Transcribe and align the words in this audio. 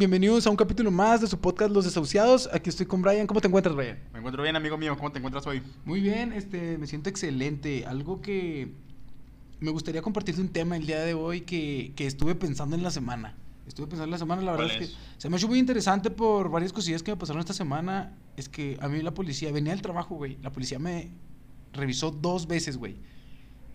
bienvenidos 0.00 0.46
a 0.46 0.50
un 0.50 0.56
capítulo 0.56 0.90
más 0.90 1.20
de 1.20 1.26
su 1.26 1.38
podcast 1.38 1.70
Los 1.70 1.84
Desahuciados. 1.84 2.48
Aquí 2.54 2.70
estoy 2.70 2.86
con 2.86 3.02
Brian. 3.02 3.26
¿Cómo 3.26 3.38
te 3.42 3.48
encuentras, 3.48 3.76
Brian? 3.76 3.98
Me 4.14 4.20
encuentro 4.20 4.42
bien, 4.42 4.56
amigo 4.56 4.78
mío. 4.78 4.96
¿Cómo 4.96 5.12
te 5.12 5.18
encuentras 5.18 5.46
hoy? 5.46 5.62
Muy 5.84 6.00
bien, 6.00 6.32
este, 6.32 6.78
me 6.78 6.86
siento 6.86 7.10
excelente. 7.10 7.84
Algo 7.84 8.22
que 8.22 8.72
me 9.60 9.70
gustaría 9.70 10.00
compartirte 10.00 10.40
un 10.40 10.48
tema 10.48 10.78
el 10.78 10.86
día 10.86 11.00
de 11.00 11.12
hoy 11.12 11.42
que, 11.42 11.92
que 11.96 12.06
estuve 12.06 12.34
pensando 12.34 12.74
en 12.76 12.82
la 12.82 12.90
semana. 12.90 13.34
Estuve 13.68 13.88
pensando 13.88 14.04
en 14.04 14.10
la 14.12 14.16
semana, 14.16 14.40
la 14.40 14.52
verdad 14.52 14.68
¿Cuál 14.68 14.82
es 14.82 14.88
es? 14.88 14.96
que 14.96 15.02
se 15.18 15.28
me 15.28 15.36
ha 15.36 15.38
hecho 15.38 15.48
muy 15.48 15.58
interesante 15.58 16.10
por 16.10 16.50
varias 16.50 16.72
cosillas 16.72 17.02
que 17.02 17.10
me 17.10 17.18
pasaron 17.18 17.40
esta 17.40 17.52
semana. 17.52 18.16
Es 18.38 18.48
que 18.48 18.78
a 18.80 18.88
mí 18.88 19.02
la 19.02 19.12
policía, 19.12 19.52
venía 19.52 19.74
del 19.74 19.82
trabajo, 19.82 20.14
güey. 20.14 20.38
La 20.42 20.50
policía 20.50 20.78
me 20.78 21.10
revisó 21.74 22.10
dos 22.10 22.46
veces, 22.46 22.78
güey. 22.78 22.96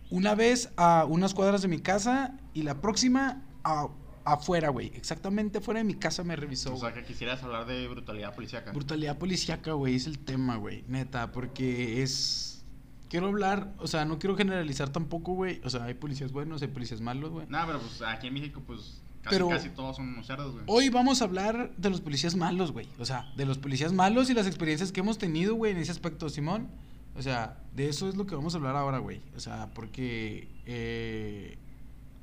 Una 0.10 0.34
vez 0.34 0.72
a 0.76 1.06
unas 1.08 1.36
cuadras 1.36 1.62
de 1.62 1.68
mi 1.68 1.78
casa 1.78 2.36
y 2.56 2.64
la 2.64 2.82
próxima 2.82 3.44
a, 3.64 3.90
afuera, 4.26 4.70
güey. 4.70 4.88
Exactamente 4.96 5.60
afuera 5.60 5.80
de 5.80 5.84
mi 5.84 5.94
casa 5.96 6.24
me 6.24 6.36
revisó. 6.36 6.74
O 6.74 6.78
sea, 6.80 6.94
que 6.94 7.04
quisieras 7.04 7.42
hablar 7.44 7.66
de 7.66 7.88
brutalidad 7.88 8.34
policíaca. 8.36 8.72
Brutalidad 8.72 9.18
policíaca, 9.18 9.74
güey, 9.74 9.96
es 9.96 10.08
el 10.08 10.20
tema, 10.20 10.58
güey. 10.58 10.84
Neta, 10.88 11.32
porque 11.32 12.02
es. 12.04 12.64
Quiero 13.10 13.28
hablar, 13.28 13.72
o 13.78 13.88
sea, 13.88 14.04
no 14.04 14.18
quiero 14.20 14.36
generalizar 14.36 14.90
tampoco, 14.90 15.34
güey. 15.34 15.62
O 15.64 15.70
sea, 15.70 15.84
hay 15.86 15.94
policías 15.94 16.32
buenos, 16.32 16.62
hay 16.64 16.68
policías 16.68 17.00
malos, 17.02 17.30
güey. 17.32 17.46
Nada, 17.48 17.68
pero 17.68 17.80
pues 17.80 18.02
aquí 18.02 18.28
en 18.28 18.34
México, 18.34 18.62
pues 18.66 19.00
casi, 19.22 19.36
Pero- 19.36 19.48
casi 19.50 19.70
todos 19.70 19.96
son 19.96 20.10
unos 20.10 20.26
cerdos, 20.26 20.54
güey. 20.54 20.66
Hoy 20.68 20.90
vamos 20.90 21.22
a 21.22 21.26
hablar 21.26 21.72
de 21.78 21.90
los 21.92 22.02
policías 22.02 22.36
malos, 22.36 22.72
güey. 22.72 22.88
O 23.00 23.06
sea, 23.06 23.32
de 23.38 23.46
los 23.46 23.60
policías 23.60 23.94
malos 23.94 24.30
y 24.30 24.34
las 24.34 24.48
experiencias 24.48 24.92
que 24.92 25.00
hemos 25.02 25.18
tenido, 25.20 25.54
güey, 25.56 25.72
en 25.72 25.78
ese 25.78 25.92
aspecto, 25.92 26.28
Simón. 26.30 26.68
O 27.16 27.22
sea, 27.22 27.60
de 27.74 27.88
eso 27.88 28.10
es 28.10 28.16
lo 28.16 28.26
que 28.26 28.36
vamos 28.36 28.56
a 28.56 28.58
hablar 28.58 28.76
ahora, 28.76 28.98
güey. 28.98 29.22
O 29.38 29.40
sea, 29.40 29.70
porque 29.74 30.50
eh, 30.66 31.58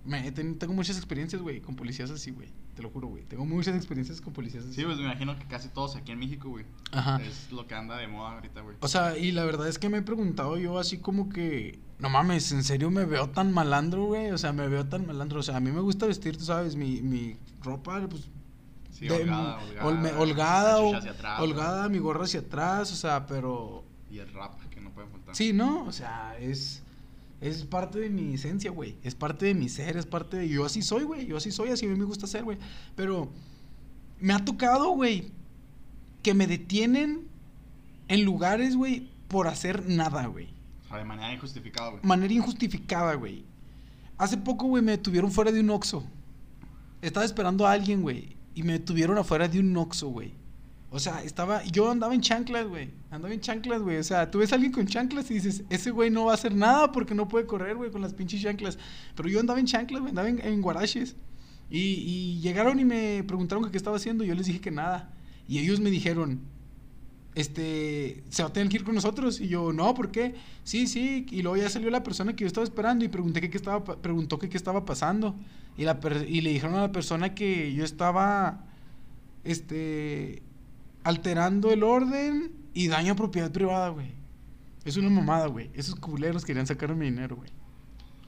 me, 0.04 0.32
tengo 0.32 0.72
muchas 0.74 0.96
experiencias, 0.96 1.40
güey, 1.42 1.60
con 1.60 1.76
policías 1.76 2.10
así, 2.10 2.30
güey. 2.32 2.48
Te 2.74 2.82
lo 2.82 2.90
juro, 2.90 3.08
güey. 3.08 3.22
Tengo 3.24 3.44
muchas 3.44 3.76
experiencias 3.76 4.20
con 4.20 4.32
policías 4.32 4.64
así. 4.64 4.74
Sí, 4.74 4.82
pues 4.84 4.96
me 4.96 5.04
imagino 5.04 5.38
que 5.38 5.44
casi 5.46 5.68
todos 5.68 5.94
aquí 5.94 6.10
en 6.12 6.18
México, 6.18 6.48
güey. 6.48 6.64
Ajá. 6.90 7.20
Es 7.22 7.52
lo 7.52 7.66
que 7.66 7.74
anda 7.74 7.96
de 7.98 8.08
moda 8.08 8.32
ahorita, 8.32 8.62
güey. 8.62 8.76
O 8.80 8.88
sea, 8.88 9.16
y 9.16 9.30
la 9.32 9.44
verdad 9.44 9.68
es 9.68 9.78
que 9.78 9.88
me 9.88 9.98
he 9.98 10.02
preguntado 10.02 10.56
yo 10.58 10.78
así 10.78 10.98
como 10.98 11.28
que, 11.28 11.78
no 11.98 12.08
mames, 12.08 12.50
¿en 12.52 12.64
serio 12.64 12.90
me 12.90 13.04
veo 13.04 13.28
tan 13.30 13.52
malandro, 13.52 14.06
güey? 14.06 14.30
O 14.30 14.38
sea, 14.38 14.52
me 14.52 14.66
veo 14.68 14.86
tan 14.86 15.06
malandro. 15.06 15.40
O 15.40 15.42
sea, 15.42 15.58
a 15.58 15.60
mí 15.60 15.70
me 15.70 15.80
gusta 15.80 16.06
vestir, 16.06 16.36
tú 16.36 16.44
sabes, 16.44 16.74
mi, 16.76 17.02
mi 17.02 17.36
ropa, 17.62 18.00
pues... 18.08 18.28
Sí, 18.90 19.06
de- 19.08 19.14
holgada, 19.22 19.58
holgada. 19.82 20.12
la 20.12 20.18
holgada, 20.20 20.78
o- 20.80 20.94
atrás, 20.96 21.40
holgada, 21.40 21.88
mi 21.88 21.98
gorra 21.98 22.24
hacia 22.24 22.40
atrás, 22.40 22.90
o 22.92 22.96
sea, 22.96 23.26
pero... 23.26 23.84
Y 24.10 24.18
el 24.18 24.32
rap, 24.32 24.60
que 24.70 24.80
no 24.80 24.90
puede 24.90 25.08
faltar. 25.08 25.34
Sí, 25.36 25.52
¿no? 25.52 25.84
O 25.84 25.92
sea, 25.92 26.36
es... 26.38 26.81
Es 27.42 27.64
parte 27.64 27.98
de 27.98 28.08
mi 28.08 28.34
esencia, 28.34 28.70
güey. 28.70 28.94
Es 29.02 29.16
parte 29.16 29.46
de 29.46 29.54
mi 29.54 29.68
ser, 29.68 29.96
es 29.96 30.06
parte 30.06 30.36
de... 30.36 30.48
Yo 30.48 30.64
así 30.64 30.80
soy, 30.80 31.02
güey. 31.02 31.26
Yo 31.26 31.36
así 31.36 31.50
soy, 31.50 31.70
así 31.70 31.86
a 31.86 31.88
mí 31.88 31.96
me 31.96 32.04
gusta 32.04 32.28
ser, 32.28 32.44
güey. 32.44 32.56
Pero 32.94 33.30
me 34.20 34.32
ha 34.32 34.44
tocado, 34.44 34.90
güey, 34.90 35.32
que 36.22 36.34
me 36.34 36.46
detienen 36.46 37.26
en 38.06 38.24
lugares, 38.24 38.76
güey, 38.76 39.08
por 39.26 39.48
hacer 39.48 39.88
nada, 39.88 40.26
güey. 40.26 40.50
O 40.84 40.88
sea, 40.88 40.98
de 40.98 41.04
manera 41.04 41.32
injustificada, 41.34 41.90
güey. 41.90 42.00
Manera 42.04 42.32
injustificada, 42.32 43.14
güey. 43.14 43.44
Hace 44.18 44.36
poco, 44.36 44.66
güey, 44.68 44.80
me 44.80 44.92
detuvieron 44.92 45.32
fuera 45.32 45.50
de 45.50 45.58
un 45.58 45.70
Oxxo. 45.70 46.04
Estaba 47.00 47.26
esperando 47.26 47.66
a 47.66 47.72
alguien, 47.72 48.02
güey. 48.02 48.36
Y 48.54 48.62
me 48.62 48.74
detuvieron 48.74 49.18
afuera 49.18 49.48
de 49.48 49.58
un 49.58 49.76
Oxxo, 49.76 50.06
güey. 50.10 50.32
O 50.94 50.98
sea, 51.00 51.22
estaba... 51.24 51.64
Yo 51.64 51.90
andaba 51.90 52.14
en 52.14 52.20
chanclas, 52.20 52.66
güey. 52.66 52.90
Andaba 53.10 53.32
en 53.32 53.40
chanclas, 53.40 53.80
güey. 53.80 53.96
O 53.96 54.04
sea, 54.04 54.30
tú 54.30 54.38
ves 54.38 54.52
a 54.52 54.56
alguien 54.56 54.72
con 54.72 54.86
chanclas 54.86 55.30
y 55.30 55.34
dices... 55.34 55.64
Ese 55.70 55.90
güey 55.90 56.10
no 56.10 56.26
va 56.26 56.32
a 56.32 56.34
hacer 56.34 56.54
nada 56.54 56.92
porque 56.92 57.14
no 57.14 57.28
puede 57.28 57.46
correr, 57.46 57.76
güey, 57.76 57.90
con 57.90 58.02
las 58.02 58.12
pinches 58.12 58.42
chanclas. 58.42 58.78
Pero 59.16 59.28
yo 59.28 59.40
andaba 59.40 59.58
en 59.58 59.66
chanclas, 59.66 60.00
güey. 60.00 60.10
Andaba 60.10 60.28
en, 60.28 60.38
en 60.44 60.60
guaraches. 60.60 61.16
Y, 61.70 61.78
y 61.78 62.40
llegaron 62.40 62.78
y 62.78 62.84
me 62.84 63.24
preguntaron 63.26 63.64
que 63.64 63.70
qué 63.70 63.78
estaba 63.78 63.96
haciendo. 63.96 64.22
Y 64.22 64.26
yo 64.28 64.34
les 64.34 64.46
dije 64.46 64.60
que 64.60 64.70
nada. 64.70 65.10
Y 65.48 65.58
ellos 65.58 65.80
me 65.80 65.90
dijeron 65.90 66.40
este, 67.34 68.22
se 68.28 68.42
va 68.42 68.50
a 68.50 68.52
tener 68.52 68.68
que 68.68 68.76
ir 68.76 68.84
con 68.84 68.94
nosotros. 68.94 69.40
Y 69.40 69.48
yo, 69.48 69.72
no, 69.72 69.94
¿por 69.94 70.10
qué? 70.10 70.34
Sí, 70.64 70.86
sí. 70.86 71.26
Y 71.30 71.42
luego 71.42 71.56
ya 71.56 71.70
salió 71.70 71.88
la 71.90 72.02
persona 72.02 72.34
que 72.36 72.42
yo 72.44 72.46
estaba 72.48 72.64
esperando 72.64 73.04
y 73.04 73.08
pregunté 73.08 73.40
que 73.40 73.48
qué 73.50 73.56
estaba, 73.56 73.82
preguntó 73.84 74.38
que 74.38 74.48
qué 74.48 74.56
estaba 74.56 74.84
pasando. 74.84 75.34
Y, 75.76 75.84
la 75.84 76.00
per- 76.00 76.26
y 76.28 76.42
le 76.42 76.50
dijeron 76.50 76.76
a 76.76 76.82
la 76.82 76.92
persona 76.92 77.34
que 77.34 77.72
yo 77.72 77.84
estaba, 77.84 78.66
este, 79.44 80.42
alterando 81.04 81.70
el 81.72 81.82
orden 81.82 82.52
y 82.74 82.88
daño 82.88 83.12
a 83.12 83.16
propiedad 83.16 83.50
privada, 83.52 83.88
güey. 83.90 84.12
Es 84.84 84.96
una 84.96 85.10
mamada, 85.10 85.46
güey. 85.46 85.70
Esos 85.74 85.94
culeros 85.94 86.44
querían 86.44 86.66
sacarme 86.66 86.96
mi 86.96 87.04
dinero, 87.10 87.36
güey. 87.36 87.50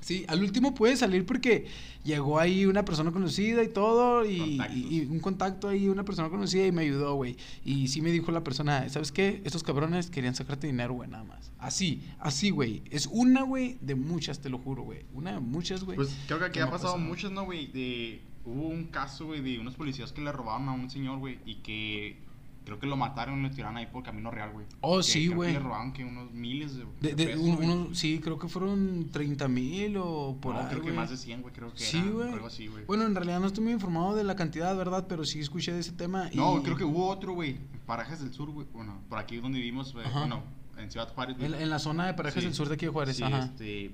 Sí, 0.00 0.26
al 0.28 0.42
último 0.42 0.74
pude 0.74 0.94
salir 0.98 1.24
porque 1.24 1.66
llegó 2.04 2.38
ahí 2.38 2.66
una 2.66 2.84
persona 2.84 3.10
conocida 3.10 3.62
y 3.64 3.68
todo, 3.68 4.26
y, 4.26 4.60
y- 4.74 4.98
y 4.98 5.06
un 5.10 5.18
contacto 5.18 5.66
ahí, 5.66 5.88
una 5.88 6.04
persona 6.04 6.28
conocida 6.28 6.66
y 6.66 6.72
me 6.72 6.82
ayudó, 6.82 7.14
güey. 7.14 7.38
Y 7.64 7.88
sí 7.88 8.02
me 8.02 8.12
dijo 8.12 8.30
la 8.30 8.44
persona, 8.44 8.86
¿sabes 8.90 9.10
qué? 9.12 9.40
Estos 9.46 9.62
cabrones 9.62 10.10
querían 10.10 10.34
sacarte 10.34 10.66
dinero, 10.66 10.92
güey, 10.92 11.08
nada 11.08 11.24
más. 11.24 11.50
Así, 11.58 12.02
así, 12.20 12.50
güey. 12.50 12.82
Es 12.90 13.06
una, 13.10 13.44
güey, 13.44 13.78
de 13.80 13.94
muchas, 13.94 14.40
te 14.40 14.50
lo 14.50 14.58
juro, 14.58 14.82
güey. 14.82 15.06
Una 15.14 15.32
de 15.32 15.40
muchas, 15.40 15.84
güey. 15.84 15.96
Pues 15.96 16.14
creo 16.26 16.38
que 16.38 16.44
aquí 16.44 16.58
ha 16.60 16.66
pasado 16.70 16.92
pasado. 16.92 16.98
muchos, 16.98 17.32
¿no, 17.32 17.46
güey? 17.46 17.68
De... 17.72 18.20
Hubo 18.44 18.68
un 18.68 18.84
caso, 18.84 19.24
güey, 19.24 19.40
de 19.40 19.58
unos 19.58 19.74
policías 19.74 20.12
que 20.12 20.20
le 20.20 20.30
robaron 20.30 20.68
a 20.68 20.72
un 20.72 20.90
señor, 20.90 21.18
güey, 21.18 21.38
y 21.46 21.54
que 21.62 22.18
creo 22.64 22.78
que 22.78 22.86
lo 22.86 22.97
mataron 22.97 23.41
y 23.41 23.42
lo 23.42 23.50
tiraron 23.50 23.76
ahí 23.76 23.86
por 23.86 24.02
Camino 24.02 24.30
Real, 24.30 24.50
güey. 24.52 24.66
Oh, 24.80 24.97
Que 24.98 25.02
sí, 25.02 25.28
güey. 25.28 25.52
le 25.52 25.58
robaron 25.58 25.92
que 25.92 26.04
unos 26.04 26.32
miles 26.32 26.75
de, 26.76 26.84
De, 27.00 27.08
de 27.10 27.14
de- 27.14 27.26
pesos, 27.26 27.42
un- 27.42 27.56
güey. 27.56 27.69
unos- 27.69 27.98
sí, 27.98 28.19
creo 28.20 28.38
que 28.38 28.48
fueron 28.48 29.10
30 29.12 29.48
mil 29.48 29.97
o 29.98 30.36
por 30.41 30.54
no, 30.54 30.60
ahí, 30.60 30.66
creo 30.70 30.82
que 30.82 30.92
más 30.92 31.10
de 31.10 31.16
100, 31.16 31.42
güey, 31.42 31.52
creo 31.54 31.72
que 31.72 31.78
Sí, 31.80 31.98
era 31.98 32.10
güey. 32.10 32.32
algo 32.32 32.47
así, 32.47 32.66
güey. 32.69 32.84
Bueno, 32.86 33.04
en 33.04 33.14
realidad 33.14 33.41
no 33.41 33.47
estoy 33.47 33.64
muy 33.64 33.72
informado 33.75 34.14
de 34.14 34.25
la 34.25 34.34
cantidad, 34.36 34.75
¿verdad? 34.76 35.06
Pero 35.08 35.25
sí 35.25 35.41
escuché 35.41 35.72
de 35.72 35.80
ese 35.80 35.92
tema. 35.92 36.28
y- 36.32 36.36
no, 36.36 36.62
creo 36.62 36.76
que 36.76 36.84
hubo 36.84 37.08
otro, 37.08 37.34
güey, 37.34 37.58
Parajes 37.86 38.20
del 38.20 38.32
Sur, 38.32 38.50
güey, 38.50 38.66
bueno, 38.72 38.98
por 39.08 39.19
aquí 39.19 39.36
donde 39.36 39.58
vivimos, 39.58 39.92
güey, 39.92 40.06
bueno, 40.12 40.42
en 40.78 40.91
Ciudad 40.91 41.12
Juárez, 41.14 41.36
güey. 41.36 41.52
En, 41.52 41.60
en 41.60 41.70
la 41.70 41.78
zona 41.78 42.06
de 42.06 42.14
Parajes 42.14 42.42
Sí. 42.42 42.46
del 42.48 42.54
sur 42.54 42.69
de 42.69 42.75
aquí 42.75 42.86
de 42.86 42.92
Juárez, 42.92 43.16
Sí, 43.19 43.22
ajá. 43.22 43.41
este, 43.44 43.91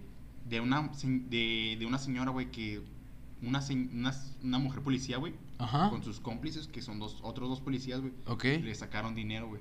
de 0.49 0.61
una, 0.61 0.91
de, 1.03 1.77
de 1.79 1.87
una 1.87 1.99
señora, 1.99 2.31
güey, 2.31 2.51
que 2.51 2.83
una, 3.43 3.61
una, 3.93 4.15
una 4.43 4.59
mujer 4.59 4.83
policía, 4.83 5.17
güey, 5.19 5.35
Ajá. 5.59 5.91
con 5.91 6.03
sus 6.03 6.21
cómplices, 6.21 6.67
que 6.69 6.83
son 6.83 6.99
dos, 6.99 7.19
otros 7.23 7.49
dos 7.49 7.61
policías, 7.61 8.01
güey, 8.01 8.13
Ok. 8.27 8.45
le 8.45 8.75
sacaron 8.75 9.15
dinero, 9.15 9.49
güey. 9.49 9.61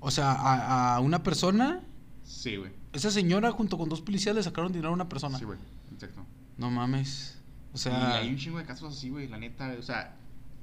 O 0.00 0.10
sea, 0.10 0.32
a, 0.32 0.96
a 0.96 1.00
una 1.00 1.22
persona, 1.22 1.82
Sí, 2.24 2.56
güey. 2.56 2.72
esa 2.92 3.10
señora 3.10 3.50
junto 3.52 3.78
con 3.78 3.88
dos 3.88 4.00
policías 4.00 4.34
le 4.34 4.42
sacaron 4.42 4.72
dinero 4.72 4.88
a 4.90 4.92
una 4.92 5.08
persona. 5.08 5.38
Sí, 5.38 5.44
güey, 5.44 5.58
exacto. 5.92 6.24
No 6.58 6.70
mames. 6.70 7.38
O 7.72 7.76
y 7.76 7.78
sea, 7.78 8.16
hay 8.16 8.28
un 8.28 8.36
chingo 8.36 8.58
de 8.58 8.64
casos 8.64 8.96
así, 8.96 9.10
güey, 9.10 9.28
la 9.28 9.38
neta, 9.38 9.74
o 9.78 9.82
sea, 9.82 10.16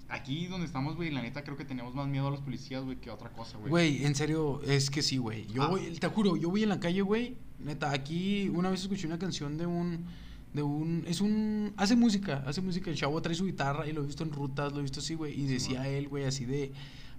aquí 0.09 0.47
donde 0.47 0.65
estamos, 0.67 0.95
güey, 0.95 1.09
la 1.11 1.21
neta 1.21 1.43
creo 1.43 1.55
que 1.57 1.65
tenemos 1.65 1.95
más 1.95 2.07
miedo 2.07 2.27
a 2.27 2.31
los 2.31 2.41
policías, 2.41 2.83
güey, 2.83 2.97
que 2.97 3.09
a 3.09 3.13
otra 3.13 3.29
cosa, 3.31 3.57
güey. 3.57 3.69
güey, 3.69 4.05
en 4.05 4.15
serio, 4.15 4.61
es 4.63 4.89
que 4.89 5.01
sí, 5.01 5.17
güey. 5.17 5.47
Yo 5.47 5.63
Ah. 5.63 5.67
voy, 5.69 5.91
te 5.99 6.07
juro, 6.07 6.35
yo 6.35 6.49
voy 6.49 6.63
en 6.63 6.69
la 6.69 6.79
calle, 6.79 7.01
güey. 7.01 7.37
Neta, 7.59 7.91
aquí 7.91 8.49
una 8.49 8.69
vez 8.69 8.81
escuché 8.81 9.07
una 9.07 9.19
canción 9.19 9.57
de 9.57 9.65
un 9.65 10.05
de 10.53 10.63
un 10.63 11.03
es 11.07 11.21
un 11.21 11.73
hace 11.77 11.95
música, 11.95 12.43
hace 12.47 12.61
música, 12.61 12.89
el 12.89 12.95
chavo 12.97 13.21
trae 13.21 13.35
su 13.35 13.45
guitarra 13.45 13.87
y 13.87 13.93
lo 13.93 14.03
he 14.03 14.05
visto 14.07 14.23
en 14.23 14.31
rutas, 14.31 14.71
lo 14.73 14.79
he 14.79 14.81
visto 14.81 14.99
así, 14.99 15.13
güey, 15.15 15.39
y 15.39 15.45
decía 15.45 15.87
él, 15.87 16.07
güey, 16.07 16.25
así 16.25 16.45
de 16.45 16.71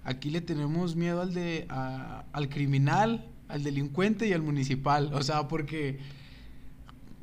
aquí 0.03 0.29
le 0.29 0.41
tenemos 0.41 0.95
miedo 0.95 1.21
al 1.21 1.33
de 1.33 1.65
a- 1.69 2.25
al 2.33 2.49
criminal, 2.49 3.25
al 3.47 3.63
delincuente 3.63 4.27
y 4.27 4.33
al 4.33 4.41
municipal, 4.41 5.13
o 5.13 5.23
sea, 5.23 5.47
porque 5.47 5.99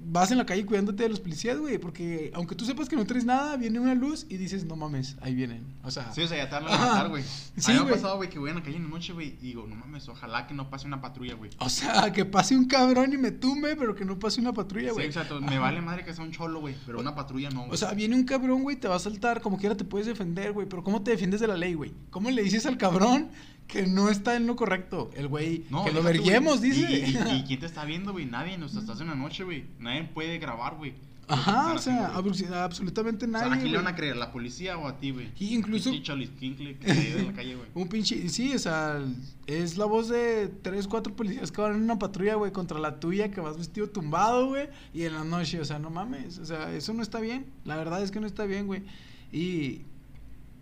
vas 0.01 0.31
en 0.31 0.39
la 0.39 0.47
calle 0.47 0.65
cuidándote 0.65 1.03
de 1.03 1.09
los 1.09 1.21
policías, 1.21 1.59
güey, 1.59 1.79
porque 1.79 2.31
aunque 2.35 2.55
tú 2.55 2.65
sepas 2.65 2.89
que 2.89 2.97
no 2.97 3.05
traes 3.05 3.25
nada, 3.25 3.57
viene 3.57 3.79
una 3.81 3.95
luz 3.95 4.27
y 4.29 4.37
dices, 4.37 4.65
"No 4.65 4.77
mames, 4.77 5.17
ahí 5.21 5.35
vienen." 5.35 5.65
O 5.83 5.91
sea, 5.91 6.13
Sí, 6.13 6.23
o 6.23 6.29
sea, 6.29 6.37
ya 6.39 6.49
te 6.49 6.55
van 6.55 6.67
a 6.67 6.71
matar, 6.79 7.09
güey. 7.09 7.23
Sí, 7.57 7.73
me 7.73 7.79
ha 7.79 7.87
pasado, 7.89 8.17
güey, 8.17 8.29
que 8.31 8.39
voy 8.39 8.51
en 8.51 8.57
la 8.57 8.63
calle 8.63 8.77
en 8.77 8.85
la 8.85 8.89
noche, 8.91 9.13
güey, 9.13 9.29
y 9.41 9.49
digo, 9.49 9.67
no 9.67 9.75
mames, 9.75 10.09
ojalá 10.09 10.47
que 10.47 10.55
no 10.55 10.71
pase 10.71 10.87
una 10.87 11.01
patrulla, 11.01 11.35
güey. 11.35 11.51
O 11.59 11.69
sea, 11.69 12.13
que 12.13 12.25
pase 12.25 12.57
un 12.57 12.67
cabrón 12.67 13.13
y 13.13 13.19
me 13.19 13.31
tumbe, 13.33 13.77
pero 13.77 13.95
que 13.95 14.05
no 14.05 14.19
pase 14.19 14.41
una 14.41 14.53
patrulla, 14.53 14.89
Sí, 14.89 14.95
güey. 14.95 15.07
exacto, 15.07 15.41
me 15.41 15.59
vale 15.59 15.81
madre 15.81 16.05
que 16.05 16.15
sea 16.15 16.25
un 16.25 16.31
cholo, 16.33 16.61
güey, 16.61 16.75
pero 16.87 17.01
una 17.01 17.15
patrulla 17.15 17.51
no, 17.51 17.61
güey. 17.61 17.73
O 17.73 17.77
sea, 17.77 17.93
viene 17.93 18.15
un 18.15 18.25
cabrón, 18.25 18.63
güey, 18.63 18.77
te 18.77 18.89
va 18.89 18.97
a 18.97 19.01
saltar, 19.01 19.41
como 19.41 19.59
quiera 19.59 19.77
te 19.77 19.85
puedes 19.85 20.07
defender, 20.07 20.53
güey, 20.53 20.69
pero 20.69 20.83
¿cómo 20.85 21.03
te 21.03 21.11
defiendes 21.11 21.41
de 21.41 21.49
la 21.49 21.57
ley, 21.57 21.75
güey? 21.75 21.93
¿Cómo 22.11 22.31
le 22.31 22.43
dices 22.43 22.65
al 22.67 22.79
cabrón 22.79 23.29
que 23.69 23.87
no 23.87 24.09
está 24.09 24.35
en 24.35 24.47
lo 24.49 24.57
correcto? 24.57 25.11
El 25.15 25.29
güey, 25.29 25.65
No, 25.71 25.85
que 25.85 25.93
lo 25.93 26.03
verguemos, 26.03 26.61
dice. 26.61 26.81
¿Y, 26.81 27.17
y, 27.17 27.37
y 27.37 27.45
quién 27.47 27.61
te 27.61 27.67
está 27.67 27.85
viendo, 27.85 28.13
güey? 28.13 28.27
Nadie. 28.27 28.61
O 28.63 28.69
sea, 28.69 28.81
estás 28.81 29.01
en 29.01 29.07
la 29.09 29.15
noche, 29.15 29.45
güey. 29.45 29.67
Nadie 29.79 30.05
puede 30.05 30.39
grabar, 30.39 30.77
güey. 30.77 30.95
Ajá, 31.31 31.75
o 31.75 31.79
sea, 31.79 32.07
haciendo, 32.17 32.57
absolutamente 32.57 33.27
O 33.27 33.29
sea, 33.31 33.41
nadie. 33.41 33.53
¿a 33.53 33.59
quién 33.59 33.73
le 33.73 33.77
van 33.77 33.87
a 33.87 33.95
creer? 33.95 34.17
¿La 34.17 34.33
policía 34.33 34.79
o 34.79 34.89
a 34.89 34.99
ti, 34.99 35.11
güey? 35.11 35.29
Y 35.39 35.55
incluso- 35.55 35.91
Pinche 35.91 36.07
cholisquincle 36.07 36.79
que 36.79 36.91
en 36.91 37.27
la 37.27 37.33
calle, 37.35 37.55
güey. 37.55 37.69
Un 37.75 37.87
pinche, 37.89 38.27
sí, 38.31 38.55
o 38.55 38.59
sea, 38.59 38.99
es 39.47 39.77
la 39.77 39.85
voz 39.85 40.09
de 40.09 40.49
tres, 40.63 40.89
cuatro 40.89 41.15
policías 41.15 41.53
que 41.53 41.61
van 41.61 41.75
en 41.75 41.83
una 41.83 41.99
patrulla, 41.99 42.37
güey, 42.37 42.51
contra 42.51 42.79
la 42.79 42.99
tuya, 42.99 43.31
que 43.31 43.43
vas 43.43 43.59
vestido 43.59 43.91
tumbado, 43.91 44.47
güey, 44.49 44.71
y 44.95 45.03
en 45.03 45.13
la 45.13 45.25
noche, 45.25 45.61
o 45.61 45.67
sea, 45.67 45.79
no 45.79 45.91
mames, 45.91 46.39
o 46.39 46.47
sea, 46.47 46.73
eso 46.73 46.95
no 46.95 47.03
está 47.03 47.21
bien, 47.21 47.45
la 47.67 47.77
verdad 47.77 48.03
es 48.03 48.11
que 48.11 48.21
no 48.21 48.27
está 48.27 48.47
bien, 48.47 48.67
güey. 48.67 48.83
Y 49.31 49.83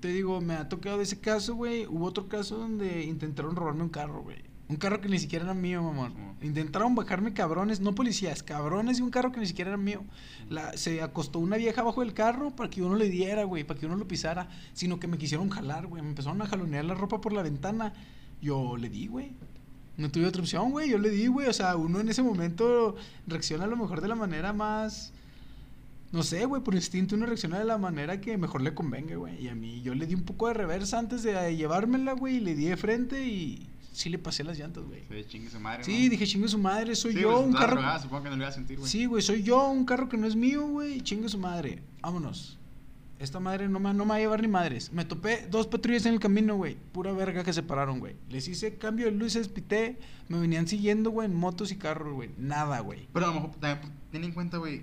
te 0.06 0.12
digo, 0.12 0.40
me 0.40 0.54
ha 0.54 0.68
tocado 0.68 1.00
ese 1.00 1.18
caso, 1.18 1.56
güey, 1.56 1.84
hubo 1.86 2.04
otro 2.04 2.28
caso 2.28 2.56
donde 2.56 3.02
intentaron 3.04 3.56
robarme 3.56 3.82
un 3.82 3.88
carro, 3.88 4.22
güey. 4.22 4.36
Un 4.68 4.76
carro 4.76 5.00
que 5.00 5.08
ni 5.08 5.18
siquiera 5.18 5.44
era 5.46 5.54
mío, 5.54 5.82
mamón. 5.82 6.12
Simón. 6.12 6.36
Intentaron 6.42 6.94
bajarme 6.94 7.32
cabrones, 7.32 7.80
no 7.80 7.92
policías, 7.92 8.44
cabrones 8.44 8.98
de 8.98 9.02
un 9.02 9.10
carro 9.10 9.32
que 9.32 9.40
ni 9.40 9.46
siquiera 9.46 9.70
era 9.70 9.76
mío. 9.76 10.04
La- 10.48 10.76
se 10.76 11.02
acostó 11.02 11.40
una 11.40 11.56
vieja 11.56 11.80
abajo 11.80 12.02
del 12.02 12.14
carro 12.14 12.54
para 12.54 12.70
que 12.70 12.82
uno 12.82 12.94
le 12.94 13.08
diera, 13.08 13.42
güey, 13.42 13.64
para 13.64 13.80
que 13.80 13.86
uno 13.86 13.96
lo 13.96 14.06
pisara. 14.06 14.48
Sino 14.74 15.00
que 15.00 15.08
me 15.08 15.18
quisieron 15.18 15.50
jalar, 15.50 15.86
güey. 15.88 16.02
Me 16.02 16.08
empezaron 16.10 16.40
a 16.40 16.46
jalonear 16.46 16.84
la 16.84 16.94
ropa 16.94 17.20
por 17.20 17.32
la 17.32 17.42
ventana. 17.42 17.92
Yo 18.40 18.76
le 18.76 18.88
di, 18.88 19.08
güey. 19.08 19.32
No 19.96 20.08
tuve 20.10 20.26
otra 20.26 20.42
opción, 20.42 20.70
güey. 20.70 20.90
Yo 20.90 20.98
le 20.98 21.10
di, 21.10 21.26
güey. 21.26 21.48
O 21.48 21.52
sea, 21.52 21.74
uno 21.76 21.98
en 22.00 22.08
ese 22.08 22.22
momento 22.22 22.94
reacciona 23.26 23.64
a 23.64 23.68
lo 23.68 23.76
mejor 23.76 24.00
de 24.00 24.08
la 24.08 24.14
manera 24.14 24.52
más. 24.52 25.12
No 26.12 26.22
sé, 26.22 26.44
güey, 26.46 26.62
por 26.62 26.74
instinto 26.74 27.14
uno 27.16 27.26
reacciona 27.26 27.58
de 27.58 27.64
la 27.64 27.78
manera 27.78 28.20
que 28.20 28.36
mejor 28.38 28.62
le 28.62 28.74
convenga, 28.74 29.16
güey. 29.16 29.42
Y 29.44 29.48
a 29.48 29.54
mí 29.54 29.82
yo 29.82 29.94
le 29.94 30.06
di 30.06 30.14
un 30.14 30.22
poco 30.22 30.48
de 30.48 30.54
reversa 30.54 30.98
antes 30.98 31.22
de 31.22 31.56
llevármela, 31.56 32.12
güey, 32.12 32.36
y 32.36 32.40
le 32.40 32.54
di 32.54 32.66
de 32.66 32.76
frente 32.76 33.26
y 33.26 33.68
sí 33.92 34.08
le 34.08 34.18
pasé 34.18 34.44
las 34.44 34.58
llantas, 34.58 34.84
güey. 34.84 35.02
Chingue 35.26 35.50
su 35.50 35.58
madre, 35.58 35.84
Sí, 35.84 36.04
¿no? 36.04 36.10
dije, 36.10 36.26
chingue 36.26 36.48
su 36.48 36.58
madre, 36.58 36.94
soy 36.94 37.12
Sí, 37.14 37.20
yo, 37.20 37.32
pues, 37.34 37.46
un 37.46 37.52
carro. 37.52 37.80
supongo 38.00 38.22
que 38.24 38.30
no 38.30 38.36
lo 38.36 38.42
iba 38.42 38.48
a 38.48 38.52
sentir, 38.52 38.78
güey. 38.78 38.90
Sí, 38.90 39.06
güey, 39.06 39.22
soy 39.22 39.42
yo, 39.42 39.68
un 39.68 39.84
carro 39.84 40.08
que 40.08 40.16
no 40.16 40.26
es 40.26 40.36
mío, 40.36 40.66
güey, 40.66 41.00
chingue 41.00 41.28
su 41.28 41.38
madre. 41.38 41.82
Vámonos. 42.02 42.58
Esta 43.18 43.40
madre 43.40 43.66
no 43.66 43.80
me, 43.80 43.94
no 43.94 44.04
me 44.04 44.10
va 44.10 44.14
a 44.16 44.18
llevar 44.18 44.42
ni 44.42 44.48
madres. 44.48 44.92
Me 44.92 45.06
topé 45.06 45.46
dos 45.50 45.66
patrullas 45.66 46.04
en 46.04 46.12
el 46.12 46.20
camino, 46.20 46.54
güey. 46.56 46.76
Pura 46.92 47.12
verga 47.14 47.42
que 47.44 47.52
se 47.54 47.62
pararon, 47.62 47.98
güey. 47.98 48.14
Les 48.28 48.46
hice 48.46 48.76
cambio 48.76 49.06
de 49.06 49.12
luces, 49.12 49.48
pité. 49.48 49.98
Me 50.28 50.38
venían 50.38 50.68
siguiendo, 50.68 51.10
güey, 51.10 51.26
en 51.26 51.34
motos 51.34 51.72
y 51.72 51.76
carros, 51.76 52.12
güey. 52.12 52.28
Nada, 52.36 52.78
güey. 52.80 53.08
Pero 53.14 53.24
a 53.24 53.28
lo 53.30 53.34
mejor 53.36 53.50
también 53.58 53.90
ten 54.12 54.22
en 54.24 54.32
cuenta, 54.32 54.58
güey, 54.58 54.82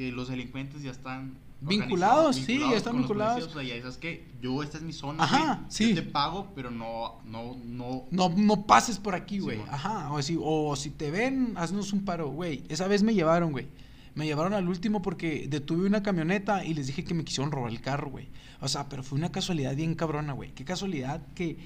que 0.00 0.12
los 0.12 0.28
delincuentes 0.28 0.82
ya 0.82 0.92
están 0.92 1.36
Vinculados, 1.60 2.36
sí, 2.36 2.58
ya 2.58 2.74
están 2.74 2.96
vinculados. 2.96 3.48
policías, 3.48 3.54
O 3.54 3.60
sea, 3.60 3.76
ya 3.76 3.82
sabes 3.82 3.98
que 3.98 4.26
yo, 4.40 4.62
esta 4.62 4.78
es 4.78 4.82
mi 4.82 4.94
zona, 4.94 5.22
Ajá, 5.22 5.56
güey, 5.56 5.66
sí. 5.68 5.88
Yo 5.90 5.96
te 5.96 6.02
pago, 6.08 6.52
pero 6.54 6.70
no, 6.70 7.20
no, 7.26 7.54
no. 7.66 8.06
No, 8.10 8.30
no 8.34 8.64
pases 8.64 8.98
por 8.98 9.14
aquí, 9.14 9.40
güey. 9.40 9.60
Ajá. 9.70 10.10
O, 10.10 10.16
así, 10.16 10.38
o 10.40 10.74
si 10.74 10.88
te 10.88 11.10
ven, 11.10 11.52
haznos 11.56 11.92
un 11.92 12.06
paro, 12.06 12.30
güey. 12.30 12.62
Esa 12.70 12.88
vez 12.88 13.02
me 13.02 13.12
llevaron, 13.12 13.52
güey. 13.52 13.66
Me 14.14 14.24
llevaron 14.24 14.54
al 14.54 14.70
último 14.70 15.02
porque 15.02 15.48
detuve 15.50 15.86
una 15.86 16.02
camioneta 16.02 16.64
y 16.64 16.72
les 16.72 16.86
dije 16.86 17.04
que 17.04 17.12
me 17.12 17.24
quisieron 17.24 17.52
robar 17.52 17.70
el 17.70 17.82
carro, 17.82 18.08
güey. 18.08 18.28
O 18.62 18.68
sea, 18.68 18.88
pero 18.88 19.02
fue 19.02 19.18
una 19.18 19.30
casualidad 19.30 19.76
bien 19.76 19.94
cabrona, 19.94 20.32
güey. 20.32 20.52
Qué 20.54 20.64
casualidad 20.64 21.20
que 21.34 21.58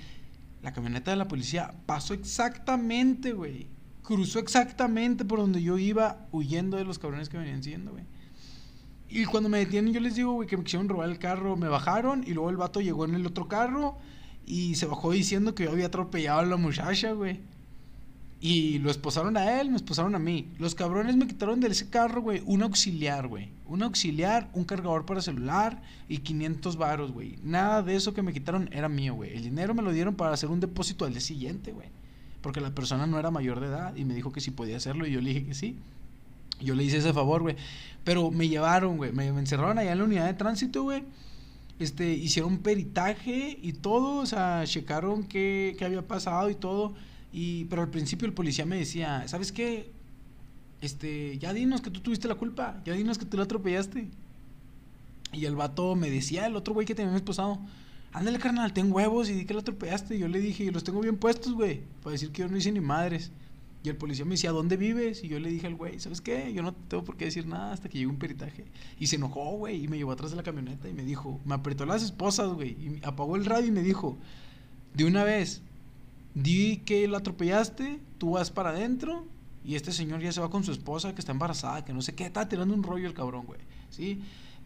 la 0.61 0.73
camioneta 0.73 1.13
de 1.13 1.19
la 1.19 1.29
policía 1.29 1.73
pasó 1.87 2.15
exactamente, 2.15 3.33
güey. 3.33 3.69
Cruzó 4.03 4.41
exactamente 4.41 5.25
por 5.25 5.39
donde 5.39 5.63
yo 5.63 5.79
iba 5.79 6.27
huyendo 6.33 6.77
de 6.77 6.85
los 6.85 6.99
cabrones 6.99 7.29
que 7.29 7.39
venían 7.39 7.63
siguiendo, 7.63 7.93
güey. 7.93 8.05
Y 9.09 9.25
cuando 9.27 9.49
me 9.49 9.59
detienen, 9.59 9.93
yo 9.93 10.01
les 10.01 10.17
digo, 10.17 10.33
güey, 10.33 10.49
que 10.49 10.57
me 10.57 10.65
quisieron 10.65 10.89
robar 10.89 11.09
el 11.09 11.19
carro. 11.19 11.57
Me 11.57 11.69
bajaron 11.69 12.25
y 12.27 12.33
luego 12.33 12.51
el 12.51 12.57
vato 12.57 12.81
llegó 12.81 13.05
en 13.05 13.15
el 13.15 13.27
otro 13.27 13.49
carro 13.49 13.97
y 14.47 14.75
se 14.75 14.87
bajó 14.87 15.13
diciendo 15.13 15.55
que 15.55 15.65
yo 15.65 15.71
había 15.71 15.87
atropellado 15.87 16.41
a 16.41 16.47
la 16.47 16.57
muchacha, 16.57 17.13
güey. 17.13 17.41
Y 18.41 18.79
lo 18.81 18.91
esposaron 18.91 19.39
a 19.39 19.59
él, 19.59 19.71
me 19.71 19.77
esposaron 19.77 20.15
a 20.15 20.19
mí. 20.19 20.53
Los 20.59 20.75
cabrones 20.75 21.17
me 21.17 21.27
quitaron 21.27 21.61
de 21.61 21.69
ese 21.69 21.89
carro, 21.89 22.21
güey, 22.21 22.43
un 22.45 22.63
auxiliar, 22.63 23.27
güey. 23.27 23.49
Un 23.67 23.83
auxiliar, 23.83 24.51
un 24.53 24.65
cargador 24.65 25.07
para 25.07 25.23
celular 25.23 25.81
y 26.11 26.19
500 26.19 26.77
varos, 26.77 27.13
güey. 27.13 27.39
Nada 27.43 27.83
de 27.83 27.95
eso 27.97 28.13
que 28.13 28.21
me 28.21 28.35
quitaron 28.35 28.69
era 28.71 28.91
mío, 28.91 29.15
güey. 29.15 29.35
El 29.35 29.43
dinero 29.43 29.73
me 29.73 29.81
lo 29.81 29.93
dieron 29.93 30.15
para 30.15 30.35
hacer 30.35 30.51
un 30.51 30.61
depósito 30.61 31.07
al 31.07 31.13
día 31.13 31.23
siguiente, 31.23 31.73
güey. 31.73 31.89
Porque 32.43 32.61
la 32.61 32.75
persona 32.75 33.07
no 33.07 33.19
era 33.19 33.31
mayor 33.31 33.61
de 33.61 33.69
edad 33.69 33.97
y 33.97 34.05
me 34.05 34.15
dijo 34.15 34.31
que 34.31 34.43
si 34.43 34.51
podía 34.51 34.77
hacerlo 34.77 35.07
y 35.07 35.13
yo 35.13 35.23
le 35.23 35.31
dije 35.31 35.47
que 35.47 35.55
sí. 35.55 35.79
Yo 36.61 36.75
le 36.75 36.85
hice 36.85 36.99
ese 36.99 37.13
favor, 37.13 37.43
güey. 37.43 37.57
Pero 38.05 38.31
me 38.31 38.49
llevaron, 38.49 38.97
güey. 38.97 39.13
Me, 39.13 39.27
encerraron 39.29 39.79
allá 39.79 39.93
en 39.93 39.99
la 39.99 40.05
unidad 40.05 40.27
de 40.27 40.35
tránsito, 40.35 40.83
güey. 40.83 41.03
Este, 41.79 42.13
hicieron 42.13 42.59
peritaje 42.59 43.59
y 43.61 43.73
todo. 43.73 44.19
O 44.19 44.27
sea, 44.27 44.63
checaron 44.65 45.25
qué, 45.25 45.75
qué 45.79 45.85
había 45.85 46.07
pasado 46.07 46.51
y 46.51 46.55
todo. 46.55 46.95
Y, 47.33 47.65
pero 47.65 47.83
al 47.83 47.91
principio 47.91 48.27
el 48.27 48.35
policía 48.35 48.67
me 48.67 48.77
decía, 48.77 49.27
¿sabes 49.27 49.51
qué? 49.53 49.91
Este, 50.81 51.39
ya 51.39 51.53
dinos 51.53 51.81
que 51.81 51.91
tú 51.91 52.01
tuviste 52.01 52.29
la 52.29 52.35
culpa. 52.37 52.81
Ya 52.85 52.93
dinos 52.93 53.19
que 53.19 53.25
tú 53.25 53.37
la 53.37 53.45
atropellaste. 53.45 54.09
Y 55.33 55.47
el 55.47 55.57
vato 55.57 55.97
me 55.97 56.11
decía, 56.11 56.47
el 56.47 56.57
otro 56.57 56.75
güey 56.75 56.87
que 56.87 56.95
tenía 56.95 57.15
esposado, 57.17 57.59
ándale 58.13 58.39
carnal, 58.39 58.73
ten 58.73 58.93
huevos 58.93 59.29
y 59.29 59.33
di 59.33 59.45
que 59.47 59.55
la 59.55 59.61
atropellaste. 59.61 60.17
Y 60.17 60.21
yo 60.21 60.29
le 60.29 60.41
dije, 60.41 60.71
los 60.71 60.85
tengo 60.85 61.01
bien 61.01 61.17
puestos, 61.17 61.55
güey, 61.55 61.81
para 62.03 62.13
decir 62.13 62.31
que 62.31 62.43
yo 62.43 62.49
no 62.49 62.57
hice 62.57 62.71
ni 62.71 62.81
madres. 62.81 63.33
Y 63.85 63.91
el 63.91 63.97
policía 63.97 64.25
me 64.25 64.31
decía, 64.31 64.51
¿dónde 64.51 64.79
vives? 64.79 65.23
Y 65.23 65.29
yo 65.29 65.39
le 65.39 65.51
dije 65.51 65.67
al 65.67 65.75
güey, 65.75 66.01
¿sabes 66.01 66.23
qué? 66.23 66.55
Yo 66.55 66.63
no 66.63 66.73
tengo 66.73 67.05
por 67.05 67.19
qué 67.19 67.27
decir 67.27 67.47
nada 67.47 67.75
hasta 67.75 67.91
que 67.91 67.99
llegue 67.99 68.11
un 68.11 68.19
peritaje. 68.19 68.65
Y 68.99 69.09
se 69.09 69.17
enojó, 69.17 69.59
güey, 69.59 69.85
y 69.85 69.89
me 69.89 69.99
llevó 69.99 70.13
atrás 70.13 70.31
de 70.31 70.39
la 70.39 70.43
camioneta 70.43 70.89
y 70.89 70.95
me 70.95 71.05
dijo, 71.05 71.39
me 71.45 71.55
apretó 71.55 71.85
las 71.85 72.03
esposas, 72.03 72.51
güey, 72.55 72.71
y 72.71 73.01
apagó 73.05 73.37
el 73.37 73.45
radio 73.45 73.69
y 73.69 73.73
me 73.73 73.83
dijo, 73.83 74.17
de 74.95 75.05
una 75.05 75.23
vez, 75.23 75.61
di 76.33 76.79
que 76.79 77.07
la 77.07 77.19
atropellaste, 77.19 78.01
tú 78.17 78.33
vas 78.33 78.51
para 78.51 78.71
adentro 78.71 79.27
y 79.63 79.75
este 79.75 79.93
señor 79.93 80.23
ya 80.23 80.33
se 80.33 80.41
va 80.41 80.49
con 80.49 80.65
su 80.65 80.73
esposa 80.73 81.15
que 81.15 81.21
está 81.21 81.33
embarazada, 81.33 81.85
que 81.85 81.93
no 81.93 82.01
sé 82.01 82.15
qué, 82.15 82.25
estaba 82.25 82.49
tirando 82.49 82.73
un 82.73 82.83
rollo 82.83 83.07
el 83.07 83.13
cabrón, 83.13 83.45
güey, 83.45 83.61
¿sí? 83.91 84.23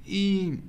Y, 0.07 0.61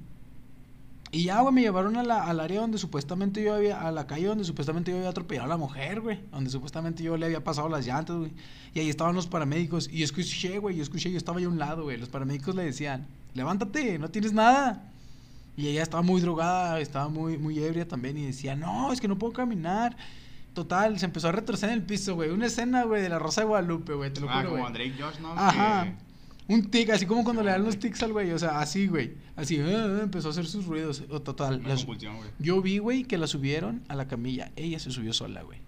y 1.12 1.24
ya, 1.24 1.42
güey, 1.42 1.54
me 1.54 1.62
llevaron 1.62 1.98
a 1.98 2.04
la, 2.04 2.24
al 2.24 2.40
área 2.40 2.62
donde 2.62 2.78
supuestamente 2.78 3.42
yo 3.44 3.56
había, 3.56 3.82
a 3.82 3.92
la 3.92 4.06
calle 4.06 4.28
donde 4.28 4.44
supuestamente 4.44 4.92
yo 4.92 4.98
había 4.98 5.10
atropellado 5.10 5.46
a 5.46 5.50
la 5.50 5.58
mujer, 5.58 6.02
güey, 6.02 6.20
donde 6.32 6.50
supuestamente 6.50 7.04
yo 7.04 7.18
le 7.18 7.26
había 7.26 7.44
pasado 7.44 7.68
las 7.68 7.86
llantas, 7.86 8.18
güey, 8.18 8.32
y 8.74 8.80
ahí 8.80 8.90
estaban 8.90 9.16
los 9.16 9.28
paramédicos, 9.28 9.90
y 9.92 10.00
yo 10.00 10.06
escuché, 10.06 10.60
güey, 10.60 10.76
yo 10.76 10.84
escuché, 10.84 11.12
yo 11.12 11.18
estaba 11.18 11.40
ahí 11.40 11.46
a 11.46 11.50
un 11.50 11.58
lado, 11.58 11.84
güey, 11.84 11.98
los 11.98 12.10
paramédicos 12.10 12.54
le 12.56 12.64
decían, 12.64 13.08
levántate, 13.34 13.98
no 13.98 14.10
tienes 14.10 14.34
nada. 14.34 14.92
Y 15.58 15.68
ella 15.68 15.84
estaba 15.84 16.02
muy 16.04 16.22
drogada, 16.22 16.80
estaba 16.80 17.10
muy, 17.10 17.38
muy 17.38 17.62
ebria 17.62 17.86
también 17.86 18.18
y 18.18 18.26
decía, 18.26 18.56
no, 18.56 18.94
es 18.94 19.02
que 19.02 19.10
no 19.10 19.18
puedo 19.18 19.34
caminar. 19.34 19.98
Total, 20.54 20.98
se 20.98 21.06
empezó 21.06 21.28
a 21.28 21.32
retroceder 21.34 21.74
en 21.74 21.82
el 21.82 21.86
piso, 21.86 22.16
güey. 22.16 22.30
Una 22.30 22.46
escena, 22.46 22.84
güey, 22.84 23.02
de 23.02 23.10
la 23.10 23.20
Rosa 23.20 23.42
de 23.42 23.48
Guadalupe, 23.48 23.94
güey, 23.94 24.14
te 24.14 24.22
lo 24.22 24.30
ah, 24.30 24.38
juro, 24.38 24.52
como. 24.52 24.70
Drake 24.70 24.96
Josh, 24.98 25.20
¿no? 25.20 25.34
Ajá. 25.34 25.94
Un 26.50 26.70
tic, 26.72 26.90
así 26.90 27.06
como 27.06 27.24
cuando 27.24 27.44
le 27.44 27.52
dan 27.52 27.64
los 27.64 27.78
tics 27.78 28.02
al 28.04 28.12
güey, 28.12 28.32
o 28.32 28.40
sea, 28.40 28.60
así, 28.60 28.88
güey. 28.88 29.14
Así, 29.36 29.60
ah, 29.60 29.68
ah, 30.00 30.00
empezó 30.04 30.30
a 30.30 30.32
hacer 30.32 30.48
sus 30.48 30.66
ruidos. 30.66 31.04
O 31.10 31.22
total. 31.22 31.62
Las- 31.64 31.86
yo 32.40 32.62
vi, 32.62 32.80
güey, 32.80 33.04
que 33.04 33.18
la 33.20 33.28
subieron 33.28 33.84
a 33.88 33.96
la 33.96 34.08
camilla. 34.08 34.52
Ella 34.56 34.80
se 34.80 34.90
subió 34.92 35.14
sola, 35.14 35.44
güey. 35.44 35.60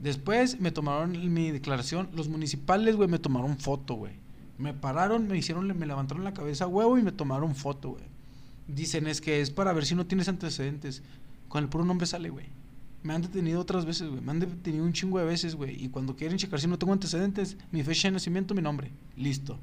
Después 0.00 0.60
me 0.60 0.72
tomaron 0.72 1.32
mi 1.32 1.50
declaración. 1.52 2.08
Los 2.12 2.28
municipales, 2.28 2.96
güey, 2.96 3.08
me 3.08 3.18
tomaron 3.20 3.56
foto, 3.58 3.94
güey. 3.94 4.14
Me 4.58 4.74
pararon, 4.74 5.28
me 5.28 5.38
hicieron, 5.38 5.66
me 5.78 5.86
levantaron 5.86 6.24
la 6.24 6.34
cabeza 6.34 6.66
huevo 6.66 6.98
y 6.98 7.02
me 7.02 7.12
tomaron 7.12 7.54
foto, 7.54 7.90
güey. 7.90 8.04
Dicen 8.68 9.06
es 9.06 9.20
que 9.20 9.40
es 9.40 9.50
para 9.50 9.72
ver 9.72 9.86
si 9.86 9.94
no 9.94 10.06
tienes 10.06 10.28
antecedentes. 10.28 11.02
Con 11.48 11.62
el 11.62 11.68
puro 11.70 11.84
nombre 11.84 12.06
sale, 12.06 12.30
güey. 12.30 12.46
Me 13.04 13.14
han 13.14 13.22
detenido 13.22 13.60
otras 13.60 13.84
veces, 13.86 14.08
güey. 14.08 14.20
Me 14.20 14.32
han 14.32 14.40
detenido 14.40 14.84
un 14.84 14.92
chingo 14.92 15.20
de 15.20 15.24
veces, 15.24 15.54
güey. 15.54 15.82
Y 15.84 15.88
cuando 15.88 16.16
quieren 16.16 16.36
checar 16.36 16.60
si 16.60 16.66
no 16.66 16.78
tengo 16.78 16.92
antecedentes, 16.92 17.56
mi 17.70 17.84
fecha 17.84 18.08
de 18.08 18.12
nacimiento, 18.12 18.54
mi 18.54 18.62
nombre. 18.62 18.90
Listo. 19.16 19.56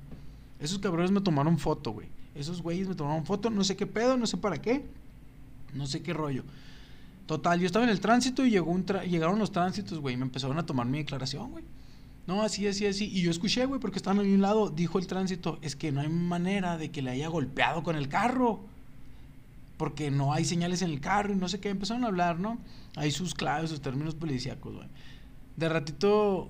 Esos 0.59 0.79
cabrones 0.79 1.11
me 1.11 1.21
tomaron 1.21 1.57
foto, 1.59 1.91
güey. 1.91 2.07
Esos 2.35 2.61
güeyes 2.61 2.87
me 2.87 2.95
tomaron 2.95 3.25
foto. 3.25 3.49
No 3.49 3.63
sé 3.63 3.75
qué 3.75 3.85
pedo, 3.87 4.17
no 4.17 4.25
sé 4.27 4.37
para 4.37 4.61
qué. 4.61 4.85
No 5.73 5.85
sé 5.87 6.01
qué 6.01 6.13
rollo. 6.13 6.43
Total, 7.25 7.59
yo 7.59 7.65
estaba 7.65 7.85
en 7.85 7.91
el 7.91 7.99
tránsito 7.99 8.45
y 8.45 8.49
llegó 8.51 8.71
un 8.71 8.85
tra- 8.85 9.03
llegaron 9.07 9.39
los 9.39 9.51
tránsitos, 9.51 9.99
güey. 9.99 10.15
y 10.15 10.17
Me 10.17 10.23
empezaron 10.25 10.57
a 10.57 10.65
tomar 10.65 10.85
mi 10.87 10.97
declaración, 10.99 11.51
güey. 11.51 11.63
No, 12.27 12.41
así, 12.41 12.67
así, 12.67 12.85
así. 12.85 13.05
Y 13.05 13.21
yo 13.21 13.31
escuché, 13.31 13.65
güey, 13.65 13.79
porque 13.81 13.97
estaban 13.97 14.19
a 14.19 14.21
un 14.21 14.41
lado. 14.41 14.69
Dijo 14.69 14.99
el 14.99 15.07
tránsito, 15.07 15.59
es 15.61 15.75
que 15.75 15.91
no 15.91 16.01
hay 16.01 16.09
manera 16.09 16.77
de 16.77 16.89
que 16.91 17.01
le 17.01 17.11
haya 17.11 17.27
golpeado 17.27 17.83
con 17.83 17.95
el 17.95 18.07
carro. 18.07 18.61
Porque 19.77 20.11
no 20.11 20.31
hay 20.33 20.45
señales 20.45 20.81
en 20.81 20.91
el 20.91 21.01
carro 21.01 21.33
y 21.33 21.35
no 21.35 21.49
sé 21.49 21.59
qué. 21.59 21.69
Empezaron 21.69 22.03
a 22.03 22.07
hablar, 22.07 22.39
¿no? 22.39 22.59
Hay 22.95 23.11
sus 23.11 23.33
claves, 23.33 23.69
sus 23.69 23.81
términos 23.81 24.15
policíacos, 24.15 24.73
güey. 24.75 24.87
De 25.57 25.67
ratito 25.69 26.49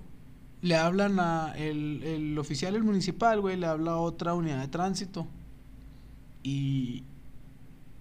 le 0.63 0.75
hablan 0.75 1.19
a 1.19 1.53
el, 1.55 2.01
el 2.03 2.39
oficial, 2.39 2.75
el 2.75 2.83
municipal, 2.83 3.39
güey, 3.39 3.55
le 3.57 3.67
habla 3.67 3.91
a 3.91 3.97
otra 3.97 4.33
unidad 4.33 4.59
de 4.61 4.67
tránsito. 4.69 5.27
Y 6.41 7.03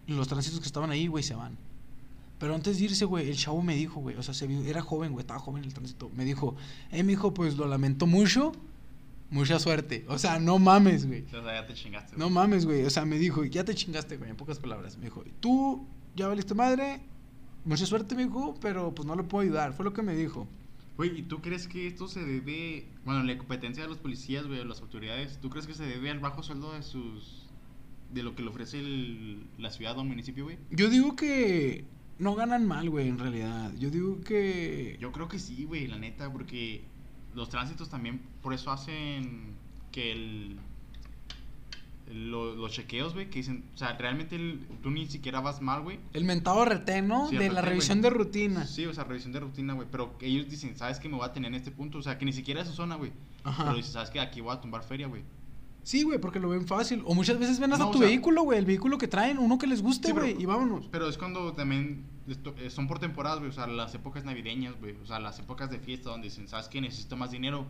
los 0.06 0.28
tránsitos 0.28 0.60
que 0.60 0.66
estaban 0.66 0.90
ahí, 0.90 1.06
güey, 1.06 1.22
se 1.22 1.34
van. 1.34 1.56
Pero 2.38 2.54
antes 2.54 2.78
de 2.78 2.84
irse, 2.84 3.04
güey, 3.04 3.28
el 3.30 3.36
chavo 3.36 3.62
me 3.62 3.76
dijo, 3.76 4.00
güey, 4.00 4.16
o 4.16 4.22
sea, 4.22 4.34
se 4.34 4.48
vio- 4.48 4.64
era 4.64 4.80
joven, 4.82 5.12
güey, 5.12 5.22
estaba 5.22 5.38
joven 5.38 5.62
el 5.64 5.72
tránsito. 5.74 6.10
Me 6.16 6.24
dijo, 6.24 6.56
eh, 6.90 7.02
mi 7.04 7.12
hijo, 7.12 7.32
pues 7.34 7.56
lo 7.56 7.66
lamento 7.68 8.06
mucho, 8.06 8.52
mucha 9.30 9.58
suerte. 9.60 10.04
O 10.08 10.18
sea, 10.18 10.40
no 10.40 10.58
mames, 10.58 11.06
güey. 11.06 11.24
O 11.26 11.42
sea, 11.42 11.60
ya 11.60 11.66
te 11.66 11.74
chingaste. 11.74 12.16
No 12.16 12.30
mames, 12.30 12.66
güey. 12.66 12.84
O 12.84 12.90
sea, 12.90 13.04
me 13.04 13.18
dijo, 13.18 13.44
ya 13.44 13.64
te 13.64 13.74
chingaste, 13.76 14.16
güey, 14.16 14.30
en 14.30 14.36
pocas 14.36 14.58
palabras. 14.58 14.96
Me 14.98 15.04
dijo, 15.04 15.22
tú 15.38 15.86
ya 16.16 16.26
valiste 16.26 16.54
madre, 16.54 17.00
mucha 17.64 17.86
suerte, 17.86 18.16
me 18.16 18.24
dijo, 18.24 18.56
pero 18.60 18.92
pues 18.92 19.06
no 19.06 19.14
le 19.14 19.22
puedo 19.22 19.42
ayudar. 19.42 19.72
Fue 19.72 19.84
lo 19.84 19.92
que 19.92 20.02
me 20.02 20.14
dijo. 20.16 20.48
Güey, 21.08 21.18
¿y 21.18 21.22
tú 21.22 21.40
crees 21.40 21.66
que 21.66 21.88
esto 21.88 22.06
se 22.06 22.24
debe, 22.24 22.86
bueno, 23.04 23.24
la 23.24 23.36
competencia 23.36 23.82
de 23.82 23.88
los 23.88 23.98
policías, 23.98 24.46
güey, 24.46 24.58
de 24.58 24.64
las 24.64 24.80
autoridades, 24.82 25.40
¿tú 25.40 25.50
crees 25.50 25.66
que 25.66 25.74
se 25.74 25.84
debe 25.84 26.10
al 26.10 26.20
bajo 26.20 26.44
sueldo 26.44 26.72
de 26.74 26.82
sus, 26.84 27.48
de 28.14 28.22
lo 28.22 28.36
que 28.36 28.42
le 28.42 28.50
ofrece 28.50 28.78
el- 28.78 29.42
la 29.58 29.70
ciudad 29.72 29.98
o 29.98 30.02
el 30.02 30.06
municipio, 30.06 30.44
güey? 30.44 30.58
Yo 30.70 30.90
digo 30.90 31.16
que 31.16 31.84
no 32.20 32.36
ganan 32.36 32.68
mal, 32.68 32.88
güey, 32.88 33.08
en 33.08 33.18
realidad. 33.18 33.72
Yo 33.80 33.90
digo 33.90 34.20
que... 34.20 34.96
Yo 35.00 35.10
creo 35.10 35.26
que 35.26 35.40
sí, 35.40 35.64
güey, 35.64 35.88
la 35.88 35.98
neta, 35.98 36.32
porque 36.32 36.82
los 37.34 37.48
tránsitos 37.48 37.88
también 37.90 38.20
por 38.40 38.54
eso 38.54 38.70
hacen 38.70 39.54
que 39.90 40.12
el 40.12 40.56
lo- 42.10 42.54
los 42.54 42.72
chequeos, 42.72 43.14
güey, 43.14 43.30
que 43.30 43.38
dicen, 43.38 43.64
o 43.74 43.78
sea, 43.78 43.96
realmente 43.96 44.36
el- 44.36 44.66
tú 44.82 44.90
ni 44.90 45.06
siquiera 45.06 45.40
vas 45.40 45.60
mal, 45.62 45.82
güey. 45.82 45.98
El 46.12 46.24
mentado 46.24 46.64
retén, 46.64 47.08
¿no? 47.08 47.28
Sí, 47.28 47.36
de 47.36 47.50
la 47.50 47.62
revisión 47.62 48.02
de 48.02 48.10
rutina. 48.10 48.66
Sí, 48.66 48.84
o 48.86 48.92
sea, 48.94 49.04
revisión 49.04 49.32
de 49.32 49.40
rutina, 49.40 49.72
güey, 49.74 49.88
pero 49.90 50.14
ellos 50.20 50.48
dicen, 50.48 50.76
¿sabes 50.76 50.98
que 51.00 51.08
me 51.08 51.16
voy 51.16 51.24
a 51.26 51.32
tener 51.32 51.48
en 51.48 51.54
este 51.54 51.70
punto? 51.70 51.98
O 51.98 52.02
sea, 52.02 52.18
que 52.18 52.24
ni 52.24 52.32
siquiera 52.32 52.60
es 52.62 52.68
su 52.68 52.74
zona, 52.74 52.96
güey. 52.96 53.12
Pero 53.44 53.74
dices, 53.74 53.92
¿sabes 53.92 54.10
que 54.10 54.20
Aquí 54.20 54.40
voy 54.40 54.54
a 54.54 54.60
tumbar 54.60 54.82
feria, 54.84 55.06
güey. 55.06 55.22
Sí, 55.84 56.04
güey, 56.04 56.20
porque 56.20 56.38
lo 56.38 56.48
ven 56.48 56.64
fácil. 56.66 57.02
O 57.06 57.14
muchas 57.14 57.38
veces 57.40 57.58
ven 57.58 57.72
hasta 57.72 57.84
No, 57.84 57.90
o 57.90 57.92
tu 57.92 57.98
sea- 57.98 58.06
vehículo, 58.06 58.42
güey. 58.42 58.58
El 58.58 58.66
vehículo 58.66 58.98
que 58.98 59.08
traen, 59.08 59.38
uno 59.38 59.58
que 59.58 59.66
les 59.66 59.82
guste, 59.82 60.08
Sí, 60.08 60.14
güey. 60.14 60.40
y 60.40 60.46
vámonos. 60.46 60.86
Pero 60.92 61.08
es 61.08 61.18
cuando 61.18 61.52
también 61.54 62.04
esto- 62.28 62.54
eh, 62.58 62.70
son 62.70 62.86
por 62.86 63.00
temporadas, 63.00 63.40
güey. 63.40 63.50
O 63.50 63.52
sea, 63.52 63.66
las 63.66 63.92
épocas 63.96 64.24
navideñas, 64.24 64.78
güey. 64.78 64.94
O 65.02 65.06
sea, 65.06 65.18
las 65.18 65.40
épocas 65.40 65.70
de 65.70 65.80
fiesta 65.80 66.10
donde 66.10 66.28
dicen, 66.28 66.46
¿sabes 66.46 66.68
qué? 66.68 66.80
Necesito 66.80 67.16
más 67.16 67.32
dinero. 67.32 67.66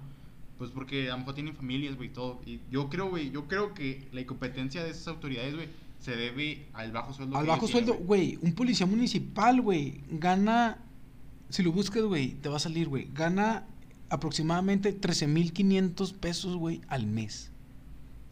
Pues 0.62 0.71
porque 0.71 1.09
a 1.09 1.14
lo 1.14 1.19
mejor 1.19 1.35
tienen 1.35 1.57
familias, 1.57 1.97
güey, 1.97 2.12
todo. 2.12 2.40
Y 2.47 2.61
yo 2.71 2.88
creo, 2.88 3.11
güey, 3.11 3.33
yo 3.33 3.49
creo 3.49 3.75
que 3.75 4.07
la 4.12 4.21
incompetencia 4.21 4.85
de 4.85 4.90
esas 4.90 5.09
autoridades, 5.09 5.57
güey, 5.57 5.66
se 5.99 6.14
debe 6.14 6.69
al 6.73 6.92
bajo 6.92 7.12
sueldo. 7.12 7.37
Al 7.37 7.47
bajo 7.47 7.66
sueldo, 7.66 7.95
güey, 7.95 8.38
un 8.42 8.52
policía 8.52 8.87
municipal, 8.87 9.61
güey, 9.61 10.02
gana, 10.09 10.78
si 11.49 11.64
lo 11.64 11.73
buscas, 11.73 12.04
güey, 12.04 12.35
te 12.35 12.49
va 12.49 12.59
a 12.59 12.61
salir, 12.61 12.87
güey, 12.87 13.09
gana 13.12 13.66
aproximadamente 14.09 14.97
13.500 14.97 16.14
pesos, 16.14 16.54
güey, 16.54 16.81
al 16.87 17.09
mes. 17.09 17.50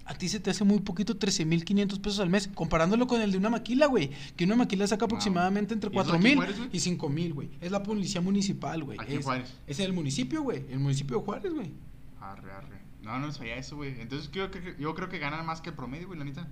A 0.04 0.14
ti 0.14 0.28
se 0.28 0.38
te 0.38 0.50
hace 0.50 0.62
muy 0.62 0.78
poquito 0.78 1.18
13.500 1.18 2.00
pesos 2.00 2.20
al 2.20 2.30
mes, 2.30 2.46
comparándolo 2.54 3.08
con 3.08 3.20
el 3.20 3.32
de 3.32 3.38
una 3.38 3.50
maquila, 3.50 3.86
güey, 3.86 4.10
que 4.36 4.44
una 4.44 4.54
maquila 4.54 4.86
saca 4.86 5.06
aproximadamente 5.06 5.74
entre 5.74 5.90
¿Y 5.92 5.98
eso 5.98 6.12
aquí 6.12 6.28
en 6.28 6.34
4.000 6.34 6.36
Juárez, 6.36 6.58
güey? 6.58 6.70
y 6.72 6.78
5.000, 6.78 7.34
güey. 7.34 7.50
Es 7.60 7.72
la 7.72 7.82
policía 7.82 8.20
municipal, 8.20 8.84
güey. 8.84 8.98
Es, 9.08 9.24
Juárez. 9.24 9.52
es 9.66 9.80
el 9.80 9.92
municipio, 9.92 10.44
güey, 10.44 10.64
el 10.70 10.78
municipio 10.78 11.18
de 11.18 11.24
Juárez, 11.24 11.52
güey. 11.52 11.89
Arre, 12.20 12.52
arre. 12.52 12.78
No, 13.02 13.18
no 13.18 13.32
sabía 13.32 13.56
eso, 13.56 13.76
güey. 13.76 14.00
Entonces 14.00 14.30
yo, 14.30 14.50
creo 14.50 14.62
que- 14.76 14.82
yo 14.82 14.94
creo 14.94 15.08
que 15.08 15.18
ganan 15.18 15.44
más 15.46 15.60
que 15.60 15.70
el 15.70 15.74
promedio, 15.76 16.06
güey, 16.06 16.18
la 16.18 16.24
neta. 16.24 16.46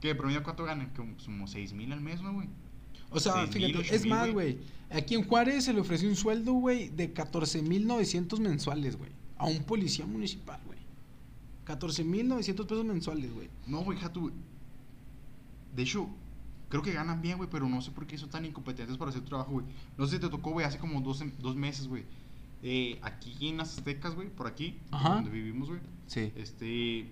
¿Qué? 0.00 0.10
¿El 0.10 0.16
promedio 0.16 0.42
cuánto 0.42 0.64
ganan? 0.64 0.90
Como, 0.96 1.14
como 1.24 1.46
6 1.46 1.72
mil 1.72 1.92
al 1.92 2.00
mes, 2.00 2.22
¿no, 2.22 2.32
güey? 2.32 2.48
O 3.10 3.18
sea, 3.18 3.32
6,000, 3.34 3.52
fíjate, 3.72 3.78
8,000, 3.88 3.94
es 3.94 4.06
más, 4.06 4.30
güey. 4.32 4.58
Aquí 4.90 5.14
en 5.16 5.24
Juárez 5.24 5.64
se 5.64 5.72
le 5.72 5.80
ofreció 5.80 6.08
un 6.08 6.16
sueldo, 6.16 6.52
güey, 6.52 6.88
de 6.90 7.12
14.900 7.12 8.38
mensuales, 8.40 8.96
güey. 8.96 9.10
A 9.36 9.46
un 9.46 9.62
policía 9.64 10.06
municipal, 10.06 10.60
güey. 10.66 10.78
14.900 11.66 12.66
pesos 12.66 12.84
mensuales, 12.84 13.32
güey. 13.32 13.48
No, 13.66 13.82
güey, 13.82 13.98
Jatu. 13.98 14.32
De 15.74 15.82
hecho, 15.82 16.08
creo 16.68 16.82
que 16.82 16.92
ganan 16.92 17.20
bien, 17.22 17.36
güey, 17.36 17.48
pero 17.50 17.68
no 17.68 17.80
sé 17.82 17.90
por 17.90 18.06
qué 18.06 18.16
son 18.18 18.30
tan 18.30 18.44
incompetentes 18.44 18.96
para 18.96 19.10
hacer 19.10 19.22
trabajo, 19.22 19.52
güey. 19.52 19.66
No 19.96 20.06
sé 20.06 20.16
si 20.16 20.20
te 20.20 20.28
tocó, 20.28 20.50
güey, 20.50 20.66
hace 20.66 20.78
como 20.78 21.00
dos, 21.00 21.22
dos 21.40 21.56
meses, 21.56 21.86
güey. 21.88 22.04
Eh, 22.62 22.98
aquí 23.02 23.48
en 23.48 23.56
las 23.58 23.78
Aztecas, 23.78 24.14
güey, 24.14 24.28
por 24.28 24.46
aquí, 24.46 24.78
Ajá. 24.90 25.14
donde 25.16 25.30
vivimos, 25.30 25.68
güey. 25.68 25.80
Sí. 26.06 26.32
Este. 26.36 27.10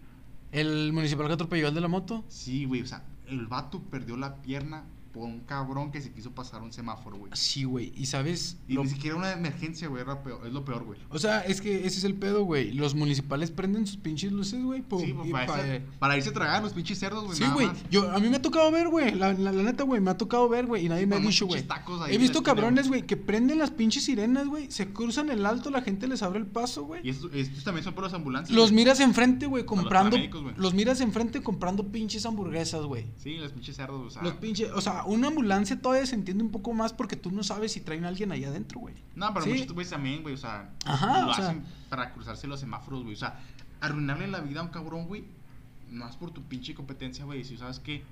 El 0.52 0.92
municipal 0.92 1.26
que 1.26 1.34
atropelló 1.34 1.68
al 1.68 1.74
de 1.74 1.80
la 1.80 1.88
moto. 1.88 2.24
Sí, 2.28 2.64
güey, 2.64 2.82
o 2.82 2.86
sea, 2.86 3.04
el 3.26 3.46
vato 3.46 3.82
perdió 3.82 4.16
la 4.16 4.40
pierna 4.42 4.84
por 5.18 5.28
un 5.28 5.40
cabrón 5.40 5.90
que 5.90 6.00
se 6.00 6.12
quiso 6.12 6.32
pasar 6.32 6.62
un 6.62 6.72
semáforo, 6.72 7.16
güey. 7.16 7.32
Sí, 7.34 7.64
güey. 7.64 7.92
Y 7.96 8.06
sabes. 8.06 8.58
Y 8.68 8.74
Lo- 8.74 8.84
ni 8.84 8.90
siquiera 8.90 9.16
una 9.16 9.32
emergencia, 9.32 9.88
güey, 9.88 10.02
es 10.02 10.52
lo 10.52 10.64
peor, 10.64 10.84
güey. 10.84 11.00
O 11.10 11.18
sea, 11.18 11.40
es 11.40 11.60
que 11.60 11.86
ese 11.86 11.98
es 11.98 12.04
el 12.04 12.14
pedo, 12.14 12.44
güey. 12.44 12.72
Los 12.72 12.94
municipales 12.94 13.50
prenden 13.50 13.86
sus 13.86 13.96
pinches 13.96 14.32
luces, 14.32 14.62
güey. 14.62 14.80
Sí, 14.80 15.12
pues, 15.12 15.30
para, 15.30 15.46
pa- 15.46 15.58
irse, 15.58 15.82
para 15.98 16.16
irse 16.16 16.28
a 16.30 16.32
tragar 16.32 16.62
los 16.62 16.72
pinches 16.72 16.98
cerdos, 16.98 17.24
güey. 17.24 17.36
Sí, 17.36 17.44
güey. 17.52 17.68
Yo, 17.90 18.10
a 18.10 18.18
mí 18.20 18.28
me 18.28 18.36
ha 18.36 18.42
tocado 18.42 18.70
ver, 18.70 18.88
güey. 18.88 19.14
La, 19.14 19.32
la, 19.32 19.52
la 19.52 19.62
neta, 19.62 19.84
güey, 19.84 20.00
me 20.00 20.10
ha 20.10 20.16
tocado 20.16 20.48
ver, 20.48 20.66
güey. 20.66 20.86
Y 20.86 20.88
nadie 20.88 21.02
Sí, 21.02 21.06
me 21.06 21.16
ha 21.16 21.18
dicho, 21.18 21.46
güey. 21.46 21.64
He 22.10 22.18
visto 22.18 22.42
cabrones, 22.42 22.88
güey. 22.88 23.02
que 23.02 23.16
prenden 23.16 23.58
las 23.58 23.70
pinches 23.70 24.04
sirenas, 24.04 24.46
güey. 24.46 24.70
Se 24.70 24.92
cruzan 24.92 25.30
el 25.30 25.44
alto, 25.46 25.70
la 25.70 25.82
gente 25.82 26.06
les 26.08 26.22
abre 26.22 26.38
el 26.38 26.46
paso, 26.46 26.84
güey. 26.84 27.00
Y 27.06 27.10
estos, 27.10 27.32
estos 27.34 27.64
también 27.64 27.84
son 27.84 27.94
por 27.94 28.04
los 28.04 28.12
ambulantes. 28.14 28.54
Los 28.54 28.72
miras 28.72 29.00
enfrente, 29.00 29.46
güey, 29.46 29.62
los 29.64 29.68
comprando. 29.68 30.16
güey. 30.16 30.30
Los 30.56 30.74
miras 30.74 31.00
enfrente 31.00 31.42
comprando 31.42 31.88
pinches 31.88 32.24
hamburguesas, 32.26 32.82
güey. 32.84 33.06
Sí, 33.16 33.36
los 33.36 33.52
pinches 33.52 33.76
cerdos, 33.76 34.06
o 34.06 34.10
sea. 34.10 34.22
Los 34.22 34.34
pinches. 34.34 34.70
O 34.72 34.80
sea, 34.80 35.04
una 35.08 35.28
ambulancia 35.28 35.80
todavía 35.80 36.06
se 36.06 36.14
entiende 36.14 36.44
un 36.44 36.50
poco 36.50 36.72
más 36.74 36.92
porque 36.92 37.16
tú 37.16 37.30
no 37.30 37.42
sabes 37.42 37.72
si 37.72 37.80
traen 37.80 38.04
a 38.04 38.08
alguien 38.08 38.30
ahí 38.32 38.44
adentro, 38.44 38.80
güey. 38.80 38.94
No, 39.14 39.32
pero 39.34 39.44
Sí. 39.46 39.52
muchos 39.52 39.72
güeyes 39.72 39.90
también, 39.90 40.22
güey, 40.22 40.34
o 40.34 40.38
sea, 40.38 40.70
Ajá, 40.84 41.22
lo 41.22 41.30
o 41.30 41.34
sea- 41.34 41.48
hacen 41.50 41.64
para 41.88 42.12
cruzarse 42.12 42.46
los 42.46 42.60
semáforos, 42.60 43.02
güey. 43.02 43.14
O 43.14 43.18
sea, 43.18 43.40
arruinarle 43.80 44.26
la 44.28 44.40
vida 44.40 44.60
a 44.60 44.62
un 44.64 44.70
cabrón, 44.70 45.06
güey, 45.06 45.24
no 45.90 46.08
es 46.08 46.16
por 46.16 46.30
tu 46.30 46.42
pinche 46.42 46.74
competencia, 46.74 47.24
güey. 47.24 47.44
Si 47.44 47.56
sabes 47.56 47.78
que 47.80 48.02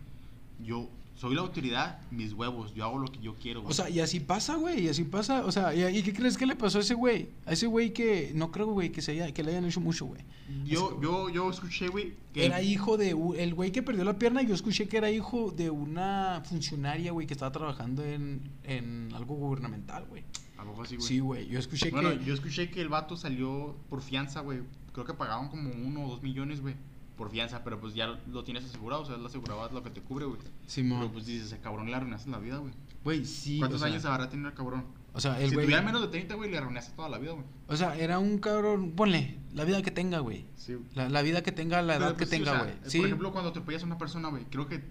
yo 0.65 0.88
soy 1.16 1.35
la 1.35 1.40
autoridad, 1.40 1.99
mis 2.11 2.35
huevos, 2.35 2.75
yo 2.75 2.85
hago 2.85 2.99
lo 2.99 3.08
que 3.08 3.18
yo 3.20 3.35
quiero, 3.37 3.62
güey. 3.62 3.70
O 3.70 3.75
sea, 3.75 3.88
y 3.88 4.00
así 4.00 4.20
pasa, 4.20 4.56
güey, 4.56 4.85
y 4.85 4.88
así 4.88 5.04
pasa. 5.04 5.46
O 5.46 5.52
sea, 5.52 5.75
¿y, 5.75 5.99
y 5.99 6.02
qué 6.02 6.12
crees 6.12 6.37
que 6.37 6.44
le 6.44 6.56
pasó 6.56 6.78
a 6.78 6.82
ese 6.82 6.92
güey? 6.92 7.30
A 7.46 7.52
ese 7.52 7.66
güey 7.66 7.92
que 7.94 8.32
no 8.35 8.52
creo, 8.52 8.66
güey, 8.66 8.92
que, 8.92 9.00
se 9.00 9.12
haya, 9.12 9.32
que 9.32 9.42
le 9.42 9.52
hayan 9.52 9.64
hecho 9.64 9.80
mucho, 9.80 10.04
güey. 10.04 10.23
yo, 10.66 11.00
yo, 11.00 11.30
yo 11.30 11.50
escuché, 11.50 11.88
güey, 11.88 12.14
que. 12.35 12.44
Era 12.44 12.61
hijo 12.61 12.99
de. 12.99 13.16
El 13.38 13.54
güey 13.54 13.73
que 13.73 13.82
perdió 13.82 14.04
la 14.04 14.18
pierna, 14.18 14.42
yo 14.42 14.54
escuché 14.54 14.88
que 14.88 14.99
era 14.99 15.11
hijo 15.11 15.50
de 15.50 15.70
una 15.70 16.42
funcionaria, 16.44 17.12
güey, 17.12 17.26
que 17.26 17.32
estaba 17.32 17.50
trabajando 17.50 18.04
en, 18.04 18.50
en 18.64 19.11
algo 19.14 19.37
gubernamental, 19.37 20.04
güey. 20.04 20.23
A 20.58 20.64
lo 20.64 20.70
mejor 20.70 20.85
así, 20.85 20.96
güey. 20.96 21.08
Sí, 21.08 21.18
güey, 21.20 21.49
yo 21.49 21.58
escuché 21.58 21.90
Bueno, 21.90 22.11
que. 22.11 22.25
yo 22.26 22.35
escuché 22.35 22.70
que 22.70 22.82
el 22.82 22.88
vato 22.90 23.16
salió 23.16 23.75
por 23.88 24.02
fianza, 24.02 24.40
güey. 24.40 24.61
Creo 24.92 25.06
que 25.06 25.14
pagaban 25.14 25.49
como 25.49 25.70
uno 25.70 26.06
o 26.06 26.11
dos 26.11 26.23
millones, 26.23 26.61
güey, 26.61 26.75
por 27.16 27.30
fianza, 27.30 27.64
pero 27.64 27.80
pues 27.80 27.94
ya 27.94 28.18
lo 28.30 28.44
tienes 28.44 28.64
asegurado, 28.64 29.02
o 29.02 29.06
sea, 29.06 29.16
la 29.16 29.28
aseguradora 29.28 29.66
es 29.68 29.73
lo 29.73 29.82
que 29.82 29.90
te 29.90 30.00
cubre, 30.02 30.26
güey. 30.26 30.38
Simón. 30.66 31.00
Pero 31.00 31.12
pues 31.12 31.26
dices, 31.26 31.46
ese 31.46 31.58
cabrón 31.58 31.87
le 31.90 31.94
arruinaste 31.96 32.28
la 32.30 32.38
vida, 32.38 32.58
güey. 32.58 32.73
Güey, 33.04 33.25
sí. 33.25 33.58
¿Cuántos 33.58 33.80
o 33.80 33.85
sea, 33.85 33.92
años 33.92 34.04
habrá 34.04 34.28
tenido 34.28 34.49
el 34.49 34.54
cabrón? 34.54 34.85
O 35.14 35.20
sea, 35.20 35.40
el 35.40 35.49
si 35.49 35.54
güey. 35.54 35.66
tuviera 35.66 35.82
menos 35.82 36.02
de 36.02 36.08
30, 36.08 36.35
güey, 36.35 36.50
le 36.50 36.58
arruinaste 36.58 36.94
toda 36.94 37.08
la 37.08 37.16
vida, 37.18 37.32
güey. 37.32 37.44
O 37.68 37.76
sea, 37.76 37.96
era 37.96 38.18
un 38.18 38.37
cabrón. 38.38 38.90
Ponle, 38.92 39.38
la 39.54 39.64
vida 39.64 39.80
que 39.80 39.90
tenga, 39.90 40.18
güey. 40.18 40.44
Sí, 40.56 40.76
La, 40.94 41.08
la 41.08 41.23
vida 41.23 41.42
que 41.42 41.52
tenga, 41.52 41.80
la 41.80 41.94
edad 41.96 42.06
Pero, 42.08 42.16
que 42.18 42.26
pues, 42.26 42.30
sí, 42.30 42.37
o 42.37 42.38
tenga, 42.44 42.50
sea, 42.52 42.62
güey. 42.64 42.75
eh, 42.75 42.80
Sí. 42.90 42.99
Por 42.99 43.06
ejemplo, 43.06 43.32
cuando 43.32 43.50
apoyas 43.58 43.82
a 43.82 43.87
una 43.87 43.96
persona, 43.99 44.28
güey, 44.28 44.44
creo 44.50 44.66
que 44.68 44.82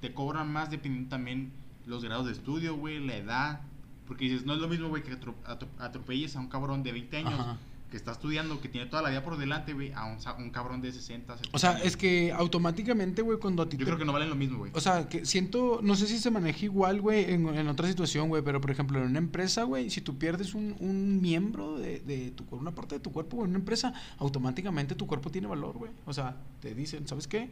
te 0.00 0.12
cobran 0.14 0.52
más 0.52 0.70
dependiendo 0.70 1.08
también 1.10 1.52
los 1.86 2.04
grados 2.04 2.26
de 2.26 2.32
estudio, 2.32 2.76
güey, 2.76 3.04
la 3.04 3.16
edad. 3.16 3.60
Porque 4.06 4.24
dices, 4.24 4.44
no 4.44 4.54
es 4.54 4.58
lo 4.60 4.68
mismo, 4.68 4.88
güey, 4.88 5.02
que 5.02 5.12
atro- 5.18 5.34
atro- 5.46 5.68
atropelles 5.78 6.34
a 6.36 6.40
un 6.40 6.48
cabrón 6.48 6.82
de 6.82 6.92
20 6.92 7.16
años 7.18 7.32
Ajá. 7.38 7.56
Que 7.90 7.96
está 7.96 8.12
estudiando, 8.12 8.60
que 8.60 8.68
tiene 8.68 8.86
toda 8.86 9.02
la 9.02 9.10
vida 9.10 9.24
por 9.24 9.36
delante, 9.36 9.72
güey, 9.74 9.92
a 9.92 10.04
un, 10.06 10.50
cabrón 10.50 10.80
de 10.80 10.92
60, 10.92 11.34
70 11.36 11.56
O 11.56 11.58
sea, 11.58 11.70
años. 11.72 11.86
es 11.86 11.96
que 11.96 12.32
automáticamente, 12.32 13.20
güey, 13.22 13.38
cuando 13.38 13.62
a 13.64 13.68
ti 13.68 13.76
Yo 13.76 13.80
te- 13.80 13.84
creo 13.86 13.98
que 13.98 14.04
no 14.04 14.12
valen 14.12 14.28
lo 14.30 14.36
mismo, 14.36 14.58
güey. 14.58 14.70
O 14.74 14.80
sea, 14.80 15.08
que 15.08 15.26
siento, 15.26 15.80
no 15.82 15.96
sé 15.96 16.06
si 16.06 16.18
se 16.18 16.30
maneja 16.30 16.64
igual, 16.64 17.00
güey, 17.00 17.32
en, 17.32 17.48
en 17.48 17.66
otra 17.68 17.88
situación, 17.88 18.28
güey, 18.28 18.42
pero 18.44 18.60
por 18.60 18.70
ejemplo, 18.70 19.00
en 19.00 19.06
una 19.06 19.18
empresa, 19.18 19.64
güey, 19.64 19.90
si 19.90 20.00
tú 20.00 20.16
pierdes 20.18 20.54
un, 20.54 20.76
un 20.78 21.20
miembro 21.20 21.78
de, 21.78 22.00
de 22.00 22.30
tu 22.30 22.44
cuerpo, 22.46 22.62
una 22.62 22.74
parte 22.74 22.94
de 22.94 23.00
tu 23.00 23.10
cuerpo, 23.12 23.36
güey, 23.38 23.46
en 23.46 23.50
una 23.50 23.58
empresa, 23.58 23.92
automáticamente 24.18 24.94
tu 24.94 25.06
cuerpo 25.08 25.30
tiene 25.30 25.48
valor, 25.48 25.76
güey. 25.76 25.90
O 26.06 26.12
sea, 26.12 26.36
te 26.60 26.74
dicen, 26.74 27.08
¿sabes 27.08 27.26
qué? 27.26 27.50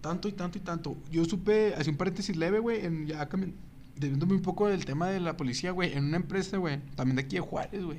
Tanto 0.00 0.28
y 0.28 0.32
tanto 0.32 0.58
y 0.58 0.60
tanto. 0.60 0.96
Yo 1.10 1.24
supe, 1.24 1.74
así 1.76 1.88
un 1.90 1.96
paréntesis 1.96 2.36
leve, 2.36 2.58
güey, 2.58 2.84
en 2.84 3.06
ya 3.06 3.28
cambi- 3.28 3.54
desviándome 3.96 4.34
un 4.34 4.42
poco 4.42 4.66
del 4.68 4.84
tema 4.84 5.08
de 5.08 5.20
la 5.20 5.36
policía, 5.36 5.70
güey, 5.70 5.92
en 5.92 6.04
una 6.06 6.16
empresa, 6.16 6.56
güey, 6.58 6.80
también 6.96 7.16
de 7.16 7.22
aquí 7.22 7.36
de 7.36 7.40
Juárez, 7.40 7.84
güey. 7.84 7.98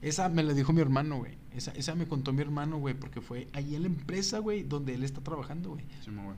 Esa 0.00 0.28
me 0.28 0.42
la 0.42 0.54
dijo 0.54 0.72
mi 0.72 0.80
hermano, 0.80 1.18
güey. 1.18 1.32
Esa, 1.54 1.72
esa 1.72 1.94
me 1.94 2.06
contó 2.06 2.32
mi 2.32 2.42
hermano, 2.42 2.78
güey, 2.78 2.94
porque 2.94 3.20
fue 3.20 3.48
ahí 3.52 3.74
en 3.74 3.82
la 3.82 3.88
empresa, 3.88 4.38
güey, 4.38 4.62
donde 4.62 4.94
él 4.94 5.02
está 5.02 5.20
trabajando, 5.20 5.70
güey. 5.70 5.84
Sí, 6.04 6.10
güey. 6.10 6.36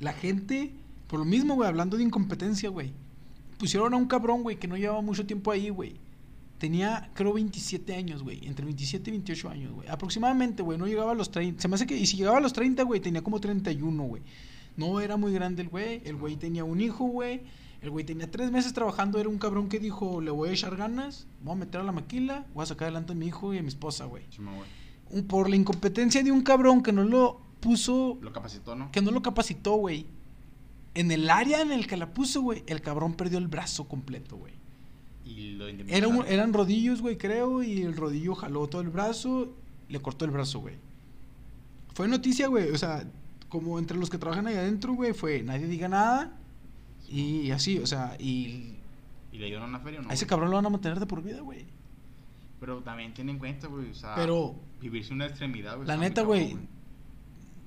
La 0.00 0.12
gente, 0.12 0.72
por 1.06 1.18
lo 1.18 1.24
mismo, 1.24 1.54
güey, 1.54 1.68
hablando 1.68 1.96
de 1.96 2.02
incompetencia, 2.02 2.68
güey. 2.68 2.92
Pusieron 3.58 3.94
a 3.94 3.96
un 3.96 4.06
cabrón, 4.06 4.42
güey, 4.42 4.58
que 4.58 4.68
no 4.68 4.76
llevaba 4.76 5.00
mucho 5.02 5.26
tiempo 5.26 5.50
ahí, 5.50 5.70
güey. 5.70 5.96
Tenía, 6.58 7.10
creo, 7.14 7.32
27 7.32 7.94
años, 7.94 8.22
güey. 8.22 8.46
Entre 8.46 8.64
27 8.66 9.08
y 9.08 9.12
28 9.12 9.48
años, 9.48 9.72
güey. 9.72 9.88
Aproximadamente, 9.88 10.62
güey. 10.62 10.76
No 10.76 10.86
llegaba 10.86 11.12
a 11.12 11.14
los 11.14 11.30
30. 11.30 11.62
Se 11.62 11.68
me 11.68 11.76
hace 11.76 11.86
que. 11.86 11.96
Y 11.96 12.04
si 12.04 12.18
llegaba 12.18 12.36
a 12.36 12.40
los 12.40 12.52
30, 12.52 12.82
güey, 12.82 13.00
tenía 13.00 13.22
como 13.22 13.40
31, 13.40 14.02
güey. 14.04 14.22
No 14.76 15.00
era 15.00 15.16
muy 15.16 15.32
grande 15.32 15.62
el 15.62 15.68
güey. 15.68 16.02
El 16.04 16.16
güey 16.16 16.36
tenía 16.36 16.64
un 16.64 16.82
hijo, 16.82 17.06
güey. 17.06 17.40
El 17.82 17.90
güey 17.90 18.04
tenía 18.04 18.30
tres 18.30 18.50
meses 18.50 18.72
trabajando. 18.74 19.18
Era 19.18 19.28
un 19.28 19.38
cabrón 19.38 19.68
que 19.68 19.78
dijo: 19.78 20.20
Le 20.20 20.30
voy 20.30 20.50
a 20.50 20.52
echar 20.52 20.76
ganas. 20.76 21.26
Voy 21.42 21.52
a 21.54 21.56
meter 21.56 21.80
a 21.80 21.84
la 21.84 21.92
maquila. 21.92 22.46
Voy 22.54 22.62
a 22.62 22.66
sacar 22.66 22.86
adelante 22.86 23.12
a 23.12 23.14
mi 23.16 23.26
hijo 23.26 23.54
y 23.54 23.58
a 23.58 23.62
mi 23.62 23.68
esposa, 23.68 24.04
güey. 24.04 24.24
Sí, 24.30 24.42
Por 25.22 25.48
la 25.48 25.56
incompetencia 25.56 26.22
de 26.22 26.30
un 26.32 26.42
cabrón 26.42 26.82
que 26.82 26.92
no 26.92 27.04
lo 27.04 27.40
puso 27.60 28.18
Lo 28.22 28.32
capacitó, 28.32 28.74
¿no? 28.74 28.90
que 28.92 29.00
no 29.02 29.10
lo 29.10 29.22
capacitó, 29.22 29.74
güey. 29.74 30.06
En 30.94 31.10
el 31.10 31.30
área 31.30 31.60
en 31.62 31.70
el 31.72 31.86
que 31.86 31.96
la 31.96 32.12
puso, 32.12 32.42
güey, 32.42 32.64
el 32.66 32.80
cabrón 32.80 33.14
perdió 33.14 33.38
el 33.38 33.48
brazo 33.48 33.86
completo, 33.86 34.36
güey. 34.36 34.54
Y 35.24 35.52
lo 35.52 35.68
Era 35.68 36.08
un- 36.08 36.26
eran 36.26 36.52
rodillos, 36.52 37.00
güey, 37.00 37.16
creo, 37.16 37.62
y 37.62 37.82
el 37.82 37.96
rodillo 37.96 38.34
jaló 38.34 38.66
todo 38.66 38.82
el 38.82 38.88
brazo, 38.88 39.52
le 39.88 40.00
cortó 40.02 40.24
el 40.24 40.32
brazo, 40.32 40.58
güey. 40.60 40.74
Fue 41.94 42.08
noticia, 42.08 42.48
güey, 42.48 42.70
o 42.70 42.78
sea, 42.78 43.04
como 43.48 43.78
entre 43.78 43.96
los 43.98 44.10
que 44.10 44.18
trabajan 44.18 44.46
ahí 44.48 44.56
adentro, 44.56 44.94
güey, 44.94 45.12
fue 45.12 45.42
nadie 45.42 45.66
diga 45.68 45.88
nada 45.88 46.36
y 47.10 47.50
así, 47.50 47.78
o 47.78 47.86
sea, 47.86 48.16
y 48.18 48.76
¿Y 49.32 49.38
le 49.38 49.46
dieron 49.46 49.68
una 49.68 49.80
feria 49.80 50.00
o 50.00 50.02
no? 50.02 50.10
a 50.10 50.14
ese 50.14 50.26
cabrón 50.26 50.50
lo 50.50 50.56
van 50.56 50.66
a 50.66 50.70
mantener 50.70 50.98
de 51.00 51.06
por 51.06 51.22
vida, 51.22 51.40
güey. 51.40 51.66
Pero 52.60 52.80
también 52.82 53.14
ten 53.14 53.28
en 53.28 53.38
cuenta, 53.38 53.68
güey, 53.68 53.90
o 53.90 53.94
sea, 53.94 54.14
Pero 54.14 54.54
vivirse 54.80 55.12
una 55.12 55.26
extremidad, 55.26 55.76
güey. 55.76 55.88
la 55.88 55.96
neta, 55.96 56.22
güey, 56.22 56.56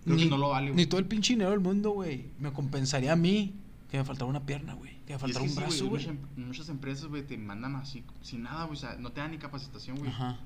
Creo 0.03 0.15
ni, 0.17 0.23
que 0.23 0.29
no 0.29 0.37
lo 0.37 0.49
vale, 0.49 0.67
güey. 0.67 0.75
ni 0.77 0.85
todo 0.85 0.99
el 0.99 1.05
pinche 1.07 1.33
dinero 1.33 1.51
del 1.51 1.59
mundo, 1.61 1.91
güey, 1.91 2.25
me 2.39 2.51
compensaría 2.51 3.13
a 3.13 3.15
mí 3.15 3.53
que 3.89 3.97
me 3.97 4.03
faltara 4.03 4.25
una 4.29 4.45
pierna, 4.45 4.73
güey, 4.73 4.91
que 5.05 5.07
me 5.07 5.11
Y 5.13 5.15
es 5.15 5.19
faltara 5.21 5.39
que 5.45 5.49
un 5.49 5.55
sí, 5.55 5.59
brazo, 5.59 5.87
güey, 5.87 6.03
güey. 6.05 6.15
muchas, 6.17 6.35
em- 6.37 6.45
muchas 6.47 6.69
empresas, 6.69 7.05
güey, 7.07 7.23
te 7.25 7.37
mandan 7.37 7.75
así, 7.77 8.03
sin 8.21 8.43
nada, 8.43 8.65
güey, 8.65 8.77
o 8.77 8.79
sea, 8.79 8.95
no 8.99 9.11
te 9.11 9.21
dan 9.21 9.31
ni 9.31 9.37
capacitación, 9.37 9.97
güey. 9.97 10.09
Ajá. 10.11 10.37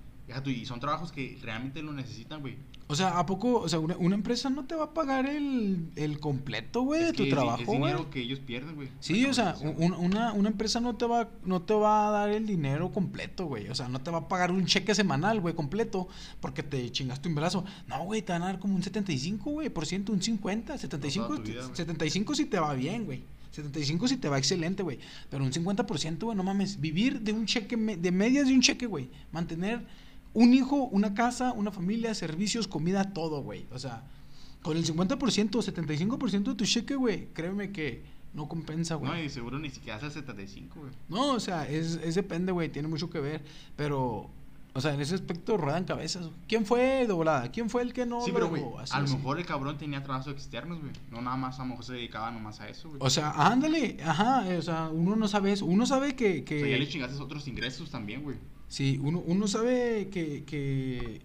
Y 0.45 0.65
son 0.65 0.79
trabajos 0.79 1.11
que 1.11 1.37
realmente 1.41 1.81
lo 1.81 1.93
necesitan, 1.93 2.41
güey. 2.41 2.57
O 2.89 2.95
sea, 2.95 3.17
¿a 3.19 3.25
poco? 3.25 3.59
O 3.59 3.67
sea, 3.69 3.79
una, 3.79 3.97
una 3.97 4.15
empresa 4.15 4.49
no 4.49 4.65
te 4.65 4.75
va 4.75 4.85
a 4.85 4.93
pagar 4.93 5.25
el, 5.25 5.89
el 5.95 6.19
completo, 6.19 6.81
güey, 6.83 7.03
de 7.05 7.13
tu 7.13 7.23
es 7.23 7.29
trabajo, 7.29 7.59
Es 7.61 7.65
güey. 7.65 7.79
dinero 7.79 8.09
que 8.09 8.19
ellos 8.21 8.39
pierden, 8.39 8.75
güey. 8.75 8.89
Sí, 8.99 9.25
o 9.25 9.33
sea, 9.33 9.55
un- 9.61 9.93
una, 9.93 10.31
una 10.33 10.49
empresa 10.49 10.79
no 10.79 10.95
te 10.95 11.05
va 11.05 11.29
no 11.43 11.61
te 11.63 11.73
va 11.73 12.07
a 12.07 12.11
dar 12.11 12.29
el 12.29 12.45
dinero 12.45 12.91
completo, 12.91 13.45
güey. 13.45 13.67
O 13.69 13.75
sea, 13.75 13.89
no 13.89 13.99
te 14.01 14.11
va 14.11 14.19
a 14.19 14.27
pagar 14.27 14.51
un 14.51 14.65
cheque 14.65 14.95
semanal, 14.95 15.41
güey, 15.41 15.53
completo, 15.55 16.07
porque 16.39 16.63
te 16.63 16.89
chingaste 16.91 17.27
un 17.27 17.35
brazo. 17.35 17.65
No, 17.87 18.03
güey, 18.05 18.21
te 18.21 18.31
van 18.33 18.43
a 18.43 18.45
dar 18.47 18.59
como 18.59 18.75
un 18.75 18.83
75, 18.83 19.49
güey, 19.51 19.69
por 19.69 19.85
ciento, 19.85 20.11
un 20.13 20.21
50, 20.21 20.77
75, 20.77 21.35
tu 21.37 21.41
vida, 21.41 21.63
güey. 21.63 21.75
75 21.75 22.35
si 22.35 22.45
te 22.45 22.59
va 22.59 22.73
bien, 22.73 23.05
güey. 23.05 23.23
75 23.51 24.07
si 24.07 24.17
te 24.17 24.29
va 24.29 24.37
excelente, 24.37 24.83
güey. 24.83 24.99
Pero 25.29 25.43
un 25.43 25.51
50%, 25.51 26.19
güey, 26.25 26.37
no 26.37 26.43
mames. 26.43 26.79
Vivir 26.79 27.19
de 27.21 27.33
un 27.33 27.45
cheque, 27.45 27.75
me- 27.75 27.97
de 27.97 28.11
medias 28.11 28.47
de 28.47 28.53
un 28.53 28.61
cheque, 28.61 28.85
güey. 28.85 29.09
Mantener 29.31 29.81
un 30.37 30.53
hijo, 30.53 30.75
una 30.75 31.15
casa, 31.15 31.51
una 31.51 31.71
familia, 31.71 32.13
servicios, 32.13 32.67
comida, 32.67 33.11
todo, 33.11 33.41
güey. 33.41 33.65
O 33.71 33.79
sea, 33.79 34.03
con 34.61 34.77
el 34.77 34.85
50% 34.85 35.55
o 35.55 35.63
75% 35.63 36.43
de 36.43 36.53
tu 36.53 36.63
cheque, 36.63 36.95
güey, 36.95 37.29
créeme 37.33 37.71
que 37.71 38.03
no 38.35 38.47
compensa, 38.47 38.93
güey. 38.95 39.11
No, 39.11 39.19
y 39.19 39.29
seguro 39.29 39.57
ni 39.57 39.71
siquiera 39.71 39.97
hace 39.97 40.05
el 40.05 40.11
75, 40.11 40.79
güey. 40.79 40.91
No, 41.09 41.31
o 41.31 41.39
sea, 41.39 41.67
es, 41.67 41.99
es 42.03 42.13
depende, 42.13 42.51
güey, 42.51 42.69
tiene 42.69 42.87
mucho 42.87 43.09
que 43.09 43.19
ver, 43.19 43.43
pero, 43.75 44.29
o 44.75 44.79
sea, 44.79 44.93
en 44.93 45.01
ese 45.01 45.15
aspecto 45.15 45.57
ruedan 45.57 45.85
cabezas. 45.85 46.29
¿Quién 46.47 46.67
fue 46.67 47.07
de 47.07 47.13
volada? 47.13 47.49
¿Quién 47.51 47.71
fue 47.71 47.81
el 47.81 47.91
que 47.91 48.05
no 48.05 48.23
sí, 48.23 48.29
pero, 48.31 48.47
güey, 48.47 48.61
a 48.91 49.01
lo 49.01 49.07
mejor 49.07 49.39
el 49.39 49.45
cabrón 49.47 49.79
tenía 49.79 50.03
trabajos 50.03 50.31
externos, 50.31 50.79
güey. 50.79 50.93
No 51.09 51.19
nada 51.19 51.37
más, 51.37 51.57
a 51.57 51.63
lo 51.63 51.69
mejor 51.69 51.83
se 51.83 51.93
dedicaba 51.93 52.29
nomás 52.29 52.59
a 52.61 52.69
eso, 52.69 52.89
güey. 52.89 52.99
O 53.01 53.09
sea, 53.09 53.31
ándale, 53.31 53.97
ajá, 54.05 54.45
o 54.55 54.61
sea, 54.61 54.89
uno 54.89 55.15
no 55.15 55.27
sabe 55.27 55.53
eso, 55.53 55.65
uno 55.65 55.87
sabe 55.87 56.15
que... 56.15 56.43
que 56.43 56.57
O 56.57 56.59
sea, 56.59 56.69
ya 56.69 56.77
le 56.77 56.87
chingaste 56.87 57.17
otros 57.19 57.47
ingresos 57.47 57.89
también, 57.89 58.21
güey. 58.21 58.37
Sí, 58.69 58.99
uno, 59.01 59.23
uno 59.25 59.47
sabe 59.47 60.09
que, 60.09 60.43
que, 60.43 61.21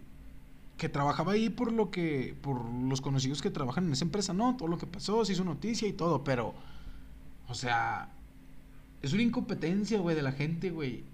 que 0.76 0.88
trabajaba 0.88 1.32
ahí 1.32 1.50
por 1.50 1.72
lo 1.72 1.90
que, 1.90 2.36
por 2.40 2.64
los 2.64 3.00
conocidos 3.00 3.42
que 3.42 3.50
trabajan 3.50 3.86
en 3.86 3.92
esa 3.92 4.04
empresa, 4.04 4.32
no, 4.32 4.56
todo 4.56 4.68
lo 4.68 4.78
que 4.78 4.86
pasó, 4.86 5.24
se 5.24 5.32
hizo 5.32 5.44
noticia 5.44 5.88
y 5.88 5.92
todo, 5.92 6.22
pero, 6.22 6.54
o 7.48 7.54
sea, 7.54 8.08
es 9.02 9.12
una 9.12 9.22
incompetencia, 9.22 9.98
güey, 9.98 10.14
de 10.14 10.22
la 10.22 10.32
gente, 10.32 10.70
güey. 10.70 11.04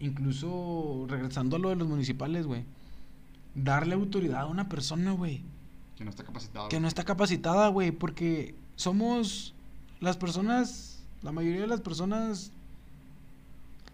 Incluso 0.00 1.06
regresando 1.08 1.56
a 1.56 1.58
lo 1.58 1.70
de 1.70 1.76
los 1.76 1.88
municipales, 1.88 2.46
güey. 2.46 2.64
Darle 3.54 3.94
autoridad 3.94 4.42
a 4.42 4.46
una 4.46 4.68
persona, 4.68 5.12
güey, 5.12 5.40
Que 5.96 6.04
no 6.04 6.10
está 6.10 6.24
capacitado. 6.24 6.68
que 6.68 6.80
no 6.80 6.88
está 6.88 7.04
capacitada, 7.04 7.68
güey, 7.68 7.92
porque 7.92 8.54
somos 8.76 9.54
las 10.00 10.16
personas, 10.18 11.02
la 11.22 11.32
mayoría 11.32 11.62
de 11.62 11.66
las 11.68 11.80
personas 11.80 12.52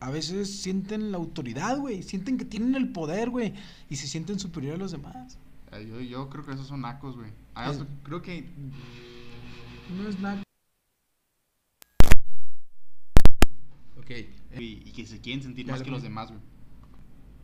a 0.01 0.11
veces 0.11 0.61
sienten 0.63 1.13
la 1.13 1.19
autoridad, 1.19 1.79
güey, 1.79 2.03
sienten 2.03 2.39
que 2.39 2.45
tienen 2.45 2.75
el 2.75 2.91
poder, 2.93 3.31
güey, 3.31 3.55
y 3.89 3.97
se 3.97 4.07
sienten 4.07 4.39
superior 4.39 4.75
a 4.75 4.79
los 4.79 4.93
demás. 4.93 5.39
Eh, 5.73 5.87
Yo, 5.89 6.01
yo 6.01 6.29
creo 6.31 6.45
que 6.45 6.53
esos 6.53 6.67
son 6.67 6.81
nacos, 6.81 7.17
güey. 7.17 7.31
Ah, 7.55 7.71
Es- 7.71 7.85
Creo 8.03 8.23
que 8.23 8.49
No 9.97 10.09
es 10.09 10.19
nada. 10.21 10.43
Ok. 13.99 14.11
y, 14.59 14.65
y 14.89 14.93
que 14.93 15.07
se 15.07 15.21
quieren 15.21 15.43
sentir 15.43 15.67
Ya 15.67 15.73
más 15.73 15.83
que 15.83 15.91
los 15.91 16.03
demás, 16.03 16.29
güey. 16.31 16.41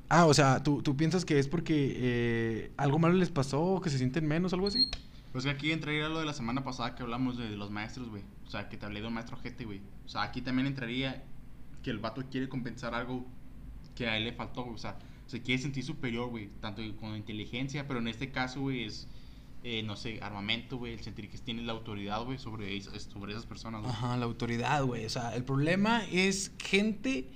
Ah, 0.09 0.27
o 0.27 0.35
sea, 0.35 0.63
¿tú, 0.63 0.83
tú 0.83 0.97
piensas 0.97 1.25
que 1.25 1.39
es 1.39 1.49
porque 1.49 1.93
eh, 1.97 2.73
algo 2.77 2.99
malo 2.99 3.15
les 3.15 3.31
pasó, 3.31 3.81
que 3.83 3.91
se 3.91 3.99
sienten 3.99 4.27
menos, 4.27 4.53
algo 4.53 4.69
así? 4.69 4.89
Pues 5.33 5.45
que 5.45 5.51
aquí 5.51 5.73
entraría 5.73 6.09
lo 6.09 6.21
de 6.21 6.25
la 6.27 6.33
semana 6.33 6.63
pasada 6.65 6.95
que 6.95 7.03
hablamos 7.03 7.37
de, 7.37 7.51
de 7.51 7.57
los 7.57 7.71
maestros, 7.71 8.09
güey. 8.09 8.23
O 8.47 8.51
sea, 8.51 8.69
que 8.69 8.77
te 8.77 8.87
hablé 8.87 9.01
de 9.01 9.09
un 9.09 9.15
maestro 9.15 9.37
gente, 9.37 9.65
güey. 9.65 9.81
O 10.05 10.09
sea, 10.09 10.23
aquí 10.23 10.41
también 10.41 10.67
entraría 10.69 11.25
que 11.87 11.93
el 11.93 12.01
vato 12.01 12.25
quiere 12.29 12.49
compensar 12.49 12.97
algo 12.97 13.25
que 13.95 14.09
a 14.09 14.17
él 14.17 14.25
le 14.25 14.33
faltó, 14.33 14.65
güey. 14.65 14.75
O 14.75 14.79
sea, 14.79 14.99
se 15.29 15.41
quiere 15.41 15.63
sentir 15.63 15.85
superior, 15.85 16.29
güey. 16.29 16.51
Tanto 16.61 16.83
con 16.97 17.15
inteligencia, 17.15 17.87
pero 17.87 18.01
en 18.01 18.09
este 18.09 18.33
caso, 18.33 18.61
güey, 18.61 18.83
es, 18.83 19.07
eh, 19.63 19.85
no 19.85 19.95
sé, 19.95 20.19
armamento, 20.21 20.79
güey. 20.79 20.95
El 20.95 21.01
sentir 21.05 21.31
que 21.31 21.39
tienes 21.39 21.65
la 21.65 21.75
autoridad, 21.75 22.25
güey, 22.25 22.39
sobre, 22.41 22.81
sobre 22.81 23.35
esas 23.35 23.47
personas, 23.47 23.83
güey. 23.83 23.93
Ajá, 23.93 24.17
la 24.17 24.25
autoridad, 24.25 24.83
güey. 24.85 25.07
O 25.07 25.09
sea, 25.09 25.37
el 25.37 25.45
problema 25.45 26.05
es 26.11 26.51
gente 26.59 27.29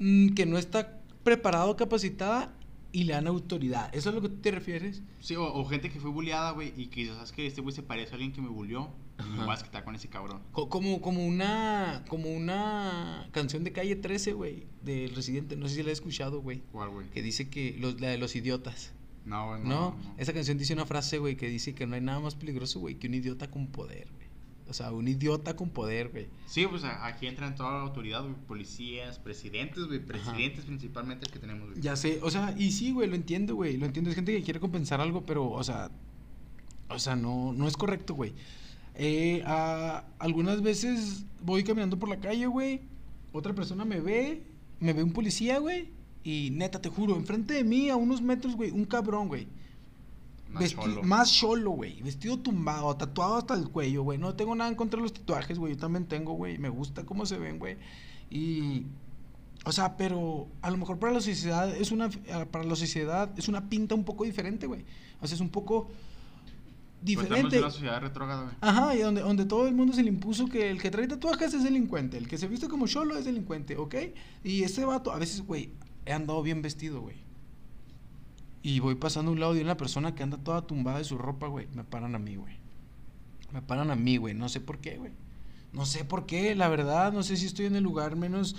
mm, 0.00 0.30
que 0.30 0.44
no 0.44 0.58
está 0.58 1.00
preparada 1.22 1.66
o 1.66 1.76
capacitada 1.76 2.52
y 2.90 3.04
le 3.04 3.12
dan 3.12 3.28
autoridad. 3.28 3.90
¿Eso 3.94 4.08
es 4.08 4.12
a 4.12 4.16
lo 4.16 4.22
que 4.22 4.28
tú 4.28 4.40
te 4.40 4.50
refieres? 4.50 5.04
Sí, 5.20 5.36
o, 5.36 5.44
o 5.44 5.64
gente 5.66 5.88
que 5.88 6.00
fue 6.00 6.10
bulleada, 6.10 6.50
güey, 6.50 6.72
y 6.76 6.88
que 6.88 7.06
sabes 7.06 7.30
que 7.30 7.46
este 7.46 7.60
güey 7.60 7.72
se 7.72 7.84
parece 7.84 8.10
a 8.10 8.14
alguien 8.14 8.32
que 8.32 8.42
me 8.42 8.48
bulleó. 8.48 8.90
Y 9.18 9.28
me 9.38 9.44
voy 9.44 9.54
a 9.54 9.58
quitar 9.58 9.84
con 9.84 9.94
ese 9.94 10.08
cabrón. 10.08 10.40
Co- 10.52 10.68
Como, 10.68 11.00
como 11.00 11.26
una 11.26 12.04
como 12.08 12.30
una 12.30 13.28
canción 13.32 13.64
de 13.64 13.72
calle 13.72 13.96
13, 13.96 14.32
güey, 14.32 14.66
del 14.82 15.14
residente, 15.14 15.56
no 15.56 15.68
sé 15.68 15.76
si 15.76 15.82
la 15.82 15.90
he 15.90 15.92
escuchado, 15.92 16.40
güey, 16.40 16.62
¿Cuál, 16.72 16.90
güey? 16.90 17.08
que 17.10 17.22
dice 17.22 17.48
que 17.48 17.76
los, 17.80 18.00
la 18.00 18.08
de 18.08 18.18
los 18.18 18.34
idiotas, 18.36 18.92
No, 19.24 19.48
güey, 19.48 19.62
¿no? 19.62 19.68
no. 19.68 19.76
no. 19.90 20.14
Esa 20.18 20.32
canción 20.32 20.56
dice 20.58 20.72
una 20.72 20.86
frase, 20.86 21.18
güey, 21.18 21.36
que 21.36 21.48
dice 21.48 21.74
que 21.74 21.86
no 21.86 21.94
hay 21.96 22.00
nada 22.00 22.20
más 22.20 22.34
peligroso, 22.34 22.78
güey, 22.80 22.94
que 22.96 23.08
un 23.08 23.14
idiota 23.14 23.50
con 23.50 23.66
poder, 23.66 24.06
güey. 24.14 24.28
O 24.70 24.74
sea, 24.74 24.92
un 24.92 25.08
idiota 25.08 25.56
con 25.56 25.70
poder, 25.70 26.10
güey. 26.10 26.28
Sí, 26.46 26.66
pues 26.66 26.84
aquí 26.84 27.26
entran 27.26 27.54
toda 27.56 27.72
la 27.72 27.80
autoridad, 27.80 28.22
güey, 28.22 28.34
policías, 28.46 29.18
presidentes, 29.18 29.84
güey, 29.86 29.98
presidentes 29.98 30.66
principalmente 30.66 31.24
el 31.26 31.32
que 31.32 31.38
tenemos, 31.38 31.70
güey. 31.70 31.80
Ya 31.80 31.96
sé, 31.96 32.20
o 32.22 32.30
sea, 32.30 32.54
y 32.56 32.70
sí, 32.72 32.92
güey, 32.92 33.08
lo 33.08 33.14
entiendo, 33.16 33.54
güey, 33.54 33.78
lo 33.78 33.86
entiendo. 33.86 34.10
Es 34.10 34.16
gente 34.16 34.30
que 34.36 34.42
quiere 34.42 34.60
compensar 34.60 35.00
algo, 35.00 35.24
pero, 35.24 35.50
o 35.50 35.64
sea, 35.64 35.90
o 36.90 36.98
sea, 36.98 37.16
no, 37.16 37.52
no 37.54 37.66
es 37.66 37.76
correcto, 37.78 38.14
güey. 38.14 38.34
Eh, 38.98 39.42
a- 39.46 40.04
algunas 40.18 40.60
veces 40.60 41.24
voy 41.42 41.62
caminando 41.64 41.98
por 41.98 42.08
la 42.08 42.18
calle, 42.18 42.46
güey, 42.46 42.80
otra 43.32 43.54
persona 43.54 43.84
me 43.84 44.00
ve, 44.00 44.42
me 44.80 44.92
ve 44.92 45.02
un 45.04 45.12
policía, 45.12 45.58
güey, 45.58 45.88
y 46.24 46.50
neta, 46.52 46.80
te 46.80 46.88
juro, 46.88 47.14
enfrente 47.16 47.54
de 47.54 47.64
mí, 47.64 47.88
a 47.90 47.96
unos 47.96 48.20
metros, 48.20 48.56
güey, 48.56 48.70
un 48.72 48.84
cabrón, 48.84 49.28
güey. 49.28 49.46
Más 51.02 51.30
cholo, 51.32 51.70
güey. 51.72 52.00
Vestido 52.02 52.38
tumbado, 52.38 52.96
tatuado 52.96 53.36
hasta 53.36 53.54
el 53.54 53.68
cuello, 53.68 54.02
güey. 54.02 54.18
No 54.18 54.34
tengo 54.34 54.54
nada 54.54 54.70
en 54.70 54.76
contra 54.76 54.96
de 54.98 55.02
los 55.02 55.12
tatuajes, 55.12 55.58
güey. 55.58 55.74
Yo 55.74 55.78
también 55.78 56.06
tengo, 56.06 56.32
güey. 56.32 56.56
Me 56.56 56.70
gusta 56.70 57.04
cómo 57.04 57.26
se 57.26 57.36
ven, 57.38 57.58
güey. 57.58 57.76
Y. 58.30 58.86
O 59.66 59.72
sea, 59.72 59.98
pero 59.98 60.48
a 60.62 60.70
lo 60.70 60.78
mejor 60.78 60.98
para 60.98 61.12
la 61.12 61.20
sociedad 61.20 61.68
es 61.76 61.92
una. 61.92 62.06
eh, 62.06 62.46
Para 62.50 62.64
la 62.64 62.76
sociedad 62.76 63.30
es 63.38 63.46
una 63.48 63.68
pinta 63.68 63.94
un 63.94 64.04
poco 64.04 64.24
diferente, 64.24 64.66
güey. 64.66 64.86
O 65.20 65.26
sea, 65.26 65.34
es 65.34 65.40
un 65.42 65.50
poco. 65.50 65.90
Diferente. 67.00 67.56
en 67.56 67.62
una 67.62 67.70
sociedad 67.70 68.00
retrógrada, 68.00 68.42
güey. 68.42 68.56
Ajá, 68.60 68.94
y 68.94 69.00
donde, 69.00 69.20
donde 69.20 69.44
todo 69.44 69.68
el 69.68 69.74
mundo 69.74 69.92
se 69.92 70.02
le 70.02 70.08
impuso 70.08 70.46
que 70.48 70.70
el 70.70 70.80
que 70.80 70.90
trae 70.90 71.06
tatuajes 71.06 71.54
es 71.54 71.62
delincuente, 71.62 72.18
el 72.18 72.28
que 72.28 72.38
se 72.38 72.48
viste 72.48 72.68
como 72.68 72.86
cholo 72.86 73.16
es 73.16 73.24
delincuente, 73.24 73.76
¿ok? 73.76 73.94
Y 74.42 74.62
ese 74.64 74.84
vato, 74.84 75.12
a 75.12 75.18
veces, 75.18 75.42
güey, 75.42 75.70
he 76.06 76.12
andado 76.12 76.42
bien 76.42 76.62
vestido, 76.62 77.00
güey. 77.00 77.16
Y 78.62 78.80
voy 78.80 78.96
pasando 78.96 79.30
a 79.30 79.34
un 79.34 79.40
lado 79.40 79.54
de 79.54 79.62
una 79.62 79.76
persona 79.76 80.14
que 80.14 80.22
anda 80.22 80.36
toda 80.36 80.66
tumbada 80.66 80.98
de 80.98 81.04
su 81.04 81.16
ropa, 81.16 81.46
güey. 81.46 81.68
Me 81.74 81.84
paran 81.84 82.14
a 82.14 82.18
mí, 82.18 82.36
güey. 82.36 82.56
Me 83.52 83.62
paran 83.62 83.90
a 83.90 83.96
mí, 83.96 84.16
güey. 84.16 84.34
No 84.34 84.48
sé 84.48 84.60
por 84.60 84.78
qué, 84.78 84.98
güey. 84.98 85.12
No 85.72 85.86
sé 85.86 86.04
por 86.04 86.26
qué, 86.26 86.54
la 86.54 86.68
verdad. 86.68 87.12
No 87.12 87.22
sé 87.22 87.36
si 87.36 87.46
estoy 87.46 87.66
en 87.66 87.76
el 87.76 87.84
lugar 87.84 88.16
menos. 88.16 88.56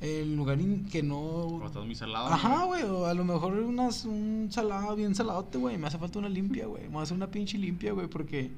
El 0.00 0.36
lugar 0.36 0.60
in- 0.60 0.84
que 0.88 1.02
no. 1.02 1.46
Como 1.48 1.66
estás 1.66 1.84
muy 1.84 1.94
salado. 1.96 2.28
Ajá, 2.28 2.64
güey, 2.64 2.84
o 2.84 3.06
a 3.06 3.14
lo 3.14 3.24
mejor 3.24 3.54
unas, 3.54 4.04
un 4.04 4.48
salado 4.50 4.94
bien 4.94 5.14
saladote, 5.14 5.58
güey. 5.58 5.76
Me 5.76 5.88
hace 5.88 5.98
falta 5.98 6.18
una 6.20 6.28
limpia, 6.28 6.66
güey. 6.66 6.88
Me 6.88 6.98
hace 7.00 7.14
una 7.14 7.30
pinche 7.30 7.58
limpia, 7.58 7.92
güey, 7.92 8.06
porque 8.06 8.50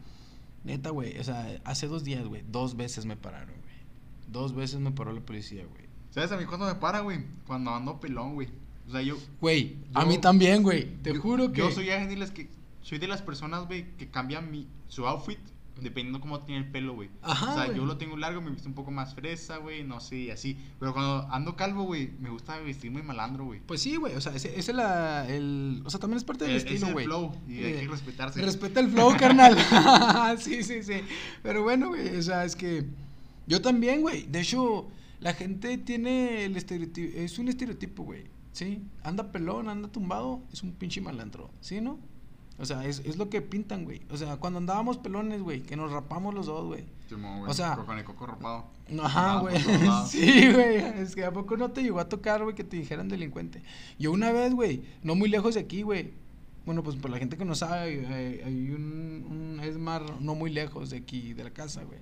neta, 0.65 0.91
güey, 0.91 1.19
o 1.19 1.25
sea, 1.25 1.59
hace 1.65 1.87
dos 1.87 2.05
días, 2.05 2.27
güey, 2.27 2.43
dos 2.51 2.77
veces 2.77 3.07
me 3.07 3.17
pararon, 3.17 3.55
güey. 3.55 3.75
Dos 4.31 4.55
veces 4.55 4.81
me 4.81 4.91
paró 4.91 5.13
la 5.13 5.21
policía, 5.21 5.65
güey. 5.65 5.85
¿Sabes 6.11 6.31
a 6.33 6.37
mí 6.37 6.45
cuándo 6.45 6.67
me 6.67 6.75
para, 6.75 7.01
güey? 7.01 7.25
Cuando 7.47 7.71
ando 7.71 7.99
pelón, 8.01 8.35
güey. 8.35 8.49
O 8.87 8.91
sea, 8.91 9.01
yo. 9.01 9.17
Güey, 9.41 9.77
a 9.95 10.05
mí 10.05 10.19
también, 10.19 10.63
güey. 10.63 10.97
Te 11.03 11.15
yo- 11.15 11.21
juro 11.23 11.53
que 11.53 11.61
Yo 11.61 11.71
soy. 11.71 11.89
Soy 12.83 12.99
de 12.99 13.09
las 13.09 13.23
personas, 13.23 13.67
güey, 13.67 13.87
que 13.97 14.09
cambian 14.11 14.51
mi, 14.51 14.67
su 14.89 15.07
outfit 15.07 15.39
dependiendo 15.83 16.21
cómo 16.21 16.41
tiene 16.41 16.61
el 16.65 16.71
pelo, 16.71 16.95
güey. 16.95 17.11
Ajá, 17.23 17.51
O 17.51 17.55
sea, 17.55 17.65
güey. 17.67 17.77
yo 17.79 17.85
lo 17.85 17.97
tengo 17.97 18.17
largo, 18.17 18.41
me 18.41 18.51
visto 18.51 18.69
un 18.69 18.75
poco 18.75 18.91
más 18.91 19.15
fresa, 19.15 19.57
güey, 19.59 19.85
no 19.85 20.01
sé, 20.01 20.31
así. 20.33 20.57
Pero 20.79 20.93
cuando 20.93 21.27
ando 21.31 21.57
calvo, 21.57 21.85
güey, 21.85 22.11
me 22.21 22.31
gusta 22.31 22.59
vestir 22.59 22.91
muy 22.91 23.03
malandro, 23.03 23.45
güey. 23.47 23.61
Pues 23.61 23.83
sí, 23.83 23.97
güey, 23.97 24.15
o 24.15 24.21
sea, 24.21 24.35
ese, 24.35 24.49
ese 24.59 24.71
es 24.73 24.77
la, 24.77 25.27
el, 25.29 25.83
o 25.85 25.91
sea, 25.91 26.01
también 26.01 26.19
es 26.19 26.25
parte 26.25 26.45
del 26.45 26.55
Eh, 26.55 26.57
ese 26.59 26.67
es 26.69 26.73
estilo, 26.75 26.89
el 26.89 26.93
güey. 26.95 27.07
flow, 27.07 27.33
y 27.49 27.59
hay 27.65 27.73
Eh, 27.75 27.81
que 27.81 27.89
respetarse. 27.89 28.41
Respeta 28.43 28.81
el 28.81 28.91
flow, 28.91 29.17
carnal. 29.17 29.57
sí, 30.39 30.63
sí, 30.63 30.83
sí. 30.83 31.01
Pero 31.43 31.63
bueno, 31.63 31.89
güey, 31.89 32.17
o 32.17 32.23
sea, 32.23 32.45
es 32.45 32.57
que 32.57 32.85
yo 33.47 33.61
también, 33.61 34.03
güey. 34.03 34.25
De 34.27 34.41
hecho, 34.41 34.89
la 35.21 35.35
gente 35.35 35.79
tiene 35.79 36.45
el 36.45 36.57
estereotipo, 36.57 37.17
es 37.19 37.39
un 37.39 37.49
estereotipo, 37.49 38.05
güey. 38.05 38.25
Sí, 38.53 38.83
anda 39.05 39.31
pelón, 39.31 39.69
anda 39.69 39.89
tumbado, 39.89 40.43
es 40.53 40.63
un 40.65 40.73
pinche 40.73 41.01
malandro, 41.01 41.51
¿sí, 41.61 41.81
no? 41.81 41.99
O 42.61 42.67
sea, 42.67 42.85
es, 42.85 43.01
es 43.07 43.17
lo 43.17 43.31
que 43.31 43.41
pintan, 43.41 43.85
güey. 43.85 44.03
O 44.11 44.17
sea, 44.17 44.37
cuando 44.37 44.59
andábamos 44.59 44.99
pelones, 44.99 45.41
güey, 45.41 45.63
que 45.63 45.77
nos 45.77 45.91
rapamos 45.91 46.35
los 46.35 46.47
dos, 46.47 46.67
güey. 46.67 46.85
O 47.51 47.55
sea- 47.55 47.75
Con 47.77 47.99
el 47.99 48.05
coco 48.05 48.27
rapado. 48.27 48.67
Ajá, 49.03 49.39
güey. 49.41 49.57
Sí, 50.07 50.53
güey. 50.53 50.77
Es 50.77 51.15
que 51.15 51.25
a 51.25 51.33
poco 51.33 51.57
no 51.57 51.71
te 51.71 51.83
llegó 51.83 52.01
a 52.01 52.09
tocar, 52.09 52.43
güey, 52.43 52.55
que 52.55 52.65
te 52.65 52.77
dijeran 52.77 53.09
delincuente. 53.09 53.63
Yo 53.99 54.13
una 54.13 54.31
vez, 54.33 54.53
güey, 54.55 54.83
no 55.03 55.15
muy 55.15 55.29
lejos 55.31 55.55
de 55.55 55.61
aquí, 55.61 55.83
güey. 55.83 56.13
Bueno, 56.67 56.83
pues 56.83 56.97
por 56.97 57.11
la 57.11 57.19
gente 57.19 57.37
que 57.39 57.45
no 57.47 57.55
sabe, 57.55 58.07
hay, 58.07 58.41
hay 58.45 58.71
un, 58.71 59.27
un 59.57 59.61
Esmar 59.65 60.21
no 60.21 60.35
muy 60.35 60.51
lejos 60.53 60.91
de 60.91 60.99
aquí, 60.99 61.33
de 61.33 61.45
la 61.45 61.51
casa, 61.51 61.83
güey. 61.85 61.99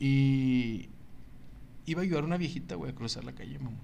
Y 0.00 0.88
iba 1.86 2.00
a 2.00 2.04
ayudar 2.04 2.22
a 2.24 2.26
una 2.26 2.36
viejita, 2.38 2.74
güey, 2.76 2.90
a 2.90 2.94
cruzar 2.94 3.24
la 3.24 3.32
calle, 3.32 3.58
mamá. 3.58 3.76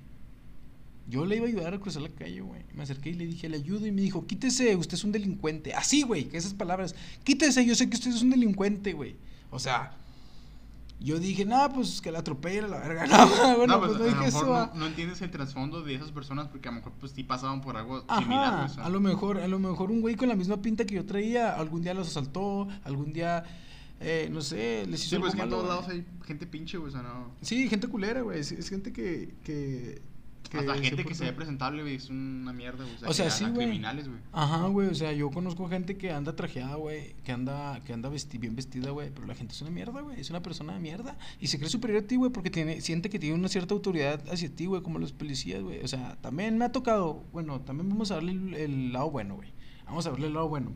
Yo 1.08 1.24
le 1.24 1.36
iba 1.36 1.46
a 1.46 1.48
ayudar 1.48 1.74
a 1.74 1.80
cruzar 1.80 2.02
la 2.02 2.10
calle, 2.10 2.40
güey. 2.42 2.64
Me 2.74 2.82
acerqué 2.82 3.10
y 3.10 3.14
le 3.14 3.26
dije, 3.26 3.48
le 3.48 3.56
ayudo. 3.56 3.86
Y 3.86 3.92
me 3.92 4.02
dijo, 4.02 4.26
quítese, 4.26 4.76
usted 4.76 4.94
es 4.94 5.04
un 5.04 5.12
delincuente. 5.12 5.74
Así, 5.74 6.02
güey, 6.02 6.28
que 6.28 6.36
esas 6.36 6.52
palabras. 6.52 6.94
Quítese, 7.24 7.64
yo 7.64 7.74
sé 7.74 7.88
que 7.88 7.96
usted 7.96 8.10
es 8.10 8.22
un 8.22 8.30
delincuente, 8.30 8.92
güey. 8.92 9.16
O 9.50 9.58
sea, 9.58 9.96
yo 11.00 11.20
dije, 11.20 11.44
no, 11.44 11.72
pues 11.72 12.00
que 12.00 12.10
la 12.10 12.20
atropelle 12.20 12.62
la 12.68 12.78
verga. 12.78 13.06
No, 13.08 13.56
bueno, 13.56 13.74
no, 13.74 13.80
pues, 13.80 13.92
pues, 13.96 14.00
no 14.00 14.18
dije 14.18 14.28
eso. 14.28 14.46
no, 14.46 14.54
ah. 14.54 14.72
no 14.74 14.86
entiendes 14.86 15.22
el 15.22 15.30
trasfondo 15.30 15.82
de 15.82 15.94
esas 15.94 16.10
personas 16.10 16.48
porque 16.48 16.68
a 16.68 16.72
lo 16.72 16.78
mejor 16.78 16.92
pues 16.98 17.12
sí 17.12 17.22
pasaban 17.22 17.60
por 17.60 17.76
algo 17.76 18.00
similar. 18.00 18.54
Ajá, 18.54 18.62
güey, 18.62 18.74
sea. 18.74 18.84
a 18.84 18.88
lo 18.88 19.00
mejor, 19.00 19.38
a 19.38 19.48
lo 19.48 19.58
mejor 19.58 19.90
un 19.90 20.00
güey 20.00 20.16
con 20.16 20.28
la 20.28 20.34
misma 20.34 20.60
pinta 20.60 20.84
que 20.84 20.96
yo 20.96 21.06
traía, 21.06 21.54
algún 21.54 21.82
día 21.82 21.94
los 21.94 22.08
asaltó, 22.08 22.68
algún 22.84 23.12
día, 23.12 23.44
eh, 24.00 24.28
no 24.32 24.40
sé, 24.40 24.86
les 24.88 25.06
hizo 25.06 25.16
Sí, 25.16 25.20
pues 25.20 25.34
que 25.34 25.42
en 25.42 25.50
todos 25.50 25.64
güey. 25.64 25.76
lados 25.76 25.88
hay 25.88 26.04
gente 26.26 26.46
pinche, 26.46 26.78
güey, 26.78 26.90
o 26.90 26.92
sea, 26.92 27.02
no. 27.02 27.30
Sí, 27.42 27.68
gente 27.68 27.86
culera, 27.86 28.22
güey, 28.22 28.40
es, 28.40 28.50
es 28.50 28.68
gente 28.68 28.92
que, 28.92 29.34
que, 29.44 30.02
que 30.48 30.58
Hasta 30.58 30.74
gente 30.78 31.04
que 31.04 31.14
se 31.14 31.24
ve 31.24 31.32
presentable, 31.32 31.82
güey, 31.82 31.94
es 31.96 32.08
una 32.10 32.52
mierda, 32.52 32.84
güey. 32.84 32.96
O 33.06 33.12
sea, 33.12 33.26
que 33.26 33.30
sí, 33.30 33.44
a- 33.44 33.46
a 33.48 33.50
güey. 33.50 33.66
criminales, 33.66 34.08
güey. 34.08 34.20
Ajá, 34.32 34.66
güey, 34.68 34.88
o 34.88 34.94
sea, 34.94 35.12
yo 35.12 35.30
conozco 35.30 35.68
gente 35.68 35.96
que 35.96 36.10
anda 36.10 36.34
trajeada, 36.36 36.76
güey, 36.76 37.14
que 37.24 37.32
anda, 37.32 37.80
que 37.84 37.92
anda 37.92 38.10
vesti- 38.10 38.38
bien 38.40 38.56
vestida, 38.56 38.90
güey, 38.90 39.10
pero 39.14 39.26
la 39.26 39.34
gente 39.34 39.54
es 39.54 39.60
una 39.62 39.70
mierda, 39.70 40.00
güey, 40.00 40.20
es 40.20 40.30
una 40.30 40.40
persona 40.42 40.74
de 40.74 40.80
mierda 40.80 41.16
y 41.40 41.46
se 41.48 41.58
cree 41.58 41.68
superior 41.70 42.02
a 42.02 42.06
ti, 42.06 42.16
güey, 42.16 42.30
porque 42.32 42.50
tiene, 42.50 42.80
siente 42.80 43.10
que 43.10 43.18
tiene 43.18 43.34
una 43.34 43.48
cierta 43.48 43.74
autoridad 43.74 44.22
hacia 44.30 44.48
ti, 44.48 44.66
güey, 44.66 44.82
como 44.82 44.98
los 44.98 45.12
policías, 45.12 45.62
güey, 45.62 45.80
o 45.84 45.88
sea, 45.88 46.16
también 46.20 46.56
me 46.58 46.64
ha 46.64 46.72
tocado, 46.72 47.22
bueno, 47.32 47.60
también 47.60 47.88
vamos 47.88 48.10
a 48.10 48.14
darle 48.14 48.32
el, 48.32 48.54
el 48.54 48.92
lado 48.92 49.10
bueno, 49.10 49.36
güey, 49.36 49.50
vamos 49.86 50.06
a 50.06 50.10
darle 50.10 50.28
el 50.28 50.34
lado 50.34 50.48
bueno. 50.48 50.72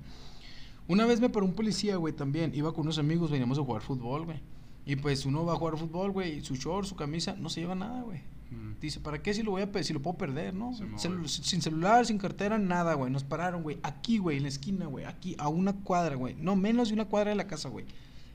Una 0.88 1.06
vez 1.06 1.20
me 1.20 1.28
paró 1.30 1.46
un 1.46 1.54
policía, 1.54 1.96
güey, 1.96 2.12
también, 2.12 2.52
iba 2.54 2.72
con 2.72 2.82
unos 2.82 2.98
amigos, 2.98 3.30
veníamos 3.30 3.58
a 3.58 3.62
jugar 3.62 3.82
fútbol, 3.82 4.24
güey, 4.24 4.40
y 4.85 4.96
pues 4.96 5.24
uno 5.26 5.44
va 5.44 5.52
a 5.52 5.56
jugar 5.56 5.76
fútbol, 5.78 6.11
güey, 6.11 6.40
su 6.42 6.56
short, 6.56 6.87
su 6.87 6.96
camisa, 6.96 7.37
no 7.38 7.48
se 7.48 7.61
lleva 7.61 7.74
nada, 7.76 8.02
güey. 8.02 8.20
Mm. 8.53 8.81
Dice, 8.81 9.01
¿para 9.01 9.23
qué 9.23 9.33
si 9.35 9.43
lo 9.43 9.53
voy 9.53 9.62
a 9.62 9.83
si 9.83 9.93
lo 9.93 10.03
puedo 10.03 10.17
perder, 10.19 10.55
no? 10.55 10.73
Celu- 10.73 11.27
sin 11.29 11.62
celular, 11.62 12.05
sin 12.07 12.19
cartera, 12.19 12.59
nada, 12.59 12.95
güey. 12.95 13.11
Nos 13.11 13.25
pararon, 13.25 13.62
güey. 13.62 13.79
Aquí, 13.83 14.19
güey, 14.19 14.37
en 14.37 14.43
la 14.45 14.49
esquina, 14.49 14.87
güey. 14.87 15.05
Aquí, 15.05 15.35
a 15.38 15.49
una 15.49 15.73
cuadra, 15.73 16.17
güey. 16.17 16.35
No, 16.35 16.57
menos 16.57 16.88
de 16.88 16.95
una 16.95 17.05
cuadra 17.07 17.31
de 17.31 17.37
la 17.37 17.47
casa, 17.47 17.69
güey. 17.69 17.87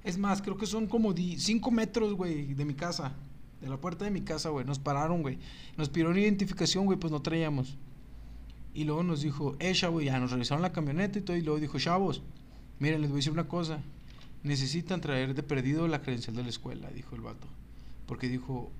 Es 0.03 0.17
más, 0.17 0.41
creo 0.41 0.57
que 0.57 0.65
son 0.65 0.87
como 0.87 1.13
5 1.13 1.71
metros, 1.71 2.13
güey, 2.13 2.53
de 2.53 2.65
mi 2.65 2.73
casa. 2.73 3.13
De 3.61 3.67
la 3.67 3.77
puerta 3.77 4.05
de 4.05 4.11
mi 4.11 4.21
casa, 4.21 4.49
güey. 4.49 4.65
Nos 4.65 4.79
pararon, 4.79 5.21
güey. 5.21 5.37
Nos 5.75 5.89
pidieron 5.89 6.17
identificación, 6.17 6.85
güey, 6.85 6.97
pues 6.97 7.11
no 7.11 7.21
traíamos. 7.21 7.75
Y 8.73 8.83
luego 8.83 9.03
nos 9.03 9.21
dijo, 9.21 9.55
eh, 9.59 9.73
chavo, 9.73 10.01
ya 10.01 10.19
nos 10.19 10.31
revisaron 10.31 10.61
la 10.61 10.71
camioneta 10.71 11.17
y 11.19 11.23
todo. 11.23 11.35
Y 11.35 11.41
luego 11.41 11.59
dijo, 11.59 11.77
chavos, 11.79 12.21
miren, 12.79 13.01
les 13.01 13.09
voy 13.09 13.17
a 13.17 13.19
decir 13.19 13.33
una 13.33 13.47
cosa. 13.47 13.81
Necesitan 14.43 15.01
traer 15.01 15.33
de 15.33 15.43
perdido 15.43 15.87
la 15.87 16.01
credencial 16.01 16.35
de 16.35 16.43
la 16.43 16.49
escuela, 16.49 16.89
dijo 16.91 17.15
el 17.15 17.21
vato. 17.21 17.47
Porque 18.05 18.29
dijo, 18.29 18.71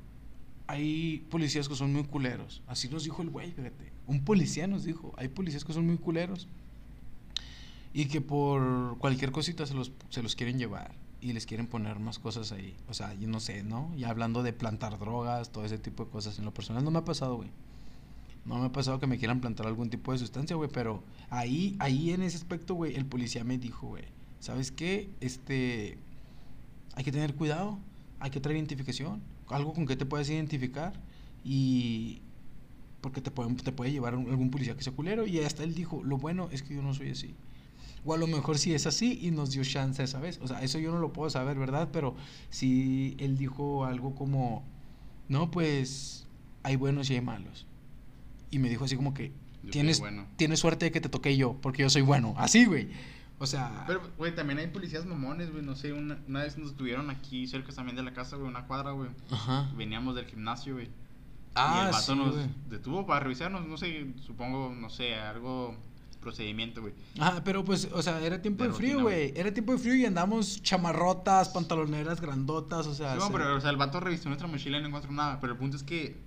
hay 0.68 1.26
policías 1.30 1.70
que 1.70 1.76
son 1.76 1.94
muy 1.94 2.04
culeros. 2.04 2.62
Así 2.68 2.90
nos 2.90 3.04
dijo 3.04 3.22
el 3.22 3.30
güey, 3.30 3.52
fíjate. 3.52 3.92
Un 4.06 4.24
policía 4.24 4.68
nos 4.68 4.84
dijo, 4.84 5.14
hay 5.18 5.30
policías 5.30 5.64
que 5.64 5.74
son 5.74 5.88
muy 5.88 5.98
culeros. 5.98 6.48
Y 7.94 8.06
que 8.06 8.22
por 8.22 8.98
cualquier 9.00 9.32
cosita 9.32 9.66
se 9.66 9.74
los, 9.74 9.92
se 10.10 10.22
los 10.22 10.36
quieren 10.36 10.60
llevar. 10.60 10.94
Y 11.22 11.34
les 11.34 11.46
quieren 11.46 11.68
poner 11.68 12.00
más 12.00 12.20
cosas 12.20 12.52
ahí. 12.52 12.76
O 12.90 12.94
sea, 12.94 13.14
yo 13.16 13.28
no 13.28 13.40
sé, 13.40 13.64
¿no? 13.64 13.92
Ya 13.96 14.10
hablando 14.10 14.44
de 14.44 14.54
plantar 14.54 15.00
drogas, 15.00 15.52
todo 15.52 15.66
ese 15.66 15.78
tipo 15.78 16.06
de 16.06 16.12
cosas. 16.12 16.38
En 16.38 16.46
lo 16.46 16.54
personal 16.54 16.84
no 16.84 16.92
me 16.92 17.00
ha 17.00 17.06
pasado, 17.06 17.38
güey. 17.38 17.50
No 18.46 18.60
me 18.60 18.68
ha 18.68 18.72
pasado 18.72 19.00
que 19.00 19.08
me 19.08 19.18
quieran 19.18 19.42
plantar 19.42 19.68
algún 19.68 19.90
tipo 19.90 20.12
de 20.12 20.20
sustancia, 20.20 20.56
güey. 20.56 20.70
Pero 20.72 21.02
ahí, 21.30 21.76
ahí 21.80 22.12
en 22.12 22.22
ese 22.22 22.38
aspecto, 22.38 22.76
güey, 22.76 22.96
el 22.96 23.06
policía 23.06 23.44
me 23.44 23.58
dijo, 23.58 23.88
güey, 23.88 24.04
¿sabes 24.42 24.72
qué? 24.72 25.10
Este, 25.22 25.98
hay 26.94 27.04
que 27.04 27.12
tener 27.12 27.36
cuidado. 27.36 27.80
Hay 28.20 28.32
que 28.32 28.40
traer 28.40 28.58
identificación. 28.58 29.22
Algo 29.50 29.74
con 29.74 29.86
que 29.86 29.96
te 29.96 30.06
puedas 30.06 30.30
identificar. 30.30 30.94
Y 31.44 32.22
porque 33.02 33.22
te, 33.22 33.32
pueden, 33.32 33.56
te 33.56 33.72
puede 33.72 33.92
llevar 33.92 34.14
algún 34.14 34.50
policía 34.50 34.76
que 34.76 34.84
sea 34.84 34.94
culero. 34.94 35.26
Y 35.28 35.40
hasta 35.40 35.64
él 35.64 35.74
dijo, 35.74 36.04
lo 36.04 36.18
bueno 36.18 36.50
es 36.52 36.64
que 36.64 36.76
yo 36.76 36.82
no 36.82 36.94
soy 36.94 37.10
así. 37.12 37.36
O 38.06 38.14
a 38.14 38.18
lo 38.18 38.28
mejor 38.28 38.58
sí 38.58 38.74
es 38.74 38.88
así 38.88 39.20
y 39.22 39.32
nos 39.32 39.52
dio 39.52 39.64
chance 39.64 40.02
esa 40.04 40.20
vez. 40.20 40.40
O 40.42 40.48
sea, 40.48 40.62
eso 40.62 40.80
yo 40.80 40.92
no 40.92 41.00
lo 41.00 41.12
puedo 41.14 41.30
saber, 41.30 41.58
¿verdad? 41.58 41.90
Pero 41.92 42.16
sí 42.50 43.16
él 43.20 43.38
dijo 43.38 43.86
algo 43.86 44.16
como, 44.16 44.64
no, 45.28 45.52
pues 45.52 46.26
hay 46.64 46.76
buenos 46.76 47.10
y 47.10 47.16
hay 47.16 47.22
malos. 47.22 47.66
Y 48.50 48.60
me 48.60 48.70
dijo 48.70 48.86
así 48.86 48.96
como 48.96 49.14
que, 49.14 49.34
Yo 49.64 49.72
tienes, 49.72 50.00
bueno. 50.00 50.26
tienes 50.38 50.60
suerte 50.60 50.86
de 50.86 50.92
que 50.92 51.02
te 51.02 51.10
toqué 51.10 51.36
yo, 51.36 51.58
porque 51.62 51.82
yo 51.82 51.90
soy 51.90 52.02
bueno. 52.02 52.34
Así, 52.38 52.66
güey. 52.66 52.88
O 53.40 53.46
sea... 53.46 53.84
Pero, 53.86 54.02
güey, 54.18 54.34
también 54.34 54.58
hay 54.60 54.68
policías 54.68 55.06
mamones, 55.06 55.52
güey. 55.52 55.64
No 55.64 55.76
sé, 55.76 55.94
una, 55.94 56.18
una 56.28 56.42
vez 56.44 56.58
nos 56.58 56.76
tuvieron 56.76 57.10
aquí 57.12 57.46
cerca 57.48 57.72
también 57.72 57.96
de 57.96 58.04
la 58.04 58.14
casa, 58.14 58.36
güey, 58.36 58.48
una 58.50 58.66
cuadra, 58.66 58.92
güey. 58.92 59.10
Ajá. 59.32 59.70
Veníamos 59.76 60.16
del 60.16 60.26
gimnasio, 60.26 60.74
güey. 60.74 60.88
y 60.88 60.92
Ah, 61.56 61.84
el 61.88 61.92
vato 61.92 62.14
sí, 62.14 62.16
nos 62.18 62.36
detuvo 62.70 63.06
para 63.06 63.20
revisarnos, 63.22 63.66
no 63.68 63.78
sé, 63.78 64.08
supongo, 64.26 64.74
no 64.76 64.90
sé, 64.90 65.16
algo 65.16 65.76
procedimiento, 66.22 66.82
güey. 66.82 66.94
Ajá, 67.20 67.42
pero 67.44 67.64
pues, 67.64 67.88
o 67.94 68.02
sea, 68.02 68.20
era 68.22 68.42
tiempo 68.42 68.64
de, 68.64 68.70
De 68.70 68.76
frío, 68.76 69.02
güey. 69.02 69.32
Era 69.36 69.54
tiempo 69.54 69.72
de 69.74 69.78
frío 69.78 69.96
y 69.96 70.06
andamos 70.06 70.62
chamarrotas, 70.64 71.50
pantaloneras 71.50 72.20
grandotas, 72.20 72.86
o 72.88 72.94
sea... 72.94 73.14
Sí, 73.14 73.20
bueno, 73.20 73.28
se- 73.28 73.38
pero, 73.44 73.56
o 73.56 73.62
sea, 73.62 73.70
el 73.70 73.78
vato 73.78 74.00
revisó 74.00 74.30
nuestra 74.30 74.48
mochila 74.48 74.78
y 74.78 74.82
no 74.82 74.88
encontró 74.88 75.12
nada. 75.12 75.40
Pero 75.40 75.54
el 75.54 75.60
punto 75.60 75.78
es 75.78 75.84
que. 75.84 76.18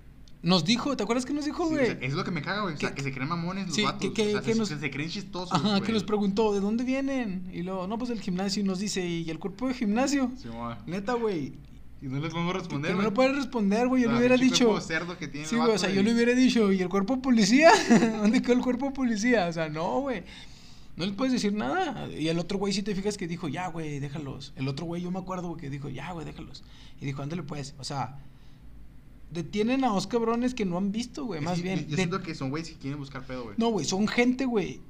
Nos 0.43 0.65
dijo, 0.65 0.97
¿te 0.97 1.03
acuerdas 1.03 1.27
que 1.27 1.35
nos 1.35 1.45
dijo, 1.45 1.65
sí, 1.65 1.75
o 1.75 1.77
güey? 1.77 1.87
sea, 1.87 1.99
es 2.01 2.15
lo 2.15 2.25
que 2.25 2.31
me 2.31 2.41
caga, 2.41 2.63
güey. 2.63 2.75
O 2.75 2.79
sea, 2.79 2.95
Que- 2.95 3.03
se 3.03 3.13
creen 3.13 3.29
mamones 3.29 3.67
los 3.67 3.77
sí, 3.77 3.83
vatos. 3.83 4.01
que- 4.01 4.13
que- 4.13 4.29
o 4.29 4.31
sea, 4.33 4.41
que 4.41 4.53
se, 4.55 4.59
nos- 4.59 4.69
se 4.69 4.91
creen 4.91 5.11
chistosos. 5.11 5.53
Ajá, 5.53 5.81
que 5.83 5.93
nos 5.93 6.03
preguntó, 6.05 6.55
¿de 6.55 6.61
dónde 6.61 6.83
vienen? 6.85 7.51
Y 7.53 7.63
luego, 7.63 7.87
no, 7.87 7.99
pues 7.99 8.09
del 8.09 8.21
gimnasio. 8.23 8.63
Y 8.63 8.65
nos 8.65 8.79
dice, 8.79 9.07
¿y 9.07 9.29
el 9.29 9.39
cuerpo 9.39 9.69
de 9.69 9.75
gimnasio? 9.75 10.31
Sí, 10.41 10.49
güey. 10.49 10.77
Neta, 10.87 11.13
güey. 11.13 11.53
Y 12.03 12.07
no 12.07 12.17
a 12.17 12.21
Que 12.31 12.53
responder, 12.55 12.95
no 12.97 13.03
le 13.03 13.11
puedes 13.11 13.37
responder, 13.37 13.87
güey. 13.87 14.03
Yo 14.05 14.09
le 14.09 14.15
sea, 14.15 14.19
hubiera 14.21 14.37
dicho. 14.39 14.81
cerdo 14.81 15.19
que 15.19 15.29
tiene 15.29 15.47
Sí, 15.47 15.57
güey, 15.57 15.73
o 15.73 15.77
sea, 15.79 15.91
yo 15.91 16.03
le 16.03 16.15
hubiera 16.15 16.33
dicho, 16.35 16.73
¿y 16.73 16.81
el 16.81 16.89
cuerpo 16.89 17.21
policía? 17.21 17.71
¿Dónde 18.23 18.41
quedó 18.41 18.55
el 18.55 18.61
cuerpo 18.63 18.95
policía? 18.95 19.47
O 19.49 19.53
sea, 19.53 19.69
no, 19.69 20.01
güey. 20.01 20.23
No 20.97 21.05
les 21.05 21.15
puedes 21.15 21.33
decir 21.35 21.53
nada. 21.53 22.09
Y 22.09 22.29
el 22.29 22.39
otro 22.39 22.57
güey, 22.57 22.73
si 22.73 22.83
te 22.83 22.95
fijas, 22.95 23.19
que 23.19 23.29
dijo, 23.29 23.49
ya, 23.49 23.69
güey, 23.69 24.01
déjalos. 24.01 24.55
El 24.57 24.67
otro 24.69 24.87
güey, 24.87 25.03
yo 25.03 25.11
me 25.11 25.19
acuerdo, 25.19 25.49
güey, 25.49 25.61
que 25.61 25.69
dijo, 25.69 25.91
ya, 25.91 26.13
güey, 26.13 26.25
déjalos. 26.25 26.63
Y 27.01 27.05
dijo, 27.05 27.21
ándale, 27.23 27.43
pues. 27.43 27.75
O 27.79 27.85
sea, 27.85 28.19
detienen 29.31 29.85
a 29.85 29.89
dos 29.89 30.07
cabrones 30.07 30.55
que 30.55 30.65
no 30.65 30.77
han 30.77 30.93
visto, 30.93 31.25
güey, 31.25 31.41
más 31.41 31.57
Sí, 31.57 31.63
bien. 31.63 31.81
Yo, 31.85 31.91
De- 31.91 31.97
siento 31.97 32.23
que 32.23 32.35
son 32.35 32.51
güeyes 32.51 32.71
que 32.71 32.77
quieren 32.77 32.99
buscar 32.99 33.23
pedo, 33.25 33.45
güey. 33.45 33.55
No, 33.59 33.69
güey, 33.71 33.87
son 33.87 34.07
gente, 34.09 34.45
güey, 34.45 34.81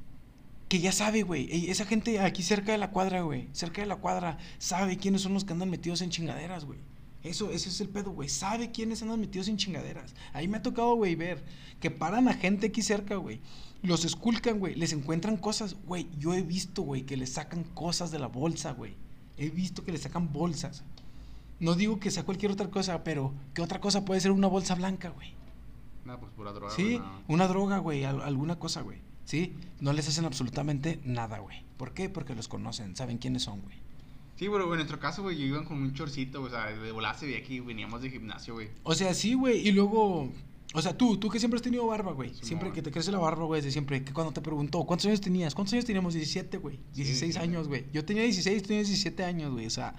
que 0.69 0.79
ya 0.81 0.93
sabe, 0.93 1.23
güey. 1.23 1.51
Ey, 1.51 1.71
Esa 1.71 1.85
gente 1.85 2.19
aquí 2.21 2.43
cerca 2.43 2.73
de 2.73 2.79
la 2.79 2.91
cuadra, 2.91 3.23
güey, 3.23 3.49
cerca 3.53 3.81
de 3.83 3.87
la 3.87 3.97
cuadra, 3.97 4.39
sabe 4.59 4.97
quiénes 4.97 5.23
son 5.23 5.35
los 5.35 5.45
que 5.45 5.53
andan 5.53 5.71
metidos 5.71 6.01
en 6.01 6.11
chingaderas, 6.11 6.65
güey. 6.65 6.79
Eso, 7.23 7.51
ese 7.51 7.69
es 7.69 7.79
el 7.83 7.91
pedo, 7.91 8.13
güey. 8.13 8.31
Sabe 8.31 8.71
quiénes 8.71 9.03
andan 9.03 9.21
metidos 9.21 9.49
en 9.49 9.59
chingaderas. 9.59 10.15
Ahí 10.33 10.49
me 10.49 10.57
ha 10.57 10.63
tocado, 10.63 10.95
güey, 10.95 11.17
ver 11.17 11.45
que 11.79 11.91
paran 11.91 12.29
a 12.29 12.33
gente 12.35 12.69
aquí 12.69 12.81
cerca, 12.81 13.17
güey. 13.17 13.41
Los 13.83 14.07
esculcan, 14.07 14.59
güey. 14.59 14.75
Les 14.75 14.93
encuentran 14.95 15.37
cosas, 15.37 15.77
güey. 15.87 16.07
Yo 16.19 16.33
he 16.35 16.41
visto, 16.43 16.81
güey, 16.83 17.03
que 17.03 17.19
les 17.19 17.31
sacan 17.35 17.65
cosas 17.65 18.11
de 18.11 18.19
la 18.19 18.29
bolsa, 18.29 18.73
güey. 18.73 18.95
He 19.37 19.51
visto 19.51 19.85
que 19.85 19.93
les 19.93 20.01
sacan 20.03 20.33
bolsas. 20.33 20.83
No 21.61 21.75
digo 21.75 22.01
que 22.01 22.11
sea 22.11 22.25
cualquier 22.25 22.51
otra 22.53 22.69
cosa, 22.71 23.05
pero 23.05 23.33
¿qué 23.55 23.63
otra 23.63 23.81
cosa 23.81 24.05
puede 24.05 24.21
ser 24.21 24.33
una 24.33 24.47
bolsa 24.49 24.75
blanca, 24.75 25.11
güey? 25.11 25.35
Nada, 26.05 26.19
pues 26.19 26.33
pura 26.33 26.53
droga. 26.53 26.75
Sí, 26.75 26.99
no. 26.99 27.23
una 27.29 27.47
droga, 27.47 27.79
güey, 27.79 28.05
al- 28.05 28.23
alguna 28.23 28.59
cosa, 28.59 28.81
güey. 28.81 28.99
Sí, 29.27 29.55
no 29.81 29.93
les 29.93 30.09
hacen 30.09 30.25
absolutamente 30.25 31.01
nada, 31.05 31.39
güey. 31.39 31.63
¿Por 31.77 31.93
qué? 31.93 32.09
Porque 32.09 32.35
los 32.35 32.49
conocen, 32.49 32.97
saben 32.97 33.19
quiénes 33.19 33.43
son, 33.43 33.61
güey. 33.61 33.77
Sí, 34.37 34.47
pero 34.51 34.65
en 34.65 34.77
nuestro 34.77 34.99
caso, 34.99 35.23
güey, 35.23 35.41
iban 35.43 35.65
con 35.67 35.77
un 35.83 35.93
chorcito, 35.93 36.43
o 36.43 36.49
sea, 36.49 36.67
de 36.69 36.93
volar 36.93 37.17
se 37.19 37.27
veía 37.27 37.43
que 37.45 37.61
veníamos 37.61 38.01
de 38.01 38.11
gimnasio, 38.11 38.55
güey. 38.55 38.71
O 38.83 38.95
sea, 38.95 39.13
sí, 39.13 39.35
güey, 39.35 39.69
y 39.69 39.71
luego, 39.73 40.31
o 40.73 40.81
sea, 40.83 40.97
tú, 40.97 41.19
tú 41.19 41.29
que 41.29 41.39
siempre 41.39 41.57
has 41.57 41.63
tenido 41.63 41.87
barba, 41.87 42.13
güey. 42.13 42.31
Sí, 42.35 42.41
siempre 42.45 42.73
que 42.73 42.81
te 42.81 42.91
crece 42.91 43.13
la 43.13 43.19
barba, 43.19 43.45
güey, 43.45 43.61
desde 43.61 43.71
siempre. 43.73 44.03
Que 44.03 44.15
cuando 44.15 44.33
te 44.33 44.41
preguntó, 44.41 44.83
¿cuántos 44.85 45.07
años 45.07 45.21
tenías? 45.21 45.55
¿Cuántos 45.55 45.75
años 45.75 45.85
teníamos? 45.85 46.15
17, 46.15 46.57
güey. 46.57 46.77
Sí, 46.93 47.03
16 47.05 47.35
sí, 47.35 47.41
años, 47.41 47.69
güey. 47.69 47.85
Yo 47.93 48.03
tenía 48.07 48.23
16, 48.23 48.63
tú 48.63 48.69
tenías 48.69 48.87
17 48.89 49.23
años, 49.25 49.53
güey. 49.53 49.67
O 49.67 49.71
sea, 49.71 49.95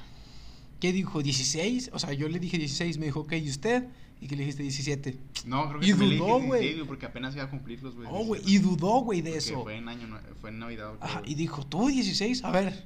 ¿qué 0.81 0.91
dijo? 0.91 1.21
¿16? 1.21 1.91
O 1.93 1.99
sea, 1.99 2.11
yo 2.11 2.27
le 2.27 2.39
dije 2.39 2.57
16, 2.57 2.97
me 2.97 3.05
dijo, 3.05 3.21
ok, 3.21 3.33
¿y 3.33 3.49
usted? 3.49 3.87
Y 4.19 4.27
que 4.27 4.35
le 4.35 4.41
dijiste 4.41 4.63
17. 4.63 5.17
No, 5.45 5.69
creo 5.69 5.79
que 5.79 5.87
Y 5.87 5.91
dudó, 5.91 6.41
güey. 6.41 6.61
16, 6.61 6.87
porque 6.87 7.05
apenas 7.05 7.33
iba 7.35 7.45
a 7.45 7.49
cumplirlos, 7.49 7.95
güey. 7.95 8.07
Oh, 8.11 8.25
güey, 8.25 8.41
y 8.45 8.57
dudó, 8.57 8.99
güey, 9.01 9.21
de 9.21 9.29
Porque 9.29 9.37
eso. 9.37 9.63
Fue 9.63 9.77
en 9.77 9.87
año, 9.87 10.19
fue 10.41 10.49
en 10.49 10.59
Navidad. 10.59 10.95
Ajá, 10.99 11.21
y 11.25 11.35
dijo, 11.35 11.65
¿tú 11.65 11.87
16? 11.87 12.43
A 12.43 12.51
ver, 12.51 12.85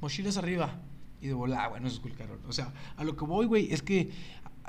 mochilas 0.00 0.36
arriba. 0.36 0.78
Y 1.20 1.26
de 1.26 1.34
volada, 1.34 1.68
güey, 1.68 1.82
nos 1.82 1.94
esculcaron. 1.94 2.38
O 2.46 2.52
sea, 2.52 2.72
a 2.96 3.04
lo 3.04 3.16
que 3.16 3.24
voy, 3.24 3.46
güey, 3.46 3.72
es 3.72 3.82
que 3.82 4.10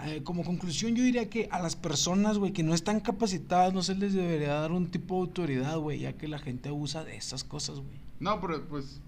eh, 0.05 0.21
como 0.23 0.43
conclusión 0.43 0.95
yo 0.95 1.03
diría 1.03 1.29
que 1.29 1.47
a 1.51 1.61
las 1.61 1.75
personas, 1.75 2.37
güey, 2.37 2.53
que 2.53 2.63
no 2.63 2.73
están 2.73 3.01
capacitadas, 3.01 3.73
no 3.73 3.83
se 3.83 3.95
les 3.95 4.13
debería 4.13 4.53
dar 4.53 4.71
un 4.71 4.89
tipo 4.89 5.15
de 5.15 5.21
autoridad, 5.21 5.77
güey, 5.77 5.99
ya 5.99 6.13
que 6.13 6.27
la 6.27 6.39
gente 6.39 6.69
abusa 6.69 7.03
de 7.03 7.17
esas 7.17 7.43
cosas, 7.43 7.79
güey. 7.79 7.99
No, 8.19 8.39
pero 8.39 8.65
pues 8.67 9.01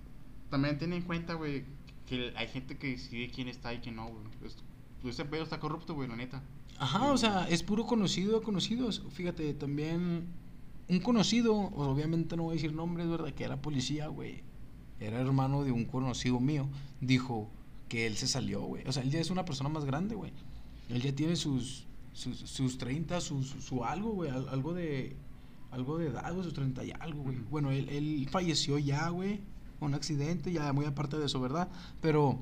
también 0.50 0.78
ten 0.78 0.94
en 0.94 1.02
cuenta, 1.02 1.34
güey, 1.34 1.66
que 2.08 2.34
hay 2.36 2.48
gente 2.48 2.78
que 2.78 2.88
decide 2.92 3.30
quién 3.30 3.48
está 3.48 3.74
y 3.74 3.80
quién 3.80 3.96
no, 3.96 4.08
güey. 4.08 4.24
Es- 4.46 4.58
ese 5.08 5.26
pedo 5.26 5.44
está 5.44 5.60
corrupto, 5.60 5.94
güey, 5.96 6.08
la 6.08 6.16
neta. 6.16 6.42
Ajá, 6.80 7.12
o 7.12 7.18
sea, 7.18 7.48
es 7.50 7.62
puro 7.64 7.86
conocido 7.86 8.40
de 8.40 8.46
conocidos. 8.46 9.04
Fíjate, 9.12 9.54
también 9.54 10.28
un 10.90 11.00
conocido, 11.00 11.54
obviamente 11.56 12.36
no 12.38 12.44
voy 12.44 12.54
a 12.54 12.56
decir 12.56 12.74
nombres, 12.74 13.08
¿verdad? 13.08 13.34
Que 13.34 13.44
era 13.44 13.62
policía, 13.62 14.08
güey. 14.08 14.44
Era 15.00 15.20
hermano 15.20 15.64
de 15.64 15.72
un 15.72 15.86
conocido 15.86 16.40
mío. 16.40 16.68
Dijo 17.02 17.50
que 17.90 18.06
él 18.08 18.16
se 18.16 18.28
salió, 18.28 18.62
güey. 18.62 18.84
O 18.88 18.92
sea, 18.92 19.04
él 19.04 19.12
ya 19.12 19.20
es 19.20 19.30
una 19.30 19.46
persona 19.46 19.70
más 19.70 19.86
grande, 19.86 20.16
güey. 20.16 20.32
Él 20.90 21.02
ya 21.02 21.14
tiene 21.14 21.36
sus 21.36 21.86
Sus, 22.14 22.38
sus 22.38 22.78
30, 22.78 23.20
su, 23.22 23.44
su, 23.44 23.60
su 23.60 23.84
algo, 23.84 24.12
güey. 24.12 24.30
al- 24.30 24.48
Algo 24.50 24.74
de. 24.76 25.16
Algo 25.72 25.98
de 25.98 26.08
edad, 26.10 26.32
güey, 26.32 26.44
sus 26.44 26.54
30 26.54 26.84
y 26.86 26.92
algo, 27.00 27.24
güey. 27.24 27.38
Bueno, 27.50 27.72
él, 27.72 27.90
él 27.90 28.28
falleció 28.30 28.78
ya, 28.78 29.10
güey. 29.10 29.40
Un 29.86 29.94
accidente, 29.94 30.52
ya 30.52 30.72
muy 30.74 30.86
aparte 30.86 31.18
de 31.18 31.26
eso, 31.26 31.40
¿verdad? 31.40 31.70
Pero. 32.02 32.40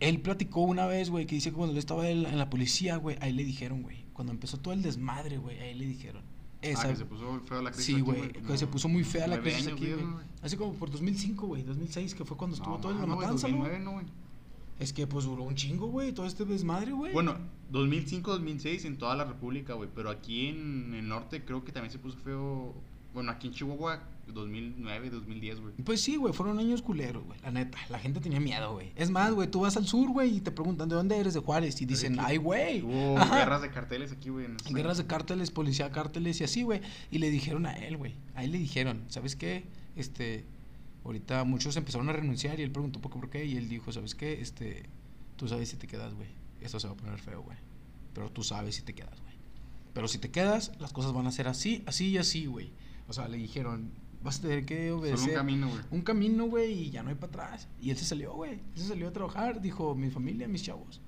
Él 0.00 0.22
platicó 0.22 0.62
una 0.62 0.86
vez, 0.86 1.10
güey, 1.10 1.26
que 1.26 1.34
dice 1.34 1.50
que 1.50 1.56
cuando 1.56 1.72
él 1.72 1.78
estaba 1.78 2.08
en 2.08 2.38
la, 2.38 2.48
policía, 2.48 2.96
güey, 2.96 3.18
ahí 3.20 3.32
le 3.34 3.44
dijeron, 3.44 3.82
güey. 3.82 4.06
Cuando 4.14 4.32
empezó 4.32 4.56
todo 4.56 4.72
el 4.72 4.80
desmadre, 4.80 5.36
güey, 5.36 5.58
ahí 5.58 5.74
le 5.74 5.84
dijeron. 5.86 6.22
Ah, 6.62 6.66
Esa, 6.66 6.88
que 6.88 6.96
se 6.96 7.04
puso 7.04 7.40
feo 7.40 7.62
la 7.62 7.70
crisis 7.70 7.96
Sí, 7.96 8.00
güey, 8.00 8.32
que 8.32 8.56
se 8.56 8.66
puso 8.66 8.88
muy 8.88 9.04
fea 9.04 9.26
la 9.26 9.40
crisis 9.40 9.66
aquí, 9.66 9.92
güey. 9.92 10.06
Así 10.42 10.56
como 10.56 10.72
por 10.72 10.90
2005, 10.90 11.46
güey, 11.46 11.62
2006, 11.64 12.14
que 12.14 12.24
fue 12.24 12.36
cuando 12.36 12.56
estuvo 12.56 12.76
No, 12.76 12.80
todo 12.80 12.92
en 12.92 13.00
la 13.00 13.06
no, 13.06 13.16
matanza, 13.16 13.48
¿no? 13.48 13.58
2009, 13.58 13.84
no, 13.84 13.92
güey. 13.92 14.06
Es 14.80 14.94
que 14.94 15.06
pues 15.06 15.26
duró 15.26 15.42
un 15.42 15.54
chingo, 15.54 15.88
güey, 15.88 16.12
todo 16.12 16.24
este 16.24 16.46
desmadre, 16.46 16.92
güey. 16.92 17.12
Bueno, 17.12 17.36
2005, 17.70 18.30
2006 18.30 18.86
en 18.86 18.96
toda 18.96 19.14
la 19.14 19.24
República, 19.24 19.74
güey. 19.74 19.90
Pero 19.94 20.08
aquí 20.08 20.46
en 20.48 20.94
el 20.94 21.06
norte 21.06 21.44
creo 21.44 21.62
que 21.62 21.70
también 21.70 21.92
se 21.92 21.98
puso 21.98 22.16
feo. 22.16 22.74
Bueno, 23.12 23.30
aquí 23.30 23.48
en 23.48 23.52
Chihuahua, 23.52 24.02
2009, 24.32 25.10
2010, 25.10 25.60
güey. 25.60 25.74
Pues 25.84 26.00
sí, 26.00 26.16
güey, 26.16 26.32
fueron 26.32 26.58
años 26.58 26.82
culeros, 26.82 27.24
güey, 27.24 27.40
la 27.42 27.50
neta. 27.50 27.78
La 27.88 27.98
gente 27.98 28.20
tenía 28.20 28.40
miedo, 28.40 28.72
güey. 28.72 28.92
Es 28.96 29.10
más, 29.10 29.32
güey, 29.32 29.50
tú 29.50 29.60
vas 29.60 29.76
al 29.76 29.86
sur, 29.86 30.08
güey, 30.10 30.36
y 30.36 30.40
te 30.40 30.50
preguntan, 30.50 30.88
¿de 30.88 30.94
dónde 30.94 31.16
eres? 31.16 31.34
De 31.34 31.40
Juárez. 31.40 31.80
Y 31.80 31.86
dicen, 31.86 32.18
ay, 32.20 32.36
güey. 32.36 32.82
Hubo 32.82 33.18
Ajá. 33.18 33.38
guerras 33.38 33.62
de 33.62 33.70
carteles 33.70 34.12
aquí, 34.12 34.28
güey. 34.30 34.46
Guerras 34.70 34.98
de 34.98 35.06
cárteles, 35.06 35.50
policía 35.50 35.90
cárteles 35.90 36.40
y 36.40 36.44
así, 36.44 36.62
güey. 36.62 36.80
Y 37.10 37.18
le 37.18 37.30
dijeron 37.30 37.66
a 37.66 37.72
él, 37.74 37.96
güey. 37.96 38.14
Ahí 38.34 38.48
le 38.48 38.58
dijeron, 38.58 39.04
¿sabes 39.08 39.36
qué? 39.36 39.64
Este, 39.96 40.44
ahorita 41.04 41.44
muchos 41.44 41.76
empezaron 41.76 42.08
a 42.08 42.12
renunciar 42.12 42.58
y 42.60 42.62
él 42.62 42.70
preguntó 42.70 43.00
qué, 43.00 43.08
por 43.08 43.30
qué. 43.30 43.44
Y 43.44 43.56
él 43.56 43.68
dijo, 43.68 43.92
¿sabes 43.92 44.14
qué? 44.14 44.40
Este, 44.40 44.84
tú 45.36 45.48
sabes 45.48 45.68
si 45.68 45.76
te 45.76 45.86
quedas, 45.86 46.14
güey. 46.14 46.28
Esto 46.60 46.78
se 46.78 46.86
va 46.86 46.94
a 46.94 46.96
poner 46.96 47.18
feo, 47.18 47.42
güey. 47.42 47.56
Pero 48.12 48.30
tú 48.30 48.42
sabes 48.42 48.74
si 48.74 48.82
te 48.82 48.94
quedas, 48.94 49.20
güey. 49.20 49.34
Pero 49.92 50.08
si 50.08 50.18
te 50.18 50.30
quedas, 50.30 50.72
las 50.78 50.92
cosas 50.92 51.12
van 51.12 51.26
a 51.26 51.32
ser 51.32 51.48
así, 51.48 51.82
así 51.86 52.10
y 52.10 52.18
así, 52.18 52.46
güey. 52.46 52.72
O 53.08 53.12
sea, 53.12 53.28
le 53.28 53.38
dijeron, 53.38 53.90
vas 54.22 54.38
a 54.38 54.42
tener 54.42 54.64
que 54.66 54.88
Solo 54.88 55.00
obedecer. 55.00 55.28
un 55.30 55.34
camino, 55.34 55.68
güey. 55.68 55.80
Un 55.90 56.02
camino, 56.02 56.44
güey, 56.46 56.72
y 56.72 56.90
ya 56.90 57.02
no 57.02 57.08
hay 57.10 57.14
para 57.14 57.28
atrás. 57.28 57.68
Y 57.80 57.90
él 57.90 57.96
se 57.96 58.04
salió, 58.04 58.34
güey. 58.34 58.52
Él 58.52 58.60
se 58.74 58.88
salió 58.88 59.08
a 59.08 59.12
trabajar. 59.12 59.60
Dijo, 59.60 59.94
mi 59.94 60.10
familia, 60.10 60.48
mis 60.48 60.62
chavos. 60.62 61.00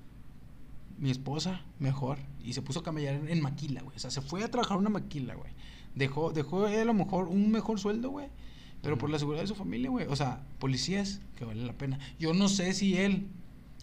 Mi 0.97 1.11
esposa, 1.11 1.61
mejor. 1.79 2.17
Y 2.43 2.53
se 2.53 2.61
puso 2.61 2.79
a 2.79 2.83
camellar 2.83 3.15
en, 3.15 3.29
en 3.29 3.41
maquila, 3.41 3.81
güey. 3.81 3.95
O 3.95 3.99
sea, 3.99 4.11
se 4.11 4.21
fue 4.21 4.43
a 4.43 4.49
trabajar 4.51 4.77
una 4.77 4.89
maquila, 4.89 5.35
güey. 5.35 5.51
Dejó, 5.95 6.31
dejó 6.33 6.67
él 6.67 6.79
a 6.79 6.85
lo 6.85 6.93
mejor 6.93 7.27
un 7.27 7.51
mejor 7.51 7.79
sueldo, 7.79 8.09
güey. 8.09 8.27
Pero 8.81 8.97
por 8.97 9.09
la 9.09 9.17
seguridad 9.19 9.43
de 9.43 9.47
su 9.47 9.55
familia, 9.55 9.89
güey. 9.89 10.07
O 10.07 10.15
sea, 10.15 10.43
policías 10.59 11.21
que 11.35 11.45
valen 11.45 11.67
la 11.67 11.73
pena. 11.73 11.99
Yo 12.19 12.33
no 12.33 12.49
sé 12.49 12.73
si 12.73 12.97
él 12.97 13.27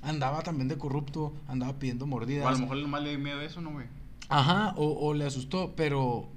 andaba 0.02 0.42
también 0.42 0.68
de 0.68 0.76
corrupto, 0.78 1.32
andaba 1.46 1.78
pidiendo 1.78 2.06
mordidas. 2.06 2.44
O 2.44 2.48
a 2.48 2.52
lo 2.52 2.58
mejor 2.58 2.76
nomás 2.78 3.02
le 3.02 3.10
dio 3.10 3.18
miedo 3.18 3.38
a 3.40 3.44
eso, 3.44 3.60
¿no, 3.60 3.72
güey? 3.72 3.86
Ajá, 4.28 4.74
o, 4.76 4.86
o 5.06 5.14
le 5.14 5.24
asustó, 5.24 5.74
pero 5.74 6.28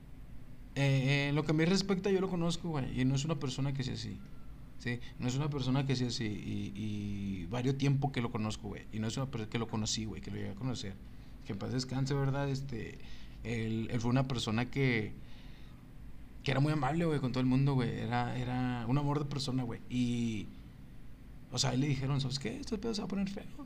eh, 0.75 1.27
en 1.29 1.35
lo 1.35 1.43
que 1.43 1.51
a 1.51 1.53
mí 1.53 1.65
respecta 1.65 2.09
yo 2.11 2.21
lo 2.21 2.29
conozco, 2.29 2.69
güey, 2.69 2.99
y 2.99 3.05
no 3.05 3.15
es 3.15 3.25
una 3.25 3.35
persona 3.35 3.73
que 3.73 3.83
sea 3.83 3.93
así. 3.93 4.17
Sí, 4.79 4.99
no 5.17 5.29
es 5.29 5.35
una 5.35 5.49
persona 5.49 5.85
que 5.85 5.95
sea 5.95 6.07
así 6.07 6.25
y, 6.25 6.73
y 6.75 7.45
varios 7.45 7.77
tiempo 7.77 8.11
que 8.11 8.21
lo 8.21 8.31
conozco, 8.31 8.67
güey, 8.69 8.83
y 8.91 8.99
no 8.99 9.07
es 9.07 9.15
una 9.15 9.27
persona 9.27 9.49
que 9.49 9.59
lo 9.59 9.67
conocí, 9.67 10.05
güey, 10.05 10.21
que 10.21 10.31
lo 10.31 10.37
llegué 10.37 10.51
a 10.51 10.55
conocer. 10.55 10.93
Que 11.45 11.53
en 11.53 11.59
paz 11.59 11.71
descanse, 11.71 12.13
¿verdad? 12.13 12.49
Este, 12.49 12.97
él, 13.43 13.87
él 13.91 14.01
fue 14.01 14.09
una 14.11 14.27
persona 14.27 14.69
que 14.69 15.13
que 16.43 16.51
era 16.51 16.59
muy 16.59 16.73
amable, 16.73 17.05
güey, 17.05 17.19
con 17.19 17.31
todo 17.31 17.39
el 17.39 17.47
mundo, 17.47 17.73
güey. 17.73 17.89
Era, 17.99 18.37
era 18.37 18.85
un 18.87 18.97
amor 18.97 19.19
de 19.19 19.25
persona, 19.25 19.63
güey. 19.63 19.79
Y, 19.89 20.47
o 21.51 21.57
sea, 21.57 21.71
ahí 21.71 21.77
le 21.77 21.87
dijeron, 21.87 22.19
¿sabes 22.19 22.37
qué? 22.37 22.57
Este 22.57 22.77
pedo 22.77 22.93
se 22.93 23.01
va 23.01 23.05
a 23.05 23.09
poner 23.09 23.29
feo. 23.29 23.65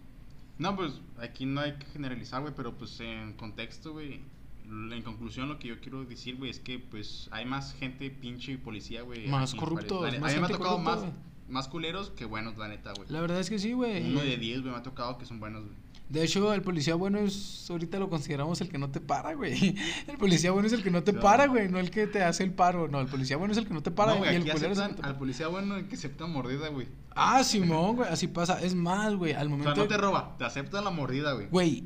No, 0.60 0.76
pues 0.76 1.02
aquí 1.20 1.46
no 1.46 1.62
hay 1.62 1.74
que 1.74 1.86
generalizar, 1.88 2.41
güey, 2.41 2.54
pero 2.56 2.78
pues 2.78 3.00
en 3.00 3.34
contexto, 3.34 3.93
güey, 3.93 4.22
en 4.70 5.02
conclusión 5.02 5.50
lo 5.50 5.60
que 5.60 5.70
yo 5.70 5.80
quiero 5.80 6.04
decir, 6.04 6.38
güey, 6.38 6.52
es 6.52 6.60
que 6.60 6.80
pues 6.80 7.30
hay 7.32 7.46
más 7.46 7.74
gente 7.74 8.10
pinche 8.10 8.54
y 8.54 8.58
policía, 8.58 9.02
güey. 9.02 9.28
Más 9.28 9.52
aquí 9.52 9.60
corruptos, 9.60 10.02
más 10.20 10.32
A 10.32 10.36
mí 10.36 10.42
me 10.42 10.46
ha 10.46 10.50
tocado 10.50 10.84
corrupta, 10.84 11.06
más, 11.06 11.14
más 11.50 11.68
culeros 11.68 12.12
que 12.12 12.26
buenos, 12.26 12.58
la 12.58 12.68
neta, 12.68 12.94
güey. 12.96 13.10
La 13.10 13.22
verdad 13.22 13.40
es 13.40 13.50
que 13.50 13.60
sí, 13.60 13.74
güey. 13.74 14.12
Uno 14.12 14.22
de 14.22 14.38
10, 14.38 14.62
güey, 14.62 14.74
me 14.74 14.80
ha 14.80 14.84
tocado 14.84 15.18
que 15.18 15.26
son 15.26 15.40
buenos, 15.40 15.64
güey. 15.64 15.76
De 16.10 16.24
hecho, 16.24 16.54
el 16.54 16.62
policía 16.62 16.96
bueno 16.96 17.20
es, 17.20 17.70
ahorita 17.70 18.00
lo 18.00 18.10
consideramos 18.10 18.62
el 18.62 18.70
que 18.70 18.78
no 18.78 18.90
te 18.90 19.02
para, 19.02 19.34
güey. 19.34 19.76
El 20.08 20.18
policía 20.18 20.52
bueno 20.52 20.68
es 20.68 20.74
el 20.74 20.82
que 20.82 20.90
no 20.90 21.04
te 21.04 21.12
para, 21.12 21.48
güey. 21.48 21.68
no 21.68 21.80
el 21.80 21.92
que 21.92 22.08
te 22.08 22.24
hace 22.24 22.46
el 22.46 22.52
paro. 22.52 22.88
No, 22.88 23.02
el 23.02 23.08
policía 23.08 23.36
bueno 23.36 23.52
es 23.52 23.58
el 23.58 23.68
que 23.68 23.74
no 23.74 23.84
te 23.84 23.92
para 23.92 24.14
no, 24.14 24.20
güey, 24.20 24.32
y 24.32 24.36
el 24.38 24.42
culero 24.50 24.56
es 24.56 24.64
el 24.64 24.70
que 24.70 24.82
aceptan 24.84 25.02
te 25.02 25.08
al 25.08 25.18
policía 25.18 25.48
bueno 25.50 25.76
el 25.76 25.88
que 25.90 25.96
acepta 25.96 26.26
mordida, 26.26 26.70
güey. 26.70 26.88
Ah, 27.14 27.44
Simón, 27.44 27.98
güey, 27.98 28.10
así 28.10 28.28
pasa. 28.28 28.62
Es 28.62 28.74
más, 28.74 29.16
güey, 29.16 29.34
al 29.34 29.48
O 29.48 29.50
momento... 29.50 29.76
sea, 29.76 29.84
no 29.84 29.90
te 29.90 29.98
roba, 29.98 30.36
te 30.38 30.46
acepta 30.46 30.80
la 30.80 30.92
mordida, 30.92 31.34
güey. 31.34 31.48
Güey, 31.50 31.84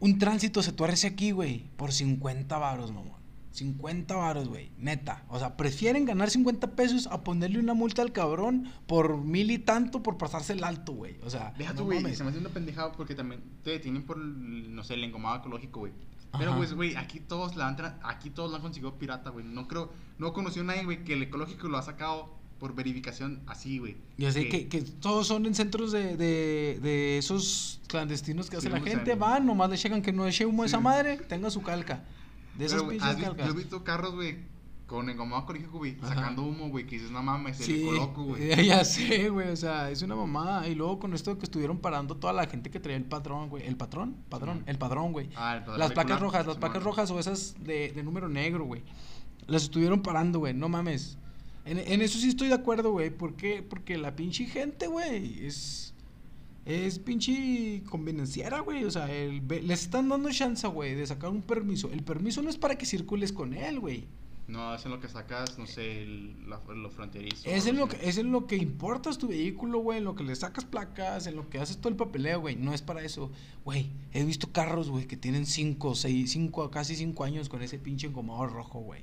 un 0.00 0.18
tránsito 0.18 0.62
se 0.62 0.72
tuerce 0.72 1.06
aquí, 1.06 1.30
güey, 1.32 1.64
por 1.76 1.92
50 1.92 2.56
varos, 2.58 2.92
mamón. 2.92 3.18
50 3.50 4.14
varos, 4.14 4.48
güey, 4.48 4.70
neta. 4.78 5.24
O 5.28 5.38
sea, 5.38 5.56
prefieren 5.56 6.04
ganar 6.04 6.30
50 6.30 6.76
pesos 6.76 7.08
a 7.08 7.24
ponerle 7.24 7.58
una 7.58 7.74
multa 7.74 8.02
al 8.02 8.12
cabrón 8.12 8.70
por 8.86 9.18
mil 9.18 9.50
y 9.50 9.58
tanto 9.58 10.02
por 10.02 10.16
pasarse 10.16 10.52
el 10.52 10.62
alto, 10.62 10.92
güey. 10.92 11.16
O 11.24 11.30
sea, 11.30 11.52
Deja 11.58 11.72
no 11.72 11.78
tú, 11.80 11.84
güey, 11.86 12.14
se 12.14 12.22
me 12.22 12.30
hace 12.30 12.38
una 12.38 12.50
pendejada 12.50 12.92
porque 12.92 13.14
también 13.16 13.42
te 13.64 13.70
detienen 13.70 14.04
por, 14.04 14.16
no 14.18 14.84
sé, 14.84 14.94
el 14.94 15.02
engomado 15.04 15.38
ecológico, 15.38 15.80
güey. 15.80 15.92
Pero, 16.38 16.54
pues, 16.56 16.74
güey, 16.74 16.94
aquí 16.94 17.20
todos 17.20 17.56
la 17.56 17.66
han, 17.68 17.76
tra- 17.76 17.98
aquí 18.04 18.28
todos 18.30 18.50
la 18.50 18.56
han 18.58 18.62
conseguido 18.62 18.98
pirata, 18.98 19.30
güey. 19.30 19.46
No 19.46 19.66
creo, 19.66 19.90
no 20.18 20.32
conocí 20.34 20.60
a 20.60 20.62
nadie, 20.62 20.84
güey, 20.84 21.02
que 21.02 21.14
el 21.14 21.22
ecológico 21.22 21.68
lo 21.68 21.78
ha 21.78 21.82
sacado 21.82 22.37
por 22.58 22.74
verificación 22.74 23.40
así, 23.46 23.78
güey. 23.78 23.96
Y 24.16 24.24
así 24.26 24.48
que, 24.48 24.68
que 24.68 24.82
todos 24.82 25.26
son 25.28 25.46
en 25.46 25.54
centros 25.54 25.92
de, 25.92 26.16
de, 26.16 26.78
de 26.82 27.18
esos 27.18 27.80
clandestinos 27.86 28.50
que 28.50 28.56
hace 28.56 28.66
Sí, 28.66 28.72
la 28.72 28.80
gente, 28.80 29.12
a- 29.12 29.16
van, 29.16 29.46
nomás 29.46 29.70
le 29.70 29.76
checan 29.78 30.02
que 30.02 30.12
no 30.12 30.26
eche 30.26 30.44
humo 30.44 30.64
Sí. 30.64 30.68
esa 30.68 30.80
madre, 30.80 31.16
tenga 31.18 31.50
su 31.50 31.62
calca. 31.62 32.04
De 32.56 32.64
esas 32.66 32.80
Pero, 32.82 32.90
pinches 32.90 33.16
calcas. 33.16 33.46
Yo 33.46 33.52
he 33.52 33.56
visto 33.56 33.84
carros, 33.84 34.14
güey, 34.16 34.38
con 34.88 35.08
engomado 35.10 35.42
ecológico, 35.44 35.78
güey, 35.78 35.96
sacando 36.00 36.42
humo, 36.42 36.68
güey, 36.70 36.84
que 36.86 36.96
dices, 36.96 37.10
no 37.12 37.22
mames, 37.22 37.60
el 37.60 37.66
Sí, 37.66 37.82
ecoloco, 37.82 38.24
güey. 38.24 38.48
ya, 38.48 38.60
ya 38.78 38.84
sé, 38.84 39.28
güey, 39.28 39.48
o 39.50 39.56
sea, 39.56 39.90
es 39.92 40.02
una 40.02 40.16
mamada. 40.16 40.66
Y 40.66 40.74
luego 40.74 40.98
con 40.98 41.14
esto 41.14 41.38
que 41.38 41.44
estuvieron 41.44 41.78
parando 41.78 42.16
toda 42.16 42.32
la 42.32 42.46
gente 42.48 42.70
que 42.70 42.80
traía 42.80 42.96
el 42.96 43.04
patrón, 43.04 43.50
güey. 43.50 43.64
¿El 43.66 43.76
patrón? 43.76 44.16
Padrón, 44.28 44.64
el 44.66 44.78
padrón, 44.78 45.12
güey. 45.12 45.28
Ah, 45.36 45.62
el 45.64 45.78
Las 45.78 45.92
placas 45.92 46.18
rojas, 46.18 46.44
las 46.46 46.56
placas 46.56 46.82
rojas 46.82 47.10
o 47.12 47.20
esas 47.20 47.54
de, 47.62 47.92
de 47.92 48.02
número 48.02 48.28
negro, 48.28 48.64
güey. 48.64 48.82
Las 49.46 49.62
estuvieron 49.62 50.02
parando, 50.02 50.40
güey, 50.40 50.54
no 50.54 50.68
mames. 50.68 51.18
En, 51.68 51.78
en 51.78 52.02
eso 52.02 52.18
sí 52.18 52.28
estoy 52.28 52.48
de 52.48 52.54
acuerdo, 52.54 52.92
güey. 52.92 53.10
¿Por 53.10 53.34
qué? 53.34 53.62
Porque 53.62 53.98
la 53.98 54.16
pinche 54.16 54.46
gente, 54.46 54.86
güey, 54.86 55.46
es... 55.46 55.94
Es 56.64 56.98
pinche 56.98 57.82
convenenciera, 57.88 58.60
güey. 58.60 58.84
O 58.84 58.90
sea, 58.90 59.10
el, 59.10 59.42
les 59.48 59.82
están 59.82 60.10
dando 60.10 60.30
chance, 60.30 60.66
güey, 60.66 60.94
de 60.94 61.06
sacar 61.06 61.30
un 61.30 61.40
permiso. 61.40 61.90
El 61.90 62.02
permiso 62.02 62.42
no 62.42 62.50
es 62.50 62.58
para 62.58 62.76
que 62.76 62.84
circules 62.84 63.32
con 63.32 63.54
él, 63.54 63.80
güey. 63.80 64.06
No, 64.48 64.74
es 64.74 64.84
en 64.86 64.90
lo 64.90 64.98
que 64.98 65.08
sacas, 65.08 65.58
no 65.58 65.66
sé, 65.66 66.02
el, 66.02 66.48
la, 66.48 66.58
lo 66.74 66.88
fronterizo. 66.88 67.48
Es 67.48 67.66
en, 67.66 67.76
lo 67.76 67.86
que, 67.86 67.98
es 68.08 68.16
en 68.16 68.32
lo 68.32 68.46
que 68.46 68.56
importas 68.56 69.18
tu 69.18 69.28
vehículo, 69.28 69.80
güey, 69.80 69.98
en 69.98 70.04
lo 70.04 70.14
que 70.14 70.24
le 70.24 70.34
sacas 70.34 70.64
placas, 70.64 71.26
en 71.26 71.36
lo 71.36 71.50
que 71.50 71.58
haces 71.58 71.76
todo 71.76 71.90
el 71.90 71.96
papeleo, 71.96 72.40
güey. 72.40 72.56
No 72.56 72.72
es 72.72 72.80
para 72.80 73.02
eso. 73.02 73.30
Güey, 73.66 73.90
he 74.12 74.24
visto 74.24 74.50
carros, 74.50 74.88
güey, 74.88 75.06
que 75.06 75.18
tienen 75.18 75.44
5, 75.44 75.94
6, 75.94 76.30
5, 76.30 76.70
casi 76.70 76.96
5 76.96 77.24
años 77.24 77.50
con 77.50 77.62
ese 77.62 77.78
pinche 77.78 78.06
engomado 78.06 78.46
rojo, 78.46 78.80
güey. 78.80 79.02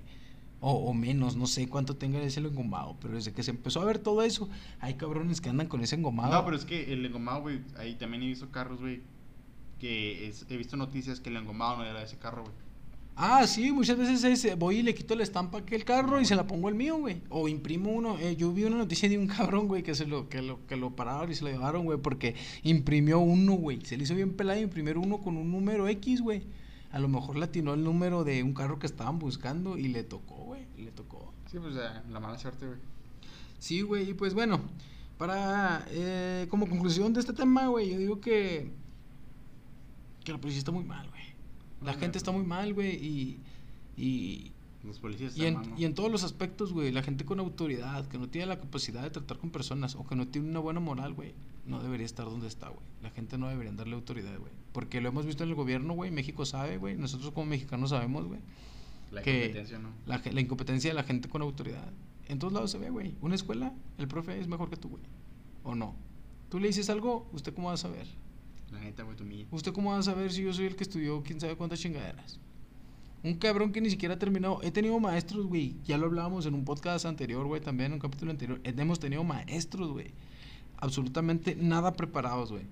O, 0.67 0.71
o 0.89 0.93
menos, 0.95 1.36
no 1.36 1.45
sé 1.45 1.67
cuánto 1.67 1.95
tenga 1.95 2.19
ese 2.23 2.39
engomado. 2.39 2.95
Pero 2.99 3.13
desde 3.13 3.32
que 3.34 3.43
se 3.43 3.51
empezó 3.51 3.82
a 3.82 3.86
ver 3.86 3.99
todo 3.99 4.23
eso, 4.23 4.49
hay 4.80 4.95
cabrones 4.95 5.39
que 5.39 5.49
andan 5.49 5.67
con 5.67 5.82
ese 5.82 5.95
engomado. 5.95 6.34
No, 6.34 6.43
pero 6.43 6.58
es 6.58 6.65
que 6.65 6.91
el 6.91 7.06
engomado, 7.06 7.41
güey, 7.41 7.60
ahí 7.78 7.93
también 7.95 8.23
he 8.23 8.28
visto 8.28 8.49
carros, 8.49 8.80
güey, 8.80 9.01
que 9.80 10.28
es- 10.28 10.45
he 10.49 10.58
visto 10.58 10.75
noticias 10.78 11.19
que 11.19 11.30
el 11.30 11.38
engomado 11.38 11.78
no 11.78 11.84
era 11.86 12.01
ese 12.01 12.17
carro, 12.17 12.43
güey. 12.43 12.56
Ah, 13.17 13.47
sí, 13.47 13.71
muchas 13.71 13.97
veces 13.97 14.23
es, 14.25 14.43
eh, 14.43 14.56
voy 14.56 14.78
y 14.80 14.84
le 14.84 14.93
quito 14.93 15.15
la 15.15 15.23
estampa 15.23 15.60
aquí 15.60 15.75
al 15.75 15.86
carro 15.86 16.19
y 16.19 16.25
se 16.25 16.36
la 16.36 16.47
pongo 16.47 16.67
el 16.67 16.75
mío, 16.75 16.97
güey. 16.97 17.21
O 17.30 17.47
imprimo 17.47 17.91
uno. 17.91 18.17
Eh, 18.19 18.36
yo 18.36 18.51
vi 18.51 18.63
una 18.65 18.75
noticia 18.78 19.08
de 19.08 19.17
un 19.17 19.28
cabrón, 19.62 19.67
güey, 19.67 19.84
que 19.84 19.95
se 19.95 20.06
lo, 20.06 20.28
que 20.28 20.41
lo, 20.41 20.65
que 20.67 20.75
lo 20.75 20.95
pararon 20.95 21.32
y 21.32 21.36
se 21.36 21.43
lo 21.45 21.49
llevaron, 21.51 21.86
güey, 21.86 21.97
porque 21.99 22.36
imprimió 22.63 23.19
uno, 23.19 23.54
güey. 23.54 23.80
Se 23.86 23.95
le 23.97 24.04
hizo 24.04 24.15
bien 24.15 24.34
pelado 24.34 24.60
imprimir 24.60 24.97
uno 24.97 25.19
con 25.19 25.38
un 25.38 25.49
número 25.51 25.88
X, 25.88 26.21
güey. 26.21 26.41
A 26.91 26.99
lo 26.99 27.08
mejor 27.10 27.38
le 27.38 27.45
atinó 27.45 27.73
el 27.73 27.84
número 27.84 28.23
de 28.25 28.41
un 28.43 28.54
carro 28.54 28.80
que 28.80 28.86
estaban 28.88 29.19
buscando 29.19 29.78
y 29.78 29.89
le 29.89 30.04
tocó, 30.04 30.35
güey. 30.56 30.86
Le 30.86 30.91
tocó. 30.91 31.34
Sí, 31.52 31.60
pues 31.60 31.76
ya, 31.76 32.04
la 32.10 32.20
mala 32.20 32.38
suerte, 32.38 32.65
güey. 32.65 32.80
Sí, 33.60 33.82
güey, 33.82 34.10
y 34.10 34.13
pues 34.13 34.34
bueno, 34.34 34.62
para, 35.18 35.86
eh, 35.89 36.48
como 36.50 36.68
conclusión 36.68 37.13
de 37.13 37.20
este 37.20 37.34
tema, 37.34 37.68
güey, 37.68 37.89
yo 37.91 37.98
digo 37.98 38.22
que, 38.22 38.72
que 40.24 40.32
la 40.32 40.38
policía 40.39 40.60
está 40.60 40.72
muy 40.72 40.84
mal, 40.84 41.10
güey. 41.10 41.24
La 41.82 41.94
gente 41.94 42.18
está 42.18 42.32
muy 42.32 42.44
mal, 42.44 42.74
güey, 42.74 42.96
y, 42.96 43.39
y, 43.98 44.52
Los 44.84 45.00
policías 45.00 45.38
y, 45.38 45.46
en, 45.46 45.56
mal, 45.56 45.70
¿no? 45.70 45.80
y 45.80 45.86
en 45.86 45.94
todos 45.94 46.12
los 46.12 46.24
aspectos, 46.24 46.74
güey, 46.74 46.91
la 46.91 47.02
gente 47.02 47.26
con 47.26 47.39
autoridad, 47.39 48.08
que 48.08 48.18
no 48.18 48.28
tiene 48.28 48.48
la 48.48 48.60
capacidad 48.60 49.02
de 49.04 49.10
tratar 49.10 49.38
con 49.38 49.52
personas 49.52 49.96
o 49.96 50.06
que 50.06 50.15
no 50.15 50.28
tiene 50.28 50.50
una 50.50 50.60
buena 50.60 50.80
moral, 50.80 51.13
güey, 51.13 51.34
no 51.65 51.82
debería 51.82 52.06
estar 52.06 52.26
donde 52.26 52.48
está, 52.48 52.70
güey. 52.70 52.86
La 53.02 53.10
gente 53.10 53.38
no 53.38 53.48
debería 53.48 53.72
darle 53.72 53.96
autoridad, 53.96 54.38
güey. 54.38 54.52
Porque 54.74 55.02
lo 55.02 55.10
hemos 55.10 55.26
visto 55.26 55.44
en 55.44 55.50
el 55.50 55.56
gobierno, 55.56 55.94
güey, 55.94 56.12
México 56.12 56.46
sabe, 56.46 56.78
güey, 56.78 56.98
nosotros 56.98 57.32
como 57.32 57.46
mexicanos 57.46 57.91
sabemos, 57.91 58.26
güey, 58.26 58.41
La 59.15 59.21
que- 59.21 59.43
competencia, 59.43 59.80
¿no? 59.80 59.89
la, 60.06 60.41
incompetencia 60.41 60.89
de 60.89 60.93
la 60.93 61.04
gente 61.04 61.30
con 61.30 61.41
autoridad. 61.41 61.91
En 62.28 62.39
todos 62.39 62.54
lados 62.54 62.71
se 62.71 62.78
ve, 62.78 62.89
güey. 62.89 63.15
Una 63.21 63.36
escuela, 63.36 63.73
el 63.97 64.08
profe 64.08 64.39
es 64.39 64.47
mejor 64.47 64.69
que 64.69 64.78
tú, 64.78 64.89
güey. 64.89 65.04
¿O 65.63 65.75
no? 65.75 65.95
Tú 66.49 66.60
le 66.60 66.67
dices 66.67 66.89
algo, 66.89 67.28
¿usted 67.34 67.54
cómo 67.54 67.67
va 67.67 67.73
a 67.73 67.78
saber? 67.78 68.08
La 68.71 68.80
neta, 68.80 69.04
güey, 69.04 69.15
milla. 69.23 69.47
¿Usted 69.51 69.73
cómo 69.73 69.91
va 69.91 69.99
a 69.99 70.04
saber 70.04 70.32
si 70.32 70.43
yo 70.43 70.54
soy 70.54 70.65
el 70.65 70.75
que 70.75 70.84
estudió 70.84 71.23
quién 71.23 71.39
sabe 71.39 71.56
cuántas 71.56 71.80
chingaderas? 71.80 72.39
Un 73.23 73.36
cabrón 73.36 73.71
que 73.71 73.82
ni 73.82 73.89
siquiera 73.89 74.15
ha 74.15 74.19
terminado. 74.19 74.60
He 74.62 74.71
tenido 74.71 74.99
maestros, 74.99 75.47
güey. 75.47 75.75
Ya 75.84 75.97
lo 75.97 76.06
hablábamos 76.06 76.45
en 76.45 76.54
un 76.54 76.63
podcast 76.65 77.06
anterior, 77.06 77.45
güey, 77.47 77.62
también 77.62 77.88
en 77.88 77.93
un 77.93 77.99
capítulo 77.99 78.32
anterior. 78.32 78.60
Hemos 78.63 78.99
tenido 78.99 79.23
maestros, 79.23 79.91
güey. 79.91 80.12
Absolutamente 80.78 81.56
nada 81.56 81.93
preparados, 81.93 82.51
güey. 82.51 82.65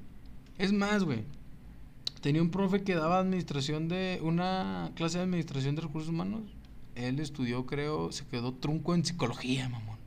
Es 0.58 0.71
más, 0.71 1.03
güey. 1.03 1.23
Tenía 2.23 2.41
un 2.41 2.51
profe 2.51 2.83
que 2.83 2.95
daba 2.95 3.19
administración 3.19 3.89
de. 3.89 4.21
Una 4.23 4.91
clase 4.95 5.17
de 5.17 5.25
administración 5.25 5.75
de 5.75 5.81
recursos 5.81 6.09
humanos. 6.09 6.43
Él 6.95 7.19
estudió, 7.19 7.65
creo, 7.65 8.13
se 8.13 8.25
quedó 8.25 8.53
trunco 8.53 8.95
en 8.95 9.03
psicología, 9.03 9.67
mamón. 9.67 9.97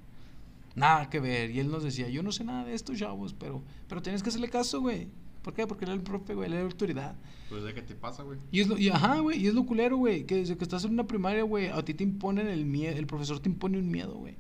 Nada 0.75 1.11
que 1.11 1.21
ver. 1.21 1.51
Y 1.51 1.61
él 1.61 1.71
nos 1.71 1.85
decía, 1.85 2.09
yo 2.09 2.23
no 2.23 2.33
sé 2.33 2.43
nada 2.43 2.65
de 2.65 2.73
esto, 2.73 2.97
chavos, 2.97 3.35
pero, 3.35 3.63
pero 3.87 4.01
tienes 4.01 4.23
que 4.23 4.31
hacerle 4.31 4.49
caso, 4.49 4.81
güey. 4.81 5.09
¿Por 5.43 5.53
qué? 5.53 5.67
Porque 5.67 5.85
él 5.85 5.91
era 5.91 5.99
el 5.99 6.03
profe, 6.03 6.33
güey, 6.33 6.47
él 6.47 6.55
era 6.55 6.63
la 6.63 6.71
autoridad. 6.71 7.17
Pues 7.51 7.63
de 7.65 7.75
qué 7.75 7.83
te 7.83 7.95
pasa, 7.95 8.23
güey. 8.23 8.39
Y 8.51 8.61
es 8.61 8.69
lo, 8.69 8.79
y 8.79 8.89
ajá, 8.89 9.19
güey, 9.21 9.39
y 9.39 9.49
es 9.49 9.53
lo 9.55 9.67
culero, 9.67 9.99
güey, 9.99 10.25
que 10.25 10.37
desde 10.37 10.57
que 10.57 10.65
estás 10.65 10.85
en 10.85 10.93
una 10.93 11.07
primaria, 11.07 11.43
güey, 11.43 11.69
a 11.69 11.85
ti 11.85 11.93
te 11.93 12.03
imponen 12.03 12.47
el 12.47 12.65
miedo, 12.65 12.97
el 12.97 13.07
profesor 13.07 13.41
te 13.41 13.51
impone 13.51 13.79
un 13.79 13.91
miedo, 13.91 14.15
güey, 14.15 14.37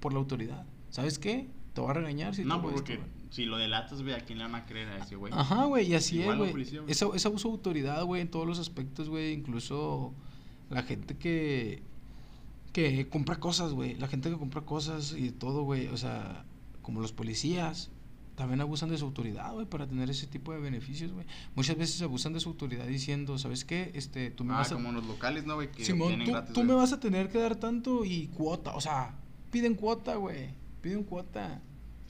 por 0.00 0.14
la 0.14 0.18
autoridad. 0.18 0.64
¿Sabes 0.88 1.18
qué? 1.18 1.46
Te 1.74 1.82
va 1.82 1.90
a 1.90 1.94
regañar 1.94 2.34
si 2.34 2.42
No, 2.42 2.54
tú 2.54 2.68
hago 2.68 2.74
porque 2.76 2.94
esto. 2.94 3.04
Si 3.30 3.44
lo 3.46 3.56
delatas, 3.56 4.02
güey, 4.02 4.14
¿a 4.14 4.20
quién 4.20 4.38
le 4.38 4.44
van 4.44 4.54
a 4.56 4.66
creer 4.66 4.88
a 4.88 4.98
ese 4.98 5.16
güey? 5.16 5.32
Ajá, 5.34 5.64
güey, 5.64 5.88
y 5.90 5.94
así 5.94 6.20
Igual 6.20 6.42
es, 6.42 6.52
güey. 6.52 6.84
Es, 6.88 7.02
es 7.02 7.26
abuso 7.26 7.48
de 7.48 7.52
autoridad, 7.54 8.04
güey, 8.04 8.22
en 8.22 8.30
todos 8.30 8.46
los 8.46 8.58
aspectos, 8.58 9.08
güey, 9.08 9.32
incluso 9.32 10.12
la 10.68 10.82
gente 10.82 11.16
que 11.16 11.82
que 12.72 13.08
compra 13.08 13.40
cosas, 13.40 13.72
güey, 13.72 13.94
la 13.96 14.06
gente 14.06 14.30
que 14.30 14.36
compra 14.36 14.60
cosas 14.60 15.12
y 15.16 15.30
todo, 15.32 15.62
güey, 15.62 15.88
o 15.88 15.96
sea, 15.96 16.44
como 16.82 17.00
los 17.00 17.12
policías 17.12 17.90
también 18.36 18.60
abusan 18.60 18.88
de 18.88 18.96
su 18.96 19.04
autoridad, 19.04 19.52
güey, 19.52 19.66
para 19.66 19.86
tener 19.86 20.08
ese 20.08 20.26
tipo 20.26 20.52
de 20.52 20.60
beneficios, 20.60 21.12
güey. 21.12 21.26
Muchas 21.56 21.76
veces 21.76 22.00
abusan 22.00 22.32
de 22.32 22.40
su 22.40 22.48
autoridad 22.48 22.86
diciendo, 22.86 23.36
¿sabes 23.38 23.64
qué? 23.66 23.90
Este, 23.94 24.30
tú 24.30 24.44
me 24.44 24.54
Ah, 24.54 24.58
vas 24.58 24.72
a 24.72 24.76
como 24.76 24.92
los 24.92 25.04
locales, 25.04 25.44
¿no, 25.44 25.56
güey? 25.56 25.70
Que 25.70 25.84
Simón, 25.84 26.24
tú, 26.24 26.30
gratis, 26.30 26.54
tú 26.54 26.64
me 26.64 26.72
vas 26.72 26.92
a 26.92 27.00
tener 27.00 27.28
que 27.28 27.38
dar 27.38 27.56
tanto 27.56 28.04
y 28.04 28.28
cuota, 28.28 28.74
o 28.74 28.80
sea, 28.80 29.14
piden 29.50 29.74
cuota, 29.74 30.14
güey. 30.14 30.54
Piden 30.80 31.04
cuota. 31.04 31.60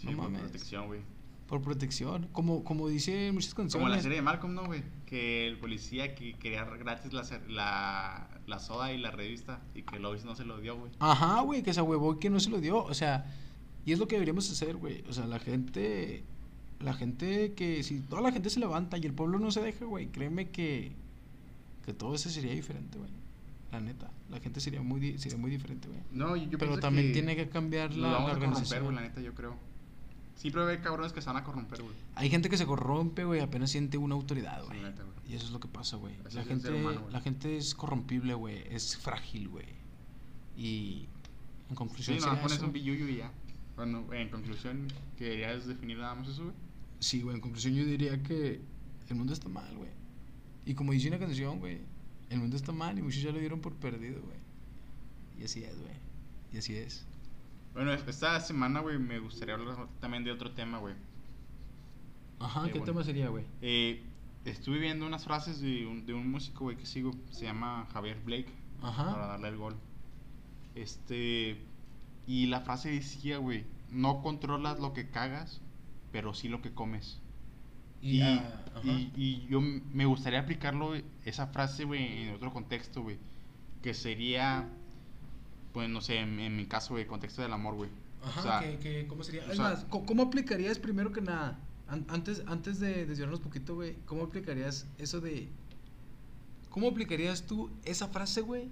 Sí, 0.01 0.07
no 0.09 0.17
por 0.17 0.25
mames. 0.31 0.43
protección, 0.43 0.87
güey. 0.87 1.01
Por 1.47 1.63
protección. 1.63 2.29
Como, 2.33 2.63
como 2.65 2.89
dice 2.89 3.33
muchas 3.33 3.55
Como 3.55 3.65
canciones. 3.69 3.91
la 3.97 4.01
serie 4.03 4.17
de 4.19 4.23
Malcolm, 4.23 4.55
¿no, 4.55 4.65
güey? 4.67 4.83
Que 5.07 5.47
el 5.49 5.59
policía 5.59 6.15
que 6.15 6.35
quería 6.35 6.65
gratis 6.65 7.13
la, 7.13 7.25
la, 7.49 8.29
la 8.47 8.59
soda 8.61 8.93
y 8.93 8.99
la 8.99 9.11
revista 9.11 9.61
y 9.75 9.83
que 9.83 9.99
Lois 9.99 10.25
no 10.25 10.37
se 10.37 10.45
lo 10.45 10.59
dio, 10.61 10.79
güey. 10.79 10.93
Ajá, 11.01 11.41
güey, 11.41 11.63
que 11.63 11.75
se 11.75 11.83
huevó 11.83 12.15
y 12.15 12.19
que 12.21 12.31
no 12.31 12.39
se 12.39 12.51
lo 12.51 12.61
dio. 12.61 12.85
O 12.85 12.95
sea, 12.95 13.27
y 13.85 13.93
es 13.93 13.99
lo 13.99 14.07
que 14.07 14.15
deberíamos 14.15 14.49
hacer, 14.51 14.77
güey. 14.77 15.03
O 15.09 15.13
sea, 15.13 15.27
la 15.27 15.39
gente. 15.41 16.23
La 16.79 16.95
gente 16.95 17.53
que. 17.55 17.83
Si 17.83 18.01
toda 18.01 18.23
la 18.23 18.31
gente 18.33 18.49
se 18.49 18.61
levanta 18.61 18.97
y 18.97 19.05
el 19.05 19.13
pueblo 19.13 19.39
no 19.41 19.51
se 19.51 19.61
deja, 19.61 19.85
güey, 19.85 20.07
créeme 20.07 20.51
que. 20.51 20.93
Que 21.85 21.93
todo 21.93 22.15
eso 22.15 22.31
sería 22.31 22.53
diferente, 22.53 22.97
güey. 22.97 23.11
La 23.73 23.81
neta. 23.81 24.11
La 24.31 24.39
gente 24.39 24.61
sería 24.61 24.83
muy, 24.83 25.19
sería 25.19 25.37
muy 25.39 25.51
diferente, 25.51 25.89
güey. 25.89 26.01
No, 26.13 26.37
yo, 26.37 26.59
Pero 26.59 26.79
también 26.79 27.09
que 27.09 27.13
tiene 27.13 27.35
que 27.37 27.49
cambiar 27.49 27.93
la, 27.95 28.13
la 28.13 28.25
organización. 28.27 28.85
güey, 28.85 28.95
la 28.95 29.03
neta, 29.03 29.21
yo 29.21 29.35
creo. 29.35 29.57
Siempre 30.41 30.63
haber 30.63 30.81
cabrones 30.81 31.13
que 31.13 31.21
se 31.21 31.27
van 31.27 31.37
a 31.37 31.45
corromper, 31.45 31.83
güey. 31.83 31.95
Hay 32.15 32.31
gente 32.31 32.49
que 32.49 32.57
se 32.57 32.65
corrompe, 32.65 33.25
güey, 33.25 33.41
apenas 33.41 33.71
siente 33.71 33.99
una 33.99 34.15
autoridad, 34.15 34.63
Sí, 34.63 34.69
güey. 34.69 34.81
Y 35.29 35.35
eso 35.35 35.45
es 35.45 35.51
lo 35.53 35.61
que 35.61 35.69
pasa, 35.69 35.97
güey. 35.99 36.15
La 36.33 36.43
gente, 36.45 36.73
humano, 36.73 37.07
la 37.11 37.21
gente 37.21 37.59
es 37.59 37.75
corrompible, 37.75 38.33
güey. 38.33 38.65
Es 38.75 38.97
frágil, 38.97 39.51
güey. 39.51 39.67
Y 40.57 41.07
en 41.69 41.69
Sí, 41.69 41.75
conclusión 41.75 42.17
no, 42.17 42.23
sería 42.23 42.41
pones 42.41 42.57
eso. 42.57 42.65
un 42.67 42.73
billuyo 42.73 43.07
y 43.07 43.17
ya. 43.19 43.31
Bueno, 43.77 44.11
en 44.15 44.31
conclusión, 44.31 44.89
¿querías 45.19 45.67
definir 45.67 45.99
nada 45.99 46.15
más 46.15 46.29
eso, 46.29 46.45
güey? 46.45 46.55
Sí, 47.01 47.21
güey, 47.21 47.35
en 47.37 47.43
conclusión 47.43 47.75
yo 47.75 47.85
diría 47.85 48.23
que 48.23 48.63
el 49.11 49.17
mundo 49.17 49.35
está 49.35 49.51
mal, 49.51 49.77
güey. 49.77 49.91
Y 50.65 50.73
como 50.73 50.93
dice 50.93 51.09
una 51.09 51.19
canción, 51.19 51.59
güey, 51.59 51.81
el 52.31 52.39
mundo 52.39 52.57
está 52.57 52.73
mal 52.73 52.99
y 52.99 53.03
muchos 53.03 53.21
ya 53.23 53.31
lo 53.31 53.39
dieron 53.41 53.61
por 53.61 53.75
perdido, 53.75 54.23
güey. 54.23 54.39
Y 55.39 55.45
así 55.45 55.63
es, 55.65 55.79
güey. 55.79 55.93
Y 56.51 56.57
así 56.57 56.77
es. 56.77 57.05
Bueno, 57.75 57.93
esta 57.93 58.41
semana, 58.41 58.81
güey, 58.81 58.99
me 58.99 59.19
gustaría 59.19 59.55
hablar 59.55 59.89
también 60.01 60.25
de 60.25 60.33
otro 60.33 60.53
tema, 60.53 60.79
güey. 60.79 60.95
Ajá, 62.39 62.67
Eh, 62.67 62.73
¿qué 62.73 62.81
bueno. 62.81 62.85
tema 62.85 63.05
sería, 63.05 63.29
güey? 63.29 63.45
Eh, 63.61 64.03
estuve 64.45 64.79
viendo 64.79 65.07
unas 65.07 65.25
frases 65.25 65.61
de 65.61 65.87
un, 65.87 66.07
de 66.07 66.15
un 66.15 66.31
músico, 66.31 66.65
güey, 66.65 66.77
que 66.77 66.87
sigo. 66.87 67.13
Se 67.31 67.45
llama 67.45 67.87
Javier 67.93 68.21
Blake. 68.25 68.53
Para 69.05 69.23
Ajá. 69.23 69.27
darle 69.29 69.49
el 69.49 69.57
gol. 69.57 69.77
Este. 70.75 71.67
Y 72.27 72.47
la 72.47 72.61
frase 72.63 72.91
decía, 72.91 73.39
güey: 73.39 73.67
No 73.91 74.23
controlas 74.23 74.79
lo 74.81 74.93
que 74.93 75.11
cagas, 75.11 75.61
pero 76.13 76.35
sí 76.35 76.49
lo 76.49 76.63
que 76.63 76.73
comes. 76.73 77.21
Y, 78.03 78.23
ah, 78.23 78.65
ajá. 78.75 78.83
y, 78.83 79.13
y 79.17 79.47
yo 79.49 79.61
me 79.61 80.07
gustaría 80.07 80.41
aplicarlo, 80.41 80.95
esa 81.25 81.49
frase, 81.49 81.85
güey, 81.85 82.25
en 82.29 82.35
otro 82.35 82.53
contexto, 82.53 83.03
güey. 83.03 83.19
Que 83.83 83.95
sería, 83.95 84.69
pues 85.73 85.89
no 85.89 86.01
sé, 86.01 86.19
en, 86.19 86.39
en 86.41 86.57
mi 86.57 86.67
caso, 86.67 86.95
güey, 86.95 87.07
contexto 87.07 87.43
del 87.43 87.53
amor, 87.53 87.75
güey. 87.75 87.91
Ajá, 88.23 88.41
o 88.41 88.43
sea, 88.43 88.61
que, 88.61 88.79
que- 88.79 89.07
¿cómo 89.07 89.23
sería? 89.25 89.43
Es 89.47 89.57
sea- 89.57 89.71
más, 89.71 89.85
¿cómo 89.89 90.23
aplicarías 90.23 90.79
primero 90.79 91.13
que 91.13 91.21
nada? 91.21 91.59
an- 91.89 92.07
antes, 92.09 92.43
antes 92.47 92.79
de 92.79 93.05
desviarnos 93.07 93.41
poquito, 93.41 93.75
güey, 93.75 93.97
¿cómo 94.07 94.23
aplicarías 94.25 94.87
eso 94.99 95.21
de... 95.21 95.49
¿Cómo 96.69 96.87
aplicarías 96.89 97.47
tú 97.47 97.69
esa 97.85 98.07
frase, 98.09 98.43
güey? 98.43 98.69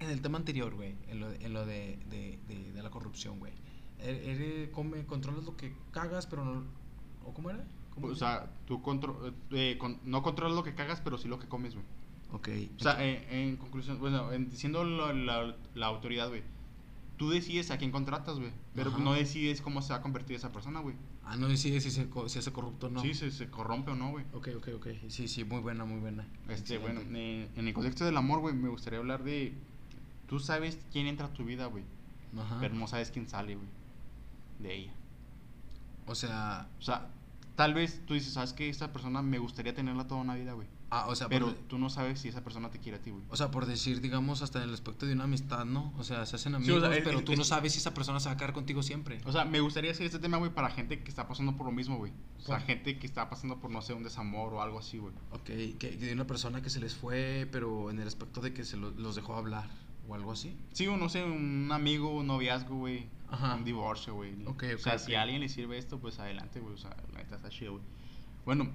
En 0.00 0.08
el 0.10 0.22
tema 0.22 0.38
anterior, 0.38 0.74
güey, 0.74 0.94
en 1.08 1.20
lo, 1.20 1.30
en 1.30 1.52
lo 1.52 1.66
de, 1.66 1.98
de, 2.08 2.38
de, 2.48 2.72
de 2.72 2.82
la 2.82 2.88
corrupción, 2.90 3.38
güey. 3.38 3.52
Er- 4.00 4.22
eres- 4.24 4.70
come, 4.70 5.04
controlas 5.04 5.44
lo 5.44 5.56
que 5.56 5.74
cagas, 5.90 6.26
pero 6.26 6.44
no... 6.44 6.62
¿O 7.24 7.34
cómo 7.34 7.50
era? 7.50 7.64
¿Cómo 7.94 8.06
o 8.06 8.14
sea, 8.14 8.48
tú 8.64 8.80
contro- 8.80 9.34
eh, 9.50 9.76
con- 9.78 10.00
no 10.04 10.22
controlas 10.22 10.54
lo 10.56 10.62
que 10.62 10.74
cagas, 10.74 11.00
pero 11.02 11.18
sí 11.18 11.26
lo 11.28 11.38
que 11.38 11.48
comes, 11.48 11.74
güey. 11.74 11.84
Ok. 12.32 12.48
O 12.76 12.82
sea, 12.82 13.02
eh, 13.04 13.26
en 13.30 13.56
conclusión, 13.56 13.98
bueno, 13.98 14.32
en- 14.32 14.50
diciendo 14.50 14.84
la, 14.84 15.12
la, 15.12 15.56
la 15.74 15.86
autoridad, 15.86 16.28
güey. 16.28 16.42
Tú 17.16 17.30
decides 17.30 17.70
a 17.72 17.78
quién 17.78 17.90
contratas, 17.90 18.38
güey. 18.38 18.52
Pero 18.74 18.90
Ajá. 18.90 18.98
no 19.00 19.12
decides 19.14 19.60
cómo 19.60 19.82
se 19.82 19.92
va 19.92 19.96
a 19.98 20.02
convertir 20.02 20.36
esa 20.36 20.52
persona, 20.52 20.80
güey. 20.80 20.94
ah, 21.24 21.36
no 21.36 21.48
decides 21.48 21.82
si 21.82 21.90
se, 21.90 22.08
si 22.28 22.38
hace 22.38 22.52
corrupto 22.52 22.86
o 22.86 22.90
no. 22.90 23.00
Sí, 23.02 23.12
se, 23.14 23.30
se 23.32 23.48
corrompe 23.50 23.90
o 23.90 23.94
no, 23.96 24.10
güey. 24.12 24.24
Ok, 24.34 24.48
ok, 24.56 24.68
ok. 24.76 24.86
Sí, 25.08 25.26
sí, 25.26 25.42
muy 25.44 25.58
buena, 25.60 25.84
muy 25.84 25.98
buena. 26.00 26.22
Este, 26.48 26.74
Excelente. 26.76 27.02
bueno, 27.04 27.18
eh, 27.18 27.48
en 27.56 27.66
el 27.68 27.74
contexto 27.74 28.04
del 28.04 28.16
amor, 28.16 28.40
güey, 28.40 28.54
me 28.54 28.68
gustaría 28.68 28.98
hablar 29.00 29.24
de. 29.24 29.52
Tú 30.28 30.38
sabes 30.38 30.78
quién 30.92 31.06
entra 31.06 31.26
a 31.26 31.32
tu 31.32 31.44
vida, 31.44 31.66
güey. 31.66 31.82
Ajá. 32.38 32.58
Pero 32.60 32.74
no 32.74 32.86
sabes 32.86 33.10
quién 33.10 33.26
sale, 33.28 33.56
güey. 33.56 33.66
De 34.60 34.74
ella. 34.76 34.92
O 36.06 36.14
sea... 36.14 36.68
O 36.78 36.82
sea, 36.82 37.08
tal 37.56 37.74
vez 37.74 38.00
tú 38.06 38.14
dices, 38.14 38.32
¿sabes 38.34 38.52
qué? 38.52 38.68
Esta 38.68 38.92
persona 38.92 39.22
me 39.22 39.38
gustaría 39.38 39.74
tenerla 39.74 40.06
toda 40.06 40.20
una 40.20 40.34
vida, 40.34 40.52
güey. 40.52 40.68
Ah, 40.90 41.06
o 41.08 41.14
sea, 41.14 41.28
Pero 41.28 41.46
por- 41.46 41.54
tú 41.68 41.78
no 41.78 41.90
sabes 41.90 42.18
si 42.20 42.28
esa 42.28 42.42
persona 42.42 42.70
te 42.70 42.78
quiere 42.78 42.96
a 42.96 43.02
ti, 43.02 43.10
güey. 43.10 43.22
O 43.28 43.36
sea, 43.36 43.50
por 43.50 43.66
decir, 43.66 44.00
digamos, 44.00 44.40
hasta 44.40 44.62
en 44.62 44.68
el 44.68 44.74
aspecto 44.74 45.04
de 45.04 45.12
una 45.12 45.24
amistad, 45.24 45.66
¿no? 45.66 45.92
O 45.98 46.02
sea, 46.04 46.24
se 46.24 46.36
hacen 46.36 46.52
Sí, 46.52 46.56
amigos, 46.56 46.82
o 46.82 46.92
sea, 46.92 47.04
pero 47.04 47.18
es- 47.18 47.24
tú 47.26 47.36
no 47.36 47.42
es- 47.42 47.48
sabes 47.48 47.72
si 47.74 47.78
esa 47.78 47.92
persona 47.92 48.20
se 48.20 48.28
va 48.30 48.34
a 48.34 48.36
quedar 48.38 48.54
contigo 48.54 48.82
siempre. 48.82 49.20
O 49.26 49.32
sea, 49.32 49.44
me 49.44 49.60
gustaría 49.60 49.90
hacer 49.90 50.06
este 50.06 50.18
tema, 50.18 50.38
güey, 50.38 50.50
para 50.50 50.70
gente 50.70 51.02
que 51.02 51.10
está 51.10 51.28
pasando 51.28 51.56
por 51.58 51.66
lo 51.66 51.72
mismo, 51.72 51.98
güey. 51.98 52.12
O 52.38 52.40
sea, 52.42 52.60
gente 52.60 52.98
que 52.98 53.06
está 53.06 53.28
pasando 53.28 53.58
por, 53.60 53.70
no 53.70 53.82
sé, 53.82 53.92
un 53.92 54.02
desamor 54.02 54.54
o 54.54 54.62
algo 54.62 54.78
así, 54.78 54.96
güey. 54.96 55.12
Ok, 55.32 55.44
que, 55.78 55.96
de 56.00 56.12
una 56.14 56.26
persona 56.26 56.62
que 56.62 56.70
se 56.70 56.80
les 56.80 56.94
fue, 56.94 57.46
pero 57.52 57.90
en 57.90 57.98
el 57.98 58.08
aspecto 58.08 58.40
de 58.40 58.54
que 58.54 58.64
se 58.64 58.78
lo- 58.78 58.90
los 58.92 59.14
dejó 59.14 59.34
hablar 59.36 59.68
o 60.08 60.14
algo 60.14 60.32
así. 60.32 60.56
Sí, 60.72 60.86
o 60.86 60.96
no 60.96 61.10
sé, 61.10 61.22
un 61.22 61.68
amigo, 61.70 62.16
un 62.16 62.26
noviazgo, 62.28 62.76
güey. 62.76 63.08
Ajá. 63.30 63.56
Un 63.56 63.64
divorcio, 63.66 64.14
güey. 64.14 64.32
Ok, 64.46 64.62
O 64.72 64.74
ok, 64.76 64.78
sea, 64.80 64.98
si 64.98 65.14
a 65.14 65.20
alguien 65.20 65.42
le 65.42 65.50
sirve 65.50 65.76
esto, 65.76 65.98
pues 65.98 66.18
adelante, 66.18 66.60
güey. 66.60 66.72
O 66.72 66.78
sea, 66.78 66.96
la 67.12 67.18
neta 67.18 67.36
está 67.36 67.50
chido, 67.50 67.72
güey. 67.72 67.84
Bueno, 68.46 68.70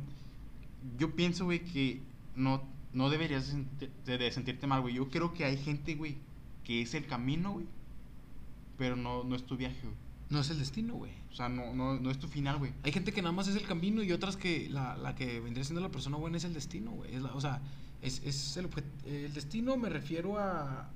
yo 0.97 1.15
pienso, 1.15 1.45
güey, 1.45 1.63
que 1.63 2.01
no, 2.35 2.61
no 2.93 3.09
deberías 3.09 3.47
de, 3.47 3.53
senti- 3.53 3.89
de- 4.05 4.17
de 4.17 4.31
sentirte 4.31 4.67
mal, 4.67 4.81
güey. 4.81 4.93
Yo 4.95 5.09
creo 5.09 5.33
que 5.33 5.45
hay 5.45 5.57
gente, 5.57 5.95
güey, 5.95 6.17
que 6.63 6.81
es 6.81 6.93
el 6.93 7.05
camino, 7.07 7.53
güey. 7.53 7.65
Pero 8.77 8.95
no, 8.95 9.23
no 9.23 9.35
es 9.35 9.45
tu 9.45 9.55
viaje, 9.57 9.79
güey. 9.83 9.95
No 10.29 10.39
es 10.39 10.49
el 10.49 10.57
destino, 10.59 10.95
güey. 10.95 11.11
O 11.31 11.35
sea, 11.35 11.47
no, 11.49 11.73
no, 11.73 11.99
no 11.99 12.09
es 12.09 12.17
tu 12.19 12.27
final, 12.27 12.57
güey. 12.57 12.73
Hay 12.83 12.91
gente 12.91 13.11
que 13.11 13.21
nada 13.21 13.31
más 13.33 13.47
es 13.47 13.55
el 13.55 13.63
camino 13.63 14.01
y 14.03 14.11
otras 14.11 14.35
que 14.35 14.67
la, 14.69 14.95
la 14.97 15.15
que 15.15 15.39
vendría 15.39 15.63
siendo 15.63 15.81
la 15.81 15.89
persona 15.89 16.17
buena 16.17 16.37
es 16.37 16.43
el 16.43 16.53
destino, 16.53 16.91
güey. 16.91 17.15
O 17.17 17.41
sea, 17.41 17.61
es, 18.01 18.21
es 18.25 18.57
el, 18.57 18.67
el 19.05 19.33
destino 19.33 19.77
me 19.77 19.89
refiero 19.89 20.39
a, 20.39 20.89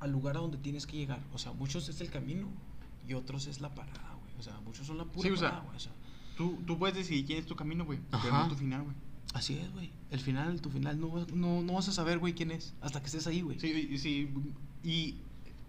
al 0.00 0.12
lugar 0.12 0.36
a 0.36 0.40
donde 0.40 0.58
tienes 0.58 0.86
que 0.86 0.96
llegar. 0.96 1.20
O 1.34 1.38
sea, 1.38 1.52
muchos 1.52 1.88
es 1.88 2.00
el 2.00 2.10
camino 2.10 2.48
y 3.08 3.14
otros 3.14 3.46
es 3.48 3.60
la 3.60 3.74
parada, 3.74 4.14
güey. 4.22 4.32
O 4.38 4.42
sea, 4.42 4.60
muchos 4.60 4.86
son 4.86 4.98
la 4.98 5.04
pura 5.04 5.28
Sí, 5.28 5.34
o 5.34 5.36
sea, 5.36 5.48
parada, 5.50 5.64
güey. 5.66 5.76
O 5.76 5.80
sea, 5.80 5.92
Tú, 6.36 6.58
tú 6.66 6.78
puedes 6.78 6.94
decidir 6.94 7.24
quién 7.24 7.38
es 7.38 7.46
tu 7.46 7.56
camino, 7.56 7.84
güey. 7.86 7.98
Pero 8.10 8.34
no 8.34 8.42
es 8.42 8.48
tu 8.50 8.56
final, 8.56 8.82
güey. 8.82 8.94
Así 9.34 9.54
es, 9.58 9.70
güey. 9.72 9.90
El 10.10 10.20
final, 10.20 10.60
tu 10.60 10.70
final, 10.70 10.98
no, 11.00 11.08
vas- 11.10 11.32
no, 11.32 11.62
no 11.62 11.74
vas 11.74 11.88
a 11.88 11.92
saber, 11.92 12.18
güey, 12.18 12.34
quién 12.34 12.50
es. 12.50 12.74
Hasta 12.80 13.00
que 13.00 13.06
estés 13.06 13.26
ahí, 13.26 13.40
güey. 13.42 13.58
Sí, 13.60 13.98
sí. 13.98 14.28
Y 14.82 15.16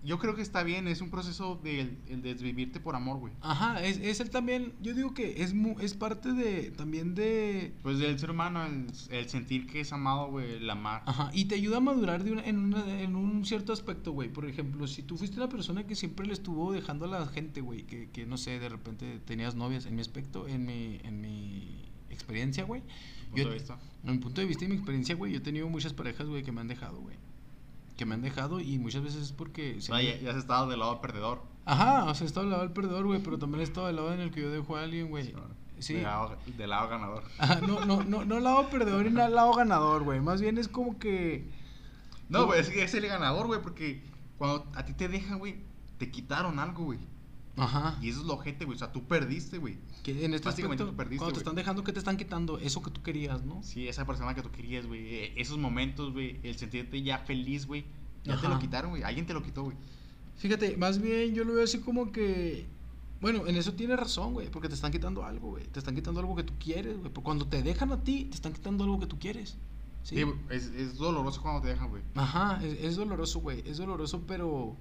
yo 0.06 0.20
creo 0.20 0.36
que 0.36 0.42
está 0.42 0.64
bien. 0.64 0.88
Es 0.88 1.02
un 1.02 1.10
proceso 1.10 1.60
de 1.64 1.90
el 2.08 2.22
desvivirte 2.22 2.80
por 2.80 2.96
amor, 2.96 3.18
güey. 3.18 3.34
Ajá, 3.42 3.84
es, 3.84 3.98
es 3.98 4.22
el 4.22 4.30
también, 4.30 4.72
yo 4.82 4.94
digo 4.94 5.14
que 5.14 5.42
es, 5.44 5.54
mu- 5.54 5.78
es 5.82 5.96
parte 5.96 6.32
de, 6.32 6.72
también 6.72 7.14
de... 7.16 7.74
Pues 7.82 7.98
del 8.00 8.18
ser 8.20 8.30
humano, 8.32 8.64
el, 8.66 8.86
el 9.10 9.28
sentir 9.28 9.68
que 9.68 9.82
es 9.82 9.92
amado, 9.92 10.30
güey, 10.30 10.54
el 10.54 10.70
amar. 10.70 11.04
Ajá, 11.06 11.30
y 11.34 11.46
te 11.46 11.56
ayuda 11.56 11.78
a 11.78 11.82
madurar 11.82 12.24
de 12.24 12.32
una, 12.32 12.46
en, 12.46 12.58
una- 12.60 13.02
en 13.02 13.16
un 13.18 13.44
cierto 13.44 13.74
aspecto, 13.74 14.12
güey. 14.14 14.30
Por 14.32 14.46
ejemplo, 14.48 14.88
si 14.88 15.02
tú 15.02 15.18
fuiste 15.18 15.36
una 15.38 15.50
persona 15.50 15.86
que 15.86 15.96
siempre 15.96 16.26
le 16.26 16.34
estuvo 16.34 16.72
dejando 16.72 17.04
a 17.06 17.08
la 17.10 17.26
gente, 17.28 17.60
güey, 17.60 17.84
que, 17.84 18.10
que 18.12 18.26
no 18.26 18.38
sé, 18.38 18.60
de 18.60 18.70
repente 18.70 19.20
tenías 19.26 19.56
novias, 19.56 19.88
en 19.88 19.96
mi 19.96 20.02
aspecto, 20.02 20.48
en 20.48 20.66
mi, 20.66 21.00
en 21.04 21.20
mi 21.20 21.90
experiencia, 22.12 22.64
güey. 22.64 22.82
Punto 23.28 23.44
Yo, 23.44 23.50
de 23.50 23.54
vista. 23.54 23.78
en 24.04 24.12
mi 24.12 24.18
punto 24.20 24.42
de 24.42 24.48
vista 24.48 24.66
y 24.66 24.68
mi 24.68 24.76
experiencia, 24.76 25.16
güey, 25.16 25.34
yo 25.34 25.40
he 25.40 25.42
tenido 25.42 25.68
muchas 25.70 25.94
parejas, 25.94 26.28
güey, 26.28 26.44
que 26.44 26.52
me 26.52 26.62
han 26.62 26.68
dejado, 26.68 27.00
güey. 27.00 27.16
Que 27.98 28.06
me 28.06 28.14
han 28.16 28.22
dejado 28.22 28.60
y 28.60 28.78
muchas 28.78 29.04
veces 29.04 29.24
es 29.24 29.32
porque... 29.32 29.82
se 29.82 29.92
ya, 29.92 30.20
ya 30.20 30.32
has 30.32 30.38
estado 30.38 30.68
del 30.70 30.80
lado 30.80 31.02
perdedor. 31.02 31.42
Ajá, 31.66 32.06
o 32.06 32.16
sea, 32.16 32.26
he 32.26 32.28
estado 32.28 32.46
del 32.46 32.52
lado 32.52 32.64
del 32.64 32.72
perdedor, 32.72 33.06
güey, 33.06 33.22
pero 33.22 33.38
también 33.38 33.62
he 33.62 33.64
estado 33.64 33.88
del 33.88 33.98
lado 33.98 34.14
en 34.14 34.22
el 34.22 34.32
que 34.32 34.42
yo 34.42 34.52
dejo 34.52 34.78
a 34.78 34.84
alguien, 34.84 35.10
güey. 35.10 35.34
Sí. 35.80 35.96
Del 35.96 36.04
lado, 36.04 36.38
del 36.46 36.70
lado 36.70 36.90
ganador. 36.90 37.24
Ajá, 37.38 37.62
no, 37.62 37.86
no, 37.86 38.04
no, 38.04 38.26
no 38.26 38.40
lado 38.40 38.70
perdedor 38.70 39.06
y 39.06 39.10
no 39.10 39.28
lado 39.28 39.54
ganador, 39.54 40.04
güey. 40.04 40.22
Más 40.22 40.42
bien 40.42 40.58
es 40.58 40.68
como 40.68 40.98
que... 40.98 41.50
No, 42.30 42.46
güey, 42.46 42.62
es 42.62 42.70
es 42.70 42.94
el 42.94 43.08
ganador, 43.08 43.48
güey, 43.48 43.62
porque 43.62 44.04
cuando 44.38 44.66
a 44.76 44.86
ti 44.86 44.94
te 44.94 45.08
dejan, 45.08 45.40
güey, 45.40 45.56
te 45.98 46.12
quitaron 46.12 46.60
algo, 46.60 46.86
güey. 46.86 47.00
Ajá. 47.58 47.98
Y 48.02 48.10
eso 48.10 48.22
es 48.22 48.26
lo 48.28 48.36
ojete, 48.36 48.66
güey. 48.66 48.76
O 48.76 48.80
sea, 48.80 48.92
tú 48.92 49.04
perdiste, 49.04 49.58
güey. 49.58 49.78
Que 50.04 50.24
en 50.26 50.34
este 50.34 50.48
aspecto, 50.50 50.86
tú 50.88 50.96
perdiste, 50.96 51.18
cuando 51.18 51.34
te 51.34 51.40
están 51.40 51.56
dejando, 51.56 51.84
¿qué 51.84 51.92
te 51.92 52.00
están 52.00 52.16
quitando? 52.18 52.60
Eso 52.60 52.82
que 52.82 52.92
tú 52.92 53.02
querías, 53.02 53.44
¿no? 53.44 53.62
Sí, 53.64 53.88
esa 53.88 54.06
persona 54.06 54.34
que 54.36 54.42
tú 54.42 54.52
querías, 54.52 54.86
güey. 54.86 55.02
eh, 55.16 55.34
Esos 55.38 55.58
momentos, 55.58 56.14
güey. 56.14 56.40
El 56.44 56.56
sentirte 56.58 57.02
ya 57.02 57.18
feliz, 57.20 57.66
güey. 57.66 57.84
Ya 58.24 58.40
te 58.40 58.46
Ajá. 58.46 58.50
lo 58.56 58.60
quitaron, 58.60 58.92
güey. 58.92 59.04
Alguien 59.04 59.26
te 59.26 59.34
lo 59.34 59.42
quitó, 59.44 59.64
güey. 59.64 59.76
Fíjate, 60.38 60.78
más 60.78 61.02
bien 61.02 61.34
yo 61.34 61.44
lo 61.44 61.54
veo 61.56 61.64
así 61.64 61.80
como 61.80 62.12
que... 62.12 62.68
Bueno, 63.20 63.48
en 63.48 63.56
eso 63.56 63.74
tienes 63.74 63.98
razón, 63.98 64.34
güey, 64.34 64.52
porque 64.52 64.68
te 64.70 64.76
están 64.76 64.92
quitando 64.92 65.26
algo, 65.26 65.50
güey. 65.50 65.64
Te 65.66 65.80
están 65.80 65.96
quitando 65.96 66.20
algo 66.20 66.36
que 66.36 66.44
tú 66.44 66.54
quieres, 66.60 66.98
güey. 67.00 67.12
Porque 67.12 67.26
cuando 67.26 67.48
te 67.48 67.64
dejan 67.64 67.92
a 67.92 68.04
ti, 68.04 68.26
te 68.26 68.36
están 68.36 68.54
quitando 68.54 68.84
algo 68.84 69.00
que 69.00 69.08
tú 69.08 69.18
quieres. 69.18 69.58
Sí. 70.04 70.16
Sí, 70.18 70.26
es, 70.52 70.68
es 70.68 70.96
doloroso 70.98 71.42
cuando 71.42 71.62
te 71.62 71.70
dejan, 71.70 71.90
güey. 71.90 72.04
Ajá, 72.14 72.60
es, 72.64 72.78
es 72.84 72.96
doloroso, 72.96 73.40
güey. 73.40 73.64
Es 73.66 73.78
doloroso, 73.78 74.22
pero 74.28 74.76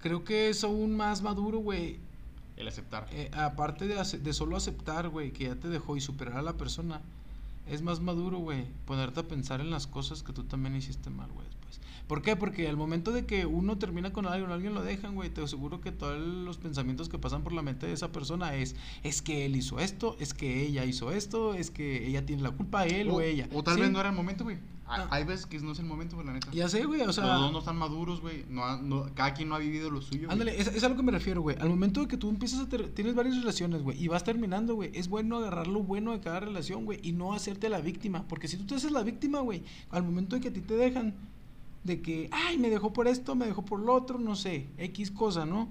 creo 0.00 0.24
que 0.24 0.48
es 0.48 0.64
aún 0.64 0.96
más 0.96 1.22
maduro, 1.22 1.58
güey. 1.58 1.98
El 2.56 2.68
aceptar. 2.68 3.06
Eh, 3.12 3.30
aparte 3.34 3.86
de, 3.86 3.98
ace- 3.98 4.18
de 4.18 4.32
solo 4.32 4.56
aceptar, 4.56 5.08
güey, 5.08 5.30
que 5.32 5.44
ya 5.44 5.56
te 5.56 5.68
dejó 5.68 5.96
y 5.96 6.00
superar 6.00 6.38
a 6.38 6.42
la 6.42 6.54
persona, 6.54 7.02
es 7.68 7.82
más 7.82 8.00
maduro, 8.00 8.38
güey, 8.38 8.64
ponerte 8.86 9.20
a 9.20 9.22
pensar 9.28 9.60
en 9.60 9.70
las 9.70 9.86
cosas 9.86 10.22
que 10.22 10.32
tú 10.32 10.44
también 10.44 10.74
hiciste 10.76 11.10
mal, 11.10 11.30
güey, 11.32 11.44
después. 11.46 11.80
¿Por 12.06 12.22
qué? 12.22 12.36
Porque 12.36 12.68
al 12.68 12.76
momento 12.76 13.10
de 13.12 13.26
que 13.26 13.44
uno 13.46 13.76
termina 13.78 14.12
con 14.12 14.26
alguien, 14.26 14.50
alguien 14.52 14.72
lo 14.74 14.82
dejan, 14.82 15.16
güey, 15.16 15.28
te 15.28 15.42
aseguro 15.42 15.80
que 15.80 15.90
todos 15.92 16.18
los 16.18 16.56
pensamientos 16.56 17.08
que 17.08 17.18
pasan 17.18 17.42
por 17.42 17.52
la 17.52 17.62
mente 17.62 17.86
de 17.88 17.92
esa 17.92 18.12
persona 18.12 18.54
es, 18.54 18.76
es 19.02 19.20
que 19.20 19.44
él 19.44 19.56
hizo 19.56 19.80
esto, 19.80 20.16
es 20.20 20.32
que 20.32 20.62
ella 20.64 20.84
hizo 20.84 21.10
esto, 21.10 21.54
es 21.54 21.70
que 21.72 22.06
ella 22.06 22.24
tiene 22.24 22.42
la 22.42 22.52
culpa, 22.52 22.86
él 22.86 23.10
o, 23.10 23.20
ella. 23.20 23.48
O 23.52 23.62
tal 23.64 23.74
¿sí? 23.74 23.80
vez 23.80 23.90
no 23.90 23.98
era 24.00 24.10
el 24.10 24.14
momento, 24.14 24.44
güey. 24.44 24.58
Hay- 24.88 25.00
Ah. 25.02 25.08
Hay 25.10 25.24
veces 25.24 25.46
que 25.46 25.58
no 25.58 25.72
es 25.72 25.78
el 25.80 25.84
momento, 25.86 26.14
güey, 26.14 26.26
la 26.26 26.32
neta. 26.34 26.48
Ya 26.52 26.68
sé, 26.68 26.84
güey, 26.84 27.00
o 27.02 27.12
sea... 27.12 27.24
Los 27.26 27.40
dos 27.40 27.52
no 27.52 27.58
están 27.58 27.76
maduros, 27.76 28.20
güey. 28.20 28.44
No, 28.48 28.80
no- 28.82 29.06
cada 29.14 29.34
quien 29.34 29.48
no 29.48 29.56
ha 29.56 29.58
vivido 29.58 29.90
lo 29.90 30.00
suyo. 30.00 30.30
Ándale, 30.30 30.60
es, 30.60 30.68
es 30.68 30.84
a 30.84 30.88
lo 30.88 30.96
que 30.96 31.02
me 31.02 31.10
refiero, 31.12 31.40
güey. 31.42 31.56
Al 31.58 31.68
momento 31.68 32.00
de 32.00 32.06
que 32.08 32.16
tú 32.16 32.28
empiezas 32.28 32.60
a 32.60 32.68
ter- 32.68 32.90
tienes 32.94 33.14
varias 33.16 33.36
relaciones, 33.36 33.82
güey, 33.82 34.00
y 34.02 34.06
vas 34.08 34.22
terminando, 34.22 34.74
güey, 34.76 34.90
es 34.94 35.08
bueno 35.08 35.38
agarrar 35.38 35.66
lo 35.66 35.82
bueno 35.82 36.12
de 36.12 36.20
cada 36.20 36.38
relación, 36.40 36.84
güey, 36.84 37.00
y 37.02 37.12
no 37.12 37.32
hacerte 37.34 37.68
la 37.68 37.80
víctima, 37.80 38.24
porque 38.28 38.46
si 38.48 38.56
tú 38.56 38.64
te 38.64 38.76
haces 38.76 38.92
la 38.92 39.02
víctima, 39.02 39.40
güey, 39.40 39.62
al 39.90 40.04
momento 40.04 40.36
de 40.36 40.42
que 40.42 40.48
a 40.48 40.52
ti 40.52 40.60
te 40.60 40.76
dejan 40.76 41.14
de 41.82 42.00
que, 42.00 42.28
ay, 42.32 42.56
me 42.58 42.70
dejó 42.70 42.92
por 42.92 43.08
esto, 43.08 43.34
me 43.34 43.46
dejó 43.46 43.64
por 43.64 43.80
lo 43.80 43.92
otro, 43.94 44.18
no 44.18 44.34
sé, 44.36 44.66
X 44.78 45.10
cosa, 45.10 45.46
¿no? 45.46 45.68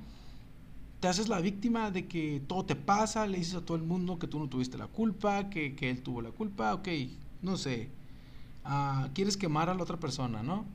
Te 0.99 1.07
haces 1.09 1.28
la 1.30 1.39
víctima 1.39 1.91
de 1.91 2.07
que 2.07 2.41
todo 2.47 2.66
te 2.66 2.76
pasa, 2.76 3.28
le 3.28 3.38
dices 3.38 3.55
a 3.55 3.61
todo 3.61 3.78
el 3.78 3.84
mundo 3.84 4.18
que 4.18 4.28
tú 4.28 4.39
no 4.39 4.47
tuviste 4.47 4.78
la 4.78 4.88
culpa, 4.88 5.49
que, 5.49 5.76
que 5.76 5.89
él 5.89 6.01
tuvo 6.01 6.22
la 6.22 6.32
culpa, 6.32 6.74
ok, 6.74 6.88
no 7.41 7.57
sé. 7.57 7.89
Quieres 9.13 9.38
quemar 9.38 9.70
a 9.70 9.74
la 9.74 9.84
otra 9.84 9.97
persona, 9.97 10.43
¿no? 10.43 10.66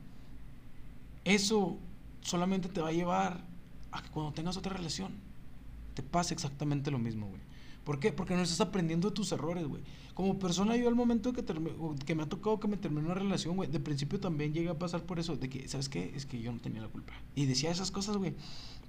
Eso 1.25 1.77
solamente 2.21 2.69
te 2.69 2.81
va 2.81 2.89
a 2.89 2.93
llevar 2.93 3.43
a 3.91 4.01
que 4.01 4.09
cuando 4.09 4.31
tengas 4.31 4.57
otra 4.57 4.73
relación 4.73 5.11
te 5.93 6.01
pase 6.01 6.33
exactamente 6.33 6.89
lo 6.91 6.99
mismo, 6.99 7.27
güey. 7.27 7.41
¿Por 7.83 7.99
qué? 7.99 8.13
Porque 8.13 8.35
no 8.35 8.41
estás 8.41 8.61
aprendiendo 8.61 9.09
de 9.09 9.15
tus 9.15 9.31
errores, 9.31 9.67
güey. 9.67 9.81
Como 10.13 10.37
persona, 10.37 10.75
yo 10.75 10.87
al 10.87 10.95
momento 10.95 11.33
que, 11.33 11.43
que 12.05 12.15
me 12.15 12.23
ha 12.23 12.29
tocado 12.29 12.59
que 12.59 12.67
me 12.67 12.77
termine 12.77 13.05
una 13.05 13.15
relación, 13.15 13.55
güey, 13.55 13.69
de 13.69 13.79
principio 13.79 14.19
también 14.19 14.53
llegué 14.53 14.69
a 14.69 14.77
pasar 14.77 15.03
por 15.03 15.19
eso, 15.19 15.35
de 15.35 15.49
que, 15.49 15.67
¿sabes 15.67 15.89
qué? 15.89 16.13
Es 16.15 16.25
que 16.25 16.39
yo 16.39 16.51
no 16.51 16.59
tenía 16.59 16.81
la 16.81 16.89
culpa. 16.89 17.13
Y 17.35 17.45
decía 17.45 17.71
esas 17.71 17.89
cosas, 17.89 18.17
güey. 18.17 18.35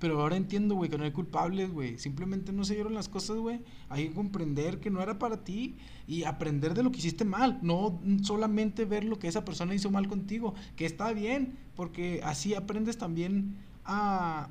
Pero 0.03 0.21
ahora 0.21 0.37
entiendo, 0.37 0.75
güey, 0.75 0.91
que 0.91 0.99
no 0.99 1.05
hay 1.05 1.13
culpables, 1.13 1.71
güey. 1.71 1.97
Simplemente 1.97 2.53
no 2.53 2.65
se 2.65 2.75
dieron 2.75 2.93
las 2.93 3.09
cosas, 3.09 3.37
güey. 3.37 3.61
Hay 3.89 4.09
que 4.09 4.15
comprender 4.15 4.81
que 4.81 4.91
no 4.91 5.01
era 5.01 5.17
para 5.17 5.45
ti 5.45 5.77
y 6.09 6.25
aprender 6.25 6.75
de 6.75 6.83
lo 6.83 6.91
que 6.91 6.99
hiciste 6.99 7.25
mal. 7.25 7.61
No 7.63 8.01
solamente 8.25 8.85
ver 8.85 9.05
lo 9.05 9.21
que 9.21 9.29
esa 9.29 9.45
persona 9.45 9.77
hizo 9.77 9.93
mal 9.93 10.09
contigo, 10.09 10.55
que 10.75 10.87
está 10.87 11.13
bien, 11.13 11.57
porque 11.77 12.21
así 12.25 12.53
aprendes 12.53 12.99
también 12.99 13.59
a, 13.85 14.49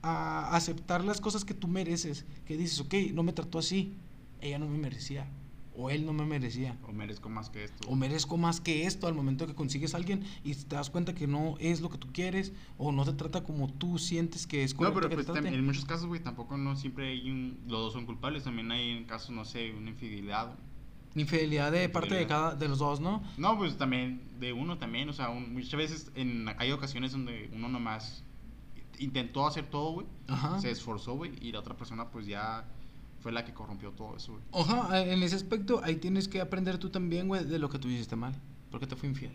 a 0.00 0.56
aceptar 0.56 1.04
las 1.04 1.20
cosas 1.20 1.44
que 1.44 1.52
tú 1.52 1.68
mereces. 1.68 2.24
Que 2.46 2.56
dices, 2.56 2.80
ok, 2.80 2.94
no 3.12 3.22
me 3.22 3.34
trató 3.34 3.58
así, 3.58 3.92
ella 4.40 4.58
no 4.58 4.66
me 4.66 4.78
merecía, 4.78 5.28
o 5.76 5.90
él 5.90 6.06
no 6.06 6.12
me 6.12 6.24
merecía. 6.24 6.76
O 6.88 6.92
merezco 6.92 7.28
más 7.28 7.50
que 7.50 7.64
esto. 7.64 7.88
O 7.88 7.96
merezco 7.96 8.36
más 8.36 8.60
que 8.60 8.86
esto 8.86 9.06
al 9.06 9.14
momento 9.14 9.46
que 9.46 9.54
consigues 9.54 9.94
a 9.94 9.96
alguien 9.96 10.24
y 10.44 10.54
te 10.54 10.76
das 10.76 10.90
cuenta 10.90 11.14
que 11.14 11.26
no 11.26 11.56
es 11.58 11.80
lo 11.80 11.90
que 11.90 11.98
tú 11.98 12.08
quieres 12.12 12.52
o 12.78 12.92
no 12.92 13.04
te 13.04 13.12
trata 13.12 13.42
como 13.44 13.72
tú 13.72 13.98
sientes 13.98 14.46
que 14.46 14.62
es 14.64 14.72
No, 14.74 14.78
correcto 14.78 14.94
pero 15.00 15.08
que 15.10 15.14
pues 15.16 15.26
también 15.26 15.54
en 15.54 15.64
muchos 15.64 15.84
casos, 15.84 16.06
güey, 16.06 16.20
tampoco 16.22 16.56
no 16.56 16.76
siempre 16.76 17.10
hay 17.10 17.30
un... 17.30 17.58
Los 17.66 17.80
dos 17.80 17.92
son 17.94 18.06
culpables. 18.06 18.44
También 18.44 18.70
hay 18.70 18.90
en 18.90 19.04
casos, 19.04 19.30
no 19.30 19.44
sé, 19.44 19.72
una 19.72 19.90
infidelidad. 19.90 20.54
Infidelidad 21.16 21.70
de 21.70 21.88
parte 21.88 22.14
de 22.14 22.26
cada 22.26 22.56
de 22.56 22.66
los 22.68 22.78
dos, 22.80 23.00
¿no? 23.00 23.22
No, 23.36 23.56
pues 23.56 23.76
también 23.76 24.20
de 24.40 24.52
uno 24.52 24.78
también. 24.78 25.08
O 25.08 25.12
sea, 25.12 25.28
un- 25.30 25.52
muchas 25.52 25.76
veces 25.76 26.10
en, 26.16 26.46
hay 26.58 26.72
ocasiones 26.72 27.12
donde 27.12 27.50
uno 27.52 27.68
nomás 27.68 28.24
intentó 28.98 29.46
hacer 29.46 29.66
todo, 29.66 29.92
güey. 29.92 30.06
Se 30.60 30.70
esforzó, 30.70 31.14
güey. 31.14 31.32
Y 31.40 31.52
la 31.52 31.60
otra 31.60 31.76
persona, 31.76 32.10
pues 32.10 32.26
ya 32.26 32.64
fue 33.24 33.32
la 33.32 33.42
que 33.42 33.54
corrompió 33.54 33.90
todo 33.92 34.14
eso, 34.18 34.32
güey. 34.32 34.44
Ajá, 34.52 35.00
en 35.02 35.22
ese 35.22 35.34
aspecto 35.34 35.80
ahí 35.82 35.96
tienes 35.96 36.28
que 36.28 36.42
aprender 36.42 36.76
tú 36.76 36.90
también, 36.90 37.26
güey, 37.26 37.42
de 37.46 37.58
lo 37.58 37.70
que 37.70 37.78
tú 37.78 37.88
hiciste 37.88 38.16
mal. 38.16 38.34
¿Por 38.70 38.80
qué 38.80 38.86
te 38.86 38.96
fui 38.96 39.08
infiel? 39.08 39.32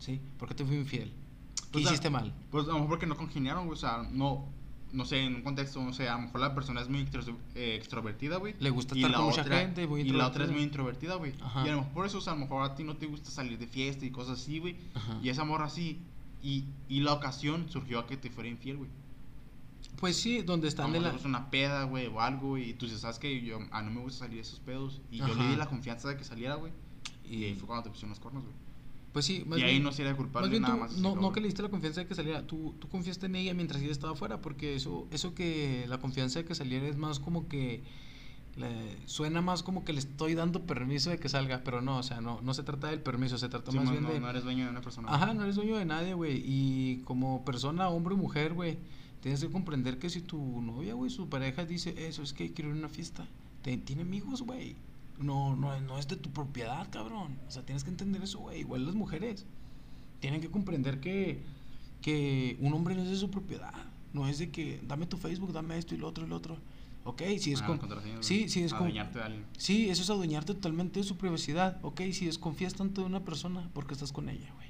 ¿Sí? 0.00 0.20
¿Por 0.36 0.48
qué 0.48 0.54
te 0.56 0.64
fui 0.64 0.74
infiel? 0.76 1.12
¿Qué 1.54 1.62
Pues, 1.70 1.86
a- 1.86 1.88
hiciste 1.90 2.10
mal? 2.10 2.34
Pues 2.50 2.64
a 2.64 2.68
lo 2.68 2.74
mejor 2.74 2.88
porque 2.88 3.06
no 3.06 3.16
congeniaron, 3.16 3.66
güey. 3.66 3.78
O 3.78 3.80
sea, 3.80 4.02
no. 4.10 4.48
No 4.92 5.04
sé, 5.04 5.20
en 5.22 5.36
un 5.36 5.42
contexto, 5.42 5.80
no 5.80 5.92
sé, 5.92 6.08
a 6.08 6.16
lo 6.16 6.22
mejor 6.22 6.40
la 6.40 6.52
persona 6.52 6.80
es 6.80 6.88
muy 6.88 6.98
extro- 7.00 7.36
eh, 7.54 7.76
extrovertida, 7.76 8.38
güey. 8.38 8.56
Le 8.58 8.70
gusta 8.70 8.96
estar 8.96 9.12
con 9.14 9.26
mucha 9.26 9.42
otra- 9.42 9.60
gente, 9.60 9.86
muy 9.86 10.00
Y 10.00 10.10
la 10.10 10.26
otra 10.26 10.42
es 10.46 10.50
muy 10.50 10.62
introvertida, 10.64 11.14
güey. 11.14 11.32
Y 11.64 11.68
a 11.68 11.70
lo 11.70 11.76
mejor 11.82 11.92
por 11.92 12.06
eso, 12.06 12.18
o 12.18 12.20
sea, 12.20 12.32
a 12.32 12.36
lo 12.36 12.42
mejor 12.42 12.64
a 12.68 12.74
ti 12.74 12.82
no 12.82 12.96
te 12.96 13.06
gusta 13.06 13.30
salir 13.30 13.56
de 13.56 13.68
fiesta 13.68 14.04
y 14.04 14.10
cosas 14.10 14.40
así, 14.40 14.58
güey. 14.58 14.74
Y 15.22 15.28
esa 15.28 15.44
morra 15.44 15.66
así. 15.66 16.00
Y, 16.42 16.64
y 16.88 16.98
la 17.00 17.12
ocasión 17.12 17.66
surgió 17.70 18.00
a 18.00 18.06
que 18.08 18.16
te 18.16 18.30
fuera 18.30 18.48
infiel, 18.48 18.78
güey. 18.78 18.90
Pues 19.98 20.16
sí, 20.16 20.42
donde 20.42 20.68
están 20.68 20.92
de 20.92 21.00
la... 21.00 21.14
una 21.24 21.50
peda, 21.50 21.84
güey, 21.84 22.06
o 22.06 22.20
algo. 22.20 22.56
Y 22.58 22.72
tú 22.74 22.86
dices, 22.86 23.00
¿sabes 23.02 23.18
que 23.18 23.42
Yo, 23.42 23.58
a 23.70 23.82
no 23.82 23.90
me 23.90 24.00
gusta 24.00 24.20
salir 24.20 24.36
de 24.36 24.42
esos 24.42 24.60
pedos. 24.60 25.00
Y 25.10 25.18
yo 25.18 25.24
Ajá. 25.26 25.42
le 25.42 25.48
di 25.50 25.56
la 25.56 25.66
confianza 25.66 26.08
de 26.08 26.16
que 26.16 26.24
saliera, 26.24 26.54
güey. 26.54 26.72
Y 27.28 27.44
ahí 27.44 27.54
fue 27.54 27.66
cuando 27.66 27.84
te 27.84 27.90
pusieron 27.90 28.10
los 28.10 28.20
cuernos, 28.20 28.44
güey. 28.44 28.54
Pues 29.12 29.24
sí, 29.26 29.44
más 29.46 29.58
Y 29.58 29.62
ahí 29.62 29.70
bien- 29.72 29.82
no 29.82 29.92
sería 29.92 30.12
Más 30.12 30.18
culpable 30.18 30.48
bien 30.48 30.62
nada 30.62 30.74
tú, 30.74 30.80
más. 30.80 30.96
no, 30.98 31.16
no 31.16 31.32
que 31.32 31.40
le 31.40 31.48
diste 31.48 31.62
la 31.62 31.68
confianza 31.68 32.00
de 32.00 32.06
que 32.06 32.14
saliera, 32.14 32.46
tú, 32.46 32.74
tú 32.78 32.88
confiaste 32.88 33.26
en 33.26 33.34
ella 33.34 33.52
mientras 33.54 33.82
ella 33.82 33.90
estaba 33.90 34.12
afuera, 34.12 34.40
porque 34.40 34.76
eso, 34.76 35.08
eso 35.10 35.34
que 35.34 35.84
la 35.88 35.98
confianza 35.98 36.38
de 36.38 36.44
que 36.44 36.54
saliera 36.54 36.86
es 36.86 36.96
más 36.96 37.18
como 37.18 37.48
que 37.48 37.82
le- 38.56 38.96
suena 39.06 39.42
más 39.42 39.62
como 39.64 39.84
que 39.84 39.92
le 39.92 39.98
estoy 39.98 40.34
dando 40.34 40.62
permiso 40.62 41.10
de 41.10 41.18
que 41.18 41.28
salga, 41.28 41.62
pero 41.64 41.82
no, 41.82 41.98
o 41.98 42.02
sea, 42.04 42.20
no, 42.20 42.40
no 42.40 42.54
se 42.54 42.62
trata 42.62 42.88
del 42.88 43.00
permiso, 43.00 43.36
se 43.36 43.48
trata 43.48 43.70
Sí, 43.72 43.76
más 43.78 43.86
no, 43.86 43.90
bien 43.92 44.02
no, 44.04 44.10
de... 44.10 44.20
no 44.20 44.30
eres 44.30 44.44
dueño 44.44 44.64
de 44.64 44.70
una 44.70 44.80
persona. 44.80 45.08
Ajá, 45.12 45.34
no 45.34 45.42
eres 45.42 45.56
dueño 45.56 45.76
de 45.76 45.84
nadie, 45.84 46.14
güey, 46.14 46.42
y 46.44 46.98
como 47.04 47.44
persona, 47.44 47.88
hombre 47.88 48.14
o 48.14 48.16
mujer, 48.16 48.54
güey, 48.54 48.78
tienes 49.20 49.40
que 49.40 49.50
comprender 49.50 49.98
que 49.98 50.10
si 50.10 50.20
tu 50.20 50.60
novia, 50.62 50.94
güey, 50.94 51.10
su 51.10 51.28
pareja 51.28 51.64
dice 51.64 52.06
eso, 52.08 52.22
es 52.22 52.32
que 52.32 52.52
quiero 52.52 52.70
ir 52.70 52.76
a 52.76 52.78
una 52.80 52.88
fiesta, 52.88 53.26
te- 53.62 53.76
tiene 53.78 54.02
amigos, 54.02 54.42
güey, 54.42 54.76
no, 55.18 55.54
no, 55.56 55.78
no 55.80 55.98
es 55.98 56.08
de 56.08 56.16
tu 56.16 56.30
propiedad, 56.30 56.88
cabrón, 56.90 57.38
o 57.46 57.50
sea, 57.50 57.62
tienes 57.64 57.84
que 57.84 57.90
entender 57.90 58.22
eso, 58.22 58.38
güey, 58.38 58.60
igual 58.60 58.86
las 58.86 58.94
mujeres 58.94 59.44
tienen 60.20 60.40
que 60.40 60.50
comprender 60.50 61.00
que, 61.00 61.42
que 62.02 62.56
un 62.60 62.72
hombre 62.72 62.94
no 62.94 63.02
es 63.02 63.10
de 63.10 63.16
su 63.16 63.30
propiedad. 63.30 63.72
No 64.12 64.26
es 64.26 64.38
de 64.38 64.50
que 64.50 64.80
dame 64.88 65.06
tu 65.06 65.16
Facebook, 65.16 65.52
dame 65.52 65.78
esto 65.78 65.94
y 65.94 65.98
lo 65.98 66.08
otro 66.08 66.26
y 66.26 66.28
lo 66.28 66.34
otro. 66.36 66.58
Ok, 67.04 67.22
si 67.38 67.52
es 67.52 67.62
Ah, 67.62 67.66
con... 67.66 67.78
Sí, 68.24 68.48
sí, 68.48 68.62
es 68.64 68.72
alguien. 68.72 68.96
Sí, 69.56 69.88
eso 69.88 70.02
es 70.02 70.10
adueñarte 70.10 70.52
totalmente 70.54 70.98
de 71.00 71.04
su 71.04 71.16
privacidad. 71.16 71.78
Ok, 71.82 72.00
si 72.12 72.26
desconfías 72.26 72.74
tanto 72.74 73.02
de 73.02 73.06
una 73.06 73.24
persona, 73.24 73.70
porque 73.72 73.94
estás 73.94 74.10
con 74.12 74.28
ella, 74.28 74.52
güey? 74.56 74.68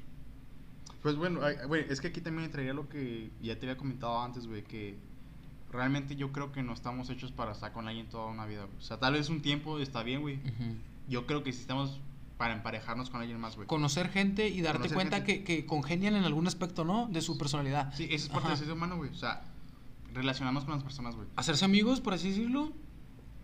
Pues 1.03 1.17
bueno, 1.17 1.41
güey, 1.67 1.87
es 1.89 2.01
que 2.01 2.09
aquí 2.09 2.21
también 2.21 2.45
entraría 2.45 2.75
lo 2.75 2.89
que 2.89 3.31
ya 3.41 3.59
te 3.59 3.67
había 3.67 3.77
comentado 3.77 4.21
antes, 4.21 4.47
güey, 4.47 4.63
que 4.63 4.99
realmente 5.73 6.17
yo 6.17 6.33
creo 6.33 6.53
que 6.53 6.63
no 6.63 6.73
estamos 6.73 7.09
hechos 7.11 7.33
para 7.33 7.53
estar 7.53 7.73
con 7.73 7.89
alguien 7.89 8.09
toda 8.09 8.27
una 8.27 8.45
vida, 8.47 8.65
güey. 8.65 8.77
O 8.79 8.83
sea, 8.83 8.99
tal 8.99 9.15
vez 9.15 9.29
un 9.31 9.41
tiempo 9.41 9.79
está 9.79 10.03
bien, 10.03 10.21
güey. 10.21 10.41
Yo 11.09 11.27
creo 11.27 11.43
que 11.43 11.53
sí 11.53 11.61
estamos 11.61 12.01
para 12.37 12.55
emparejarnos 12.55 13.11
con 13.11 13.21
alguien 13.21 13.39
más, 13.39 13.57
güey. 13.57 13.67
Conocer 13.67 14.09
gente 14.09 14.49
y 14.49 14.63
darte 14.63 14.79
Conocer 14.79 14.95
cuenta 14.97 15.17
gente. 15.19 15.45
que, 15.45 15.45
que 15.45 15.67
congenian 15.67 16.17
en 16.17 16.25
algún 16.25 16.47
aspecto, 16.47 16.85
¿no? 16.85 17.07
De 17.07 17.21
su 17.21 17.37
personalidad. 17.39 17.93
Sí, 17.95 18.05
eso 18.11 18.27
es 18.27 18.29
parte 18.29 18.49
Ajá. 18.49 18.57
del 18.57 18.65
ser 18.65 18.73
humano, 18.73 18.97
güey. 18.97 19.11
O 19.11 19.15
sea, 19.15 19.43
relacionarnos 20.13 20.65
con 20.65 20.75
las 20.75 20.83
personas, 20.83 21.17
güey. 21.17 21.29
Hacerse 21.37 21.65
amigos, 21.65 22.01
por 22.01 22.15
así 22.15 22.31
decirlo. 22.31 22.73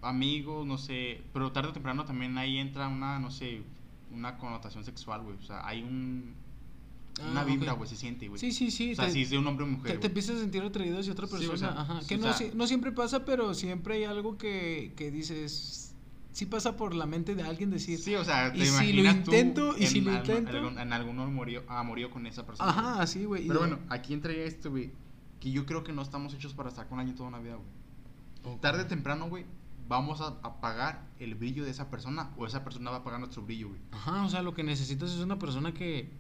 Amigos, 0.03 0.67
no 0.67 0.79
sé, 0.79 1.23
pero 1.33 1.53
tarde 1.53 1.71
o 1.71 1.73
temprano 1.73 2.05
también 2.05 2.37
ahí 2.39 2.59
entra 2.59 2.89
una, 2.89 3.19
no 3.19 3.31
sé, 3.31 3.63
una 4.13 4.39
connotación 4.39 4.85
sexual, 4.85 5.23
güey. 5.23 5.37
O 5.37 5.43
sea, 5.43 5.67
hay 5.67 5.83
un... 5.83 6.35
Una 7.31 7.41
Ah, 7.41 7.45
vibra, 7.45 7.73
ok. 7.73 7.79
güey, 7.79 7.89
se 7.91 7.97
siente, 7.97 8.29
güey. 8.29 8.39
Sí, 8.39 8.53
sí, 8.53 8.71
sí. 8.71 8.93
O 8.93 8.97
sea, 8.97 9.07
te- 9.07 9.13
si 9.13 9.23
es 9.23 9.31
de 9.31 9.39
un 9.39 9.47
hombre 9.47 9.65
o 9.65 9.69
Te, 9.69 9.73
mujer, 9.73 9.93
te 9.93 9.97
güey. 9.99 10.07
empiezas 10.09 10.37
a 10.37 10.41
sentir 10.41 10.63
atraído 10.63 10.99
hacia 10.99 11.13
otra 11.13 11.27
Sí, 11.27 11.33
persona. 11.33 11.55
o 11.55 11.59
sea, 11.59 11.71
Ajá. 11.71 12.01
sí, 12.03 12.07
Que 12.09 12.15
o 12.17 12.19
no, 12.19 12.25
sea- 12.25 12.35
si- 12.51 12.57
no 12.57 12.67
siempre 12.67 12.93
pasa, 12.93 13.25
pero 13.25 13.55
siempre 13.55 13.95
hay 13.97 14.05
algo 14.05 14.37
que, 14.39 14.93
que 14.97 15.11
dices. 15.11 15.95
sí 16.33 16.45
pasa 16.45 16.77
por 16.77 16.95
la 16.95 17.07
mente 17.07 17.35
de 17.35 17.43
alguien 17.43 17.71
decir, 17.71 17.99
Sí, 17.99 18.15
o 18.15 18.23
sea, 18.23 18.53
te 18.53 18.59
¿y 18.59 18.67
si 18.67 18.93
lo 18.93 19.01
imaginas 19.01 19.15
tú 19.25 19.31
intento? 19.31 19.75
¿Y 19.79 19.87
si 19.87 20.03
lo 20.03 20.13
intento? 20.13 20.51
algún- 20.51 20.79
en 20.79 20.93
algún 20.93 21.19
amorío, 21.19 21.63
amorío 21.69 22.11
con 22.11 22.27
esa 22.27 22.45
persona. 22.45 22.69
ajá, 22.69 23.01
así, 23.01 23.25
güey. 23.25 23.47
Pero 23.47 23.61
bueno, 23.61 23.79
aquí 23.89 24.13
entra 24.13 24.33
esto, 24.35 24.71
güey. 24.71 24.91
Que 25.41 25.51
yo 25.51 25.65
creo 25.65 25.83
que 25.83 25.93
no 25.95 26.03
estamos 26.03 26.35
hechos 26.35 26.53
para 26.53 26.69
estar 26.69 26.87
con 26.89 26.99
alguien 26.99 27.17
toda 27.17 27.31
una 27.31 27.39
vida, 27.39 27.57
güey. 27.57 28.59
Tarde 28.61 28.83
o 28.83 28.87
temprano, 28.87 29.31
güey, 29.31 29.47
vamos 29.89 30.21
a 30.21 30.27
apagar 30.43 31.07
el 31.19 31.35
brillo 31.37 31.65
de 31.65 31.71
esa 31.71 31.89
persona 31.91 32.31
o 32.37 32.47
esa 32.47 32.63
persona 32.65 32.91
va 32.91 32.99
a 32.99 33.01
apagar 33.01 33.19
nuestro 33.19 33.41
brillo, 33.43 33.69
güey. 33.69 33.81
Ajá, 33.93 34.23
o 34.25 34.29
sea, 34.29 34.43
lo 34.43 34.53
que 34.53 34.63
necesitas 34.63 35.13
es 35.13 35.21
una 35.21 35.39
persona 35.39 35.73
que, 35.73 36.11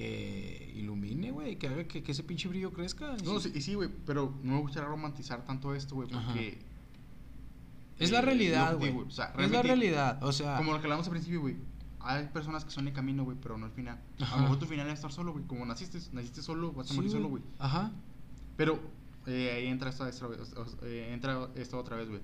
que 0.00 0.72
ilumine, 0.76 1.30
güey, 1.30 1.56
que 1.56 1.68
haga 1.68 1.84
que, 1.84 2.02
que 2.02 2.12
ese 2.12 2.22
pinche 2.22 2.48
brillo 2.48 2.72
crezca. 2.72 3.16
No, 3.24 3.38
sí. 3.38 3.52
y 3.54 3.60
sí, 3.60 3.74
güey, 3.74 3.90
pero 4.06 4.34
no 4.42 4.54
me 4.54 4.60
gustaría 4.60 4.88
romantizar 4.88 5.44
tanto 5.44 5.74
esto, 5.74 5.94
güey, 5.94 6.08
porque... 6.08 6.58
Es 7.98 8.08
eh, 8.08 8.12
la 8.12 8.22
realidad, 8.22 8.72
lo 8.72 8.78
que 8.78 8.90
güey. 8.90 9.06
o 9.06 9.10
sea, 9.10 9.34
es 9.38 9.50
la 9.50 9.62
realidad, 9.62 10.22
o 10.22 10.32
sea... 10.32 10.56
Como 10.56 10.72
lo 10.72 10.80
que 10.80 10.86
hablamos 10.86 11.06
al 11.06 11.12
principio, 11.12 11.42
güey. 11.42 11.56
Hay 12.00 12.28
personas 12.28 12.64
que 12.64 12.70
son 12.70 12.88
el 12.88 12.94
camino, 12.94 13.24
güey, 13.24 13.36
pero 13.42 13.58
no 13.58 13.66
el 13.66 13.72
final. 13.72 14.00
A 14.20 14.36
lo 14.36 14.42
mejor 14.42 14.58
tu 14.58 14.64
final 14.64 14.86
es 14.86 14.94
estar 14.94 15.12
solo, 15.12 15.32
güey. 15.32 15.44
Como 15.44 15.66
naciste, 15.66 15.98
naciste 16.12 16.40
solo, 16.40 16.72
vas 16.72 16.86
a 16.86 16.90
sí, 16.90 16.96
morir 16.96 17.10
solo, 17.10 17.28
güey. 17.28 17.42
Ajá. 17.58 17.92
Pero 18.56 18.80
eh, 19.26 19.52
ahí 19.54 19.66
entra 19.66 19.90
esta, 19.90 20.08
esta 20.08 20.26
eh, 20.82 21.10
entra 21.12 21.50
esto 21.56 21.78
otra 21.78 21.96
vez, 21.96 22.08
güey. 22.08 22.22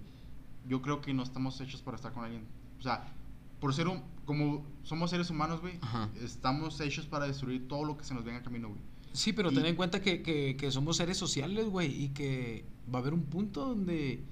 Yo 0.67 0.81
creo 0.81 1.03
que 1.03 1.13
no 1.13 1.23
estamos 1.23 1.61
hechos 1.61 1.83
para 1.83 1.97
estar 1.97 2.15
con 2.15 2.25
alguien. 2.25 2.47
O 2.79 2.83
sea, 2.83 3.13
por 3.61 3.73
ser 3.75 3.89
un, 3.89 4.03
como 4.25 4.65
somos 4.83 5.11
seres 5.11 5.31
humanos, 5.31 5.61
güey, 5.61 5.79
estamos 6.23 6.81
hechos 6.81 7.07
para 7.07 7.27
destruir 7.27 7.67
todo 7.69 7.85
lo 7.85 7.97
que 7.97 8.05
se 8.05 8.15
nos 8.15 8.25
venga 8.25 8.39
en 8.39 8.45
camino, 8.45 8.69
güey. 8.69 8.81
Sí, 9.13 9.33
pero 9.33 9.51
Y- 9.51 9.55
ten 9.55 9.67
en 9.67 9.77
cuenta 9.77 10.01
que, 10.03 10.23
que, 10.23 10.57
que 10.57 10.71
somos 10.71 10.97
seres 10.99 11.17
sociales, 11.17 11.67
güey, 11.69 12.05
y 12.05 12.09
que 12.11 12.65
va 12.93 12.99
a 12.99 13.03
haber 13.03 13.15
un 13.15 13.23
punto 13.25 13.67
donde, 13.69 14.23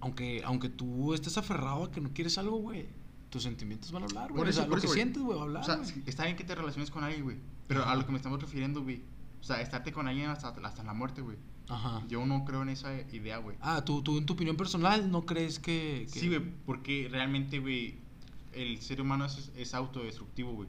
aunque, 0.00 0.42
aunque 0.44 0.68
tú 0.68 1.14
estés 1.14 1.36
aferrado 1.38 1.84
a 1.84 1.90
que 1.90 2.00
no 2.00 2.10
quieres 2.12 2.38
algo, 2.38 2.56
güey, 2.56 2.86
tus 3.30 3.42
sentimientos 3.44 3.92
van 3.92 4.02
a 4.02 4.06
hablar, 4.06 4.28
güey. 4.30 4.38
Por 4.38 4.46
O 4.46 4.50
eso, 4.50 4.60
sea, 4.60 4.68
por 4.68 4.72
lo 4.72 4.78
eso, 4.78 4.82
que 4.82 4.86
güey. 4.88 4.98
sientes, 4.98 5.22
güey, 5.22 5.36
va 5.36 5.42
a 5.42 5.46
hablar, 5.46 5.62
O 5.62 5.66
sea, 5.66 5.80
está 6.06 6.24
bien 6.24 6.36
que 6.36 6.44
te 6.44 6.54
relaciones 6.54 6.90
con 6.90 7.04
alguien, 7.04 7.24
güey. 7.24 7.36
Pero 7.66 7.84
a 7.84 7.94
lo 7.94 8.04
que 8.04 8.12
me 8.12 8.16
estamos 8.18 8.40
refiriendo, 8.40 8.82
güey. 8.82 9.02
O 9.40 9.44
sea, 9.44 9.60
estarte 9.60 9.92
con 9.92 10.08
alguien 10.08 10.28
hasta, 10.28 10.48
hasta 10.48 10.82
la 10.84 10.92
muerte, 10.94 11.20
güey. 11.22 11.36
Ajá. 11.68 12.02
Yo 12.08 12.24
no 12.26 12.44
creo 12.44 12.62
en 12.62 12.68
esa 12.70 12.92
idea, 13.12 13.38
güey. 13.38 13.56
Ah, 13.60 13.84
tú, 13.84 14.02
tú 14.02 14.18
en 14.18 14.26
tu 14.26 14.34
opinión 14.34 14.56
personal 14.56 15.10
no 15.10 15.24
crees 15.24 15.58
que... 15.58 16.06
que- 16.12 16.20
Sí, 16.20 16.28
güey, 16.28 16.42
porque 16.66 17.08
realmente, 17.10 17.58
güey, 17.60 17.96
el 18.54 18.80
ser 18.80 19.00
humano 19.00 19.24
es, 19.26 19.50
es 19.56 19.74
autodestructivo, 19.74 20.52
güey. 20.52 20.68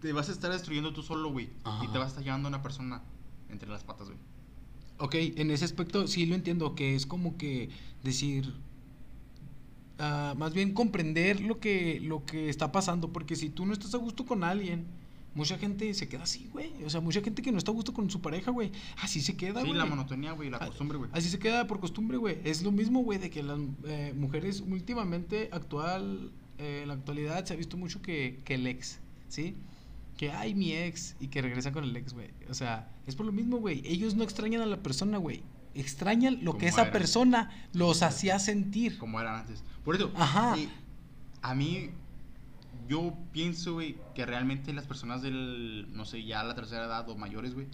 Te 0.00 0.12
vas 0.12 0.28
a 0.28 0.32
estar 0.32 0.52
destruyendo 0.52 0.92
tú 0.92 1.02
solo, 1.02 1.30
güey. 1.30 1.48
Y 1.82 1.88
te 1.88 1.98
vas 1.98 2.06
a 2.06 2.08
estar 2.08 2.24
llevando 2.24 2.48
a 2.48 2.50
una 2.50 2.62
persona 2.62 3.02
entre 3.48 3.68
las 3.68 3.84
patas, 3.84 4.08
güey. 4.08 4.18
Ok, 4.98 5.14
en 5.36 5.50
ese 5.50 5.64
aspecto 5.64 6.06
sí 6.06 6.26
lo 6.26 6.34
entiendo, 6.34 6.74
que 6.74 6.94
es 6.94 7.06
como 7.06 7.36
que 7.36 7.70
decir, 8.02 8.52
ah, 9.98 10.34
más 10.36 10.54
bien 10.54 10.72
comprender 10.72 11.40
lo 11.40 11.58
que, 11.58 12.00
lo 12.00 12.24
que 12.24 12.48
está 12.48 12.70
pasando, 12.72 13.12
porque 13.12 13.36
si 13.36 13.50
tú 13.50 13.66
no 13.66 13.72
estás 13.72 13.94
a 13.94 13.98
gusto 13.98 14.24
con 14.24 14.44
alguien, 14.44 14.84
mucha 15.34 15.58
gente 15.58 15.92
se 15.94 16.08
queda 16.08 16.22
así, 16.24 16.48
güey. 16.52 16.70
O 16.84 16.90
sea, 16.90 17.00
mucha 17.00 17.20
gente 17.22 17.42
que 17.42 17.50
no 17.50 17.58
está 17.58 17.70
a 17.70 17.74
gusto 17.74 17.92
con 17.92 18.08
su 18.10 18.20
pareja, 18.20 18.50
güey, 18.50 18.70
así 19.00 19.20
se 19.20 19.36
queda, 19.36 19.60
Sí, 19.62 19.66
güey. 19.68 19.78
la 19.78 19.86
monotonía, 19.86 20.32
güey, 20.32 20.50
la 20.50 20.58
Ah, 20.58 20.66
costumbre, 20.66 20.98
güey. 20.98 21.10
Así 21.12 21.28
se 21.28 21.38
queda 21.38 21.66
por 21.66 21.80
costumbre, 21.80 22.16
güey. 22.16 22.38
Es 22.44 22.62
lo 22.62 22.70
mismo, 22.70 23.00
güey, 23.02 23.18
de 23.18 23.30
que 23.30 23.42
las 23.42 23.58
eh, 23.86 24.12
mujeres 24.16 24.60
últimamente, 24.66 25.48
actual, 25.50 26.30
eh, 26.58 26.80
en 26.82 26.88
la 26.88 26.94
actualidad, 26.94 27.44
se 27.44 27.52
ha 27.54 27.56
visto 27.56 27.76
mucho 27.76 28.00
que, 28.02 28.40
que 28.44 28.54
el 28.54 28.66
ex, 28.66 28.98
¿sí? 29.28 29.56
Que 30.16 30.30
hay 30.32 30.54
mi 30.54 30.72
ex 30.72 31.16
y 31.20 31.28
que 31.28 31.42
regresan 31.42 31.72
con 31.72 31.84
el 31.84 31.96
ex, 31.96 32.12
güey. 32.12 32.30
O 32.48 32.54
sea, 32.54 32.88
es 33.06 33.16
por 33.16 33.26
lo 33.26 33.32
mismo, 33.32 33.56
güey. 33.58 33.82
Ellos 33.84 34.14
no 34.14 34.22
extrañan 34.24 34.62
a 34.62 34.66
la 34.66 34.76
persona, 34.82 35.18
güey. 35.18 35.42
Extrañan 35.74 36.38
lo 36.44 36.56
que 36.56 36.68
esa 36.68 36.82
era. 36.82 36.92
persona 36.92 37.50
los 37.72 38.02
hacía 38.04 38.38
sentir. 38.38 38.96
Como 38.98 39.20
eran 39.20 39.40
antes. 39.40 39.64
Por 39.84 39.96
eso, 39.96 40.12
Ajá. 40.14 40.54
a 41.42 41.54
mí, 41.56 41.90
yo 42.88 43.12
pienso, 43.32 43.74
güey, 43.74 43.96
que 44.14 44.24
realmente 44.24 44.72
las 44.72 44.86
personas 44.86 45.20
del, 45.22 45.88
no 45.92 46.04
sé, 46.04 46.24
ya 46.24 46.44
la 46.44 46.54
tercera 46.54 46.84
edad 46.84 47.08
o 47.08 47.16
mayores, 47.16 47.54
güey, 47.54 47.66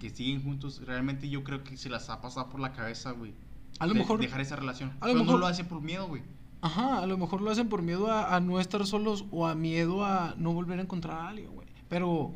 que 0.00 0.08
siguen 0.10 0.42
juntos, 0.42 0.80
realmente 0.86 1.28
yo 1.28 1.44
creo 1.44 1.62
que 1.62 1.76
se 1.76 1.90
las 1.90 2.08
ha 2.08 2.20
pasado 2.22 2.48
por 2.48 2.58
la 2.60 2.72
cabeza, 2.72 3.10
güey. 3.10 3.34
A 3.78 3.86
lo 3.86 3.92
de- 3.92 3.98
mejor. 4.00 4.18
Dejar 4.20 4.40
esa 4.40 4.56
relación. 4.56 4.90
a 5.00 5.06
lo 5.08 5.12
Pero 5.12 5.18
mejor- 5.20 5.34
no 5.34 5.38
lo 5.40 5.46
hacen 5.46 5.66
por 5.66 5.82
miedo, 5.82 6.06
güey. 6.08 6.22
Ajá, 6.62 7.00
a 7.00 7.06
lo 7.06 7.18
mejor 7.18 7.42
lo 7.42 7.50
hacen 7.50 7.68
por 7.68 7.82
miedo 7.82 8.10
a, 8.10 8.34
a 8.34 8.40
no 8.40 8.58
estar 8.60 8.86
solos 8.86 9.24
o 9.30 9.46
a 9.46 9.54
miedo 9.54 10.04
a 10.04 10.34
no 10.38 10.52
volver 10.52 10.78
a 10.78 10.82
encontrar 10.82 11.18
a 11.20 11.28
alguien, 11.28 11.50
güey. 11.52 11.66
Pero, 11.88 12.32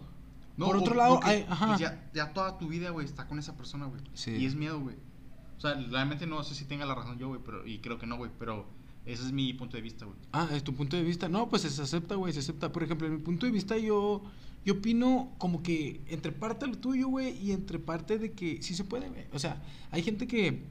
por 0.59 0.77
otro 0.77 0.93
o 0.93 0.97
lado, 0.97 1.21
hay- 1.23 1.47
ajá. 1.49 1.69
pues 1.69 1.81
ya, 1.81 2.11
ya 2.13 2.33
toda 2.35 2.59
tu 2.59 2.69
vida, 2.69 2.91
güey, 2.91 3.07
está 3.07 3.27
con 3.29 3.39
esa 3.39 3.57
persona, 3.57 3.87
güey. 3.87 4.01
Sí. 4.15 4.33
Y 4.33 4.45
es 4.47 4.55
miedo, 4.55 4.81
güey. 4.81 4.97
O 5.57 5.61
sea, 5.61 5.75
realmente 5.75 6.27
no 6.27 6.43
sé 6.45 6.55
si 6.55 6.65
tenga 6.67 6.85
la 6.85 6.95
razón 6.95 7.19
yo, 7.19 7.29
güey, 7.29 7.41
pero 7.45 7.67
y 7.67 7.79
creo 7.79 7.99
que 7.99 8.07
no, 8.07 8.17
güey, 8.19 8.31
pero 8.39 8.67
ese 9.07 9.23
es 9.25 9.33
mi 9.33 9.55
punto 9.55 9.77
de 9.77 9.83
vista, 9.83 10.05
güey. 10.05 10.19
Ah, 10.33 10.49
es 10.53 10.65
tu 10.65 10.75
punto 10.75 10.97
de 10.97 11.03
vista. 11.05 11.29
No, 11.29 11.49
pues 11.49 11.63
se 11.63 11.81
acepta, 11.81 12.17
güey, 12.17 12.33
se 12.33 12.41
acepta. 12.41 12.73
Por 12.73 12.83
ejemplo, 12.83 13.07
en 13.07 13.15
mi 13.15 13.21
punto 13.21 13.47
de 13.47 13.53
vista 13.53 13.79
yo, 13.79 14.23
yo 14.65 14.75
opino 14.75 15.31
como 15.39 15.63
que 15.63 16.01
entre 16.09 16.33
parte 16.33 16.67
lo 16.67 16.77
tuyo, 16.77 17.07
güey, 17.09 17.39
y 17.39 17.53
entre 17.53 17.79
parte 17.79 18.19
de 18.19 18.33
que 18.33 18.61
sí 18.61 18.75
se 18.75 18.83
puede, 18.85 19.09
güey. 19.09 19.27
O 19.33 19.39
sea, 19.39 19.63
hay 19.93 20.03
gente 20.03 20.27
que, 20.27 20.65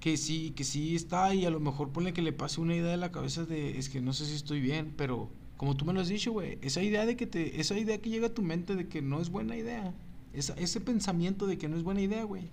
que 0.00 0.16
sí, 0.16 0.52
que 0.56 0.64
sí 0.64 0.94
está 0.94 1.34
y 1.34 1.44
a 1.44 1.50
lo 1.50 1.60
mejor 1.60 1.90
ponle 1.90 2.12
que 2.12 2.22
le 2.22 2.32
pase 2.32 2.60
una 2.60 2.74
idea 2.76 2.90
de 2.90 2.96
la 2.96 3.12
cabeza 3.12 3.44
de, 3.44 3.78
es 3.78 3.88
que 3.88 4.00
no 4.00 4.12
sé 4.12 4.26
si 4.26 4.34
estoy 4.34 4.60
bien, 4.60 4.94
pero 4.96 5.30
como 5.56 5.76
tú 5.76 5.84
me 5.84 5.92
lo 5.92 6.00
has 6.00 6.08
dicho, 6.08 6.32
güey, 6.32 6.58
esa 6.62 6.82
idea 6.82 7.04
de 7.04 7.16
que 7.16 7.26
te, 7.26 7.60
esa 7.60 7.76
idea 7.76 8.00
que 8.00 8.10
llega 8.10 8.28
a 8.28 8.34
tu 8.34 8.42
mente 8.42 8.76
de 8.76 8.88
que 8.88 9.02
no 9.02 9.20
es 9.20 9.30
buena 9.30 9.56
idea, 9.56 9.94
esa, 10.32 10.54
ese 10.54 10.80
pensamiento 10.80 11.46
de 11.46 11.58
que 11.58 11.68
no 11.68 11.76
es 11.76 11.82
buena 11.82 12.00
idea, 12.00 12.22
güey, 12.24 12.50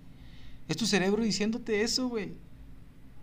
es 0.67 0.77
tu 0.77 0.85
cerebro 0.85 1.23
diciéndote 1.23 1.81
eso, 1.81 2.07
güey. 2.09 2.33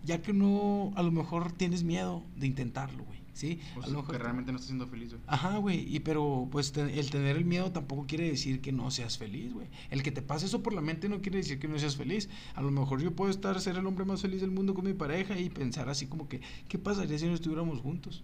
Ya 0.03 0.21
que 0.21 0.33
no, 0.33 0.91
a 0.95 1.03
lo 1.03 1.11
mejor 1.11 1.51
tienes 1.53 1.83
miedo 1.83 2.23
de 2.35 2.47
intentarlo, 2.47 3.03
güey. 3.05 3.19
¿Sí? 3.33 3.59
O 3.75 3.79
a 3.79 3.83
sea, 3.85 3.93
lo 3.93 3.99
mejor. 4.01 4.11
que 4.15 4.21
realmente 4.21 4.51
no 4.51 4.57
estás 4.57 4.67
siendo 4.67 4.85
feliz, 4.87 5.09
güey. 5.09 5.21
Ajá, 5.25 5.57
güey. 5.57 5.95
Y 5.95 6.01
pero, 6.01 6.47
pues, 6.51 6.71
te- 6.71 6.99
el 6.99 7.09
tener 7.09 7.35
el 7.35 7.45
miedo 7.45 7.71
tampoco 7.71 8.05
quiere 8.07 8.29
decir 8.29 8.61
que 8.61 8.71
no 8.71 8.91
seas 8.91 9.17
feliz, 9.17 9.53
güey. 9.53 9.67
El 9.89 10.03
que 10.03 10.11
te 10.11 10.21
pase 10.21 10.45
eso 10.45 10.61
por 10.61 10.73
la 10.73 10.81
mente 10.81 11.09
no 11.09 11.19
quiere 11.21 11.39
decir 11.39 11.57
que 11.57 11.67
no 11.67 11.79
seas 11.79 11.95
feliz. 11.95 12.29
A 12.53 12.61
lo 12.61 12.69
mejor 12.69 13.01
yo 13.01 13.15
puedo 13.15 13.31
estar, 13.31 13.59
ser 13.59 13.75
el 13.77 13.87
hombre 13.87 14.05
más 14.05 14.21
feliz 14.21 14.41
del 14.41 14.51
mundo 14.51 14.75
con 14.75 14.85
mi 14.85 14.93
pareja 14.93 15.37
y 15.39 15.49
pensar 15.49 15.89
así 15.89 16.05
como 16.05 16.29
que, 16.29 16.41
¿qué 16.67 16.77
pasaría 16.77 17.17
si 17.17 17.25
no 17.25 17.33
estuviéramos 17.33 17.79
juntos? 17.81 18.23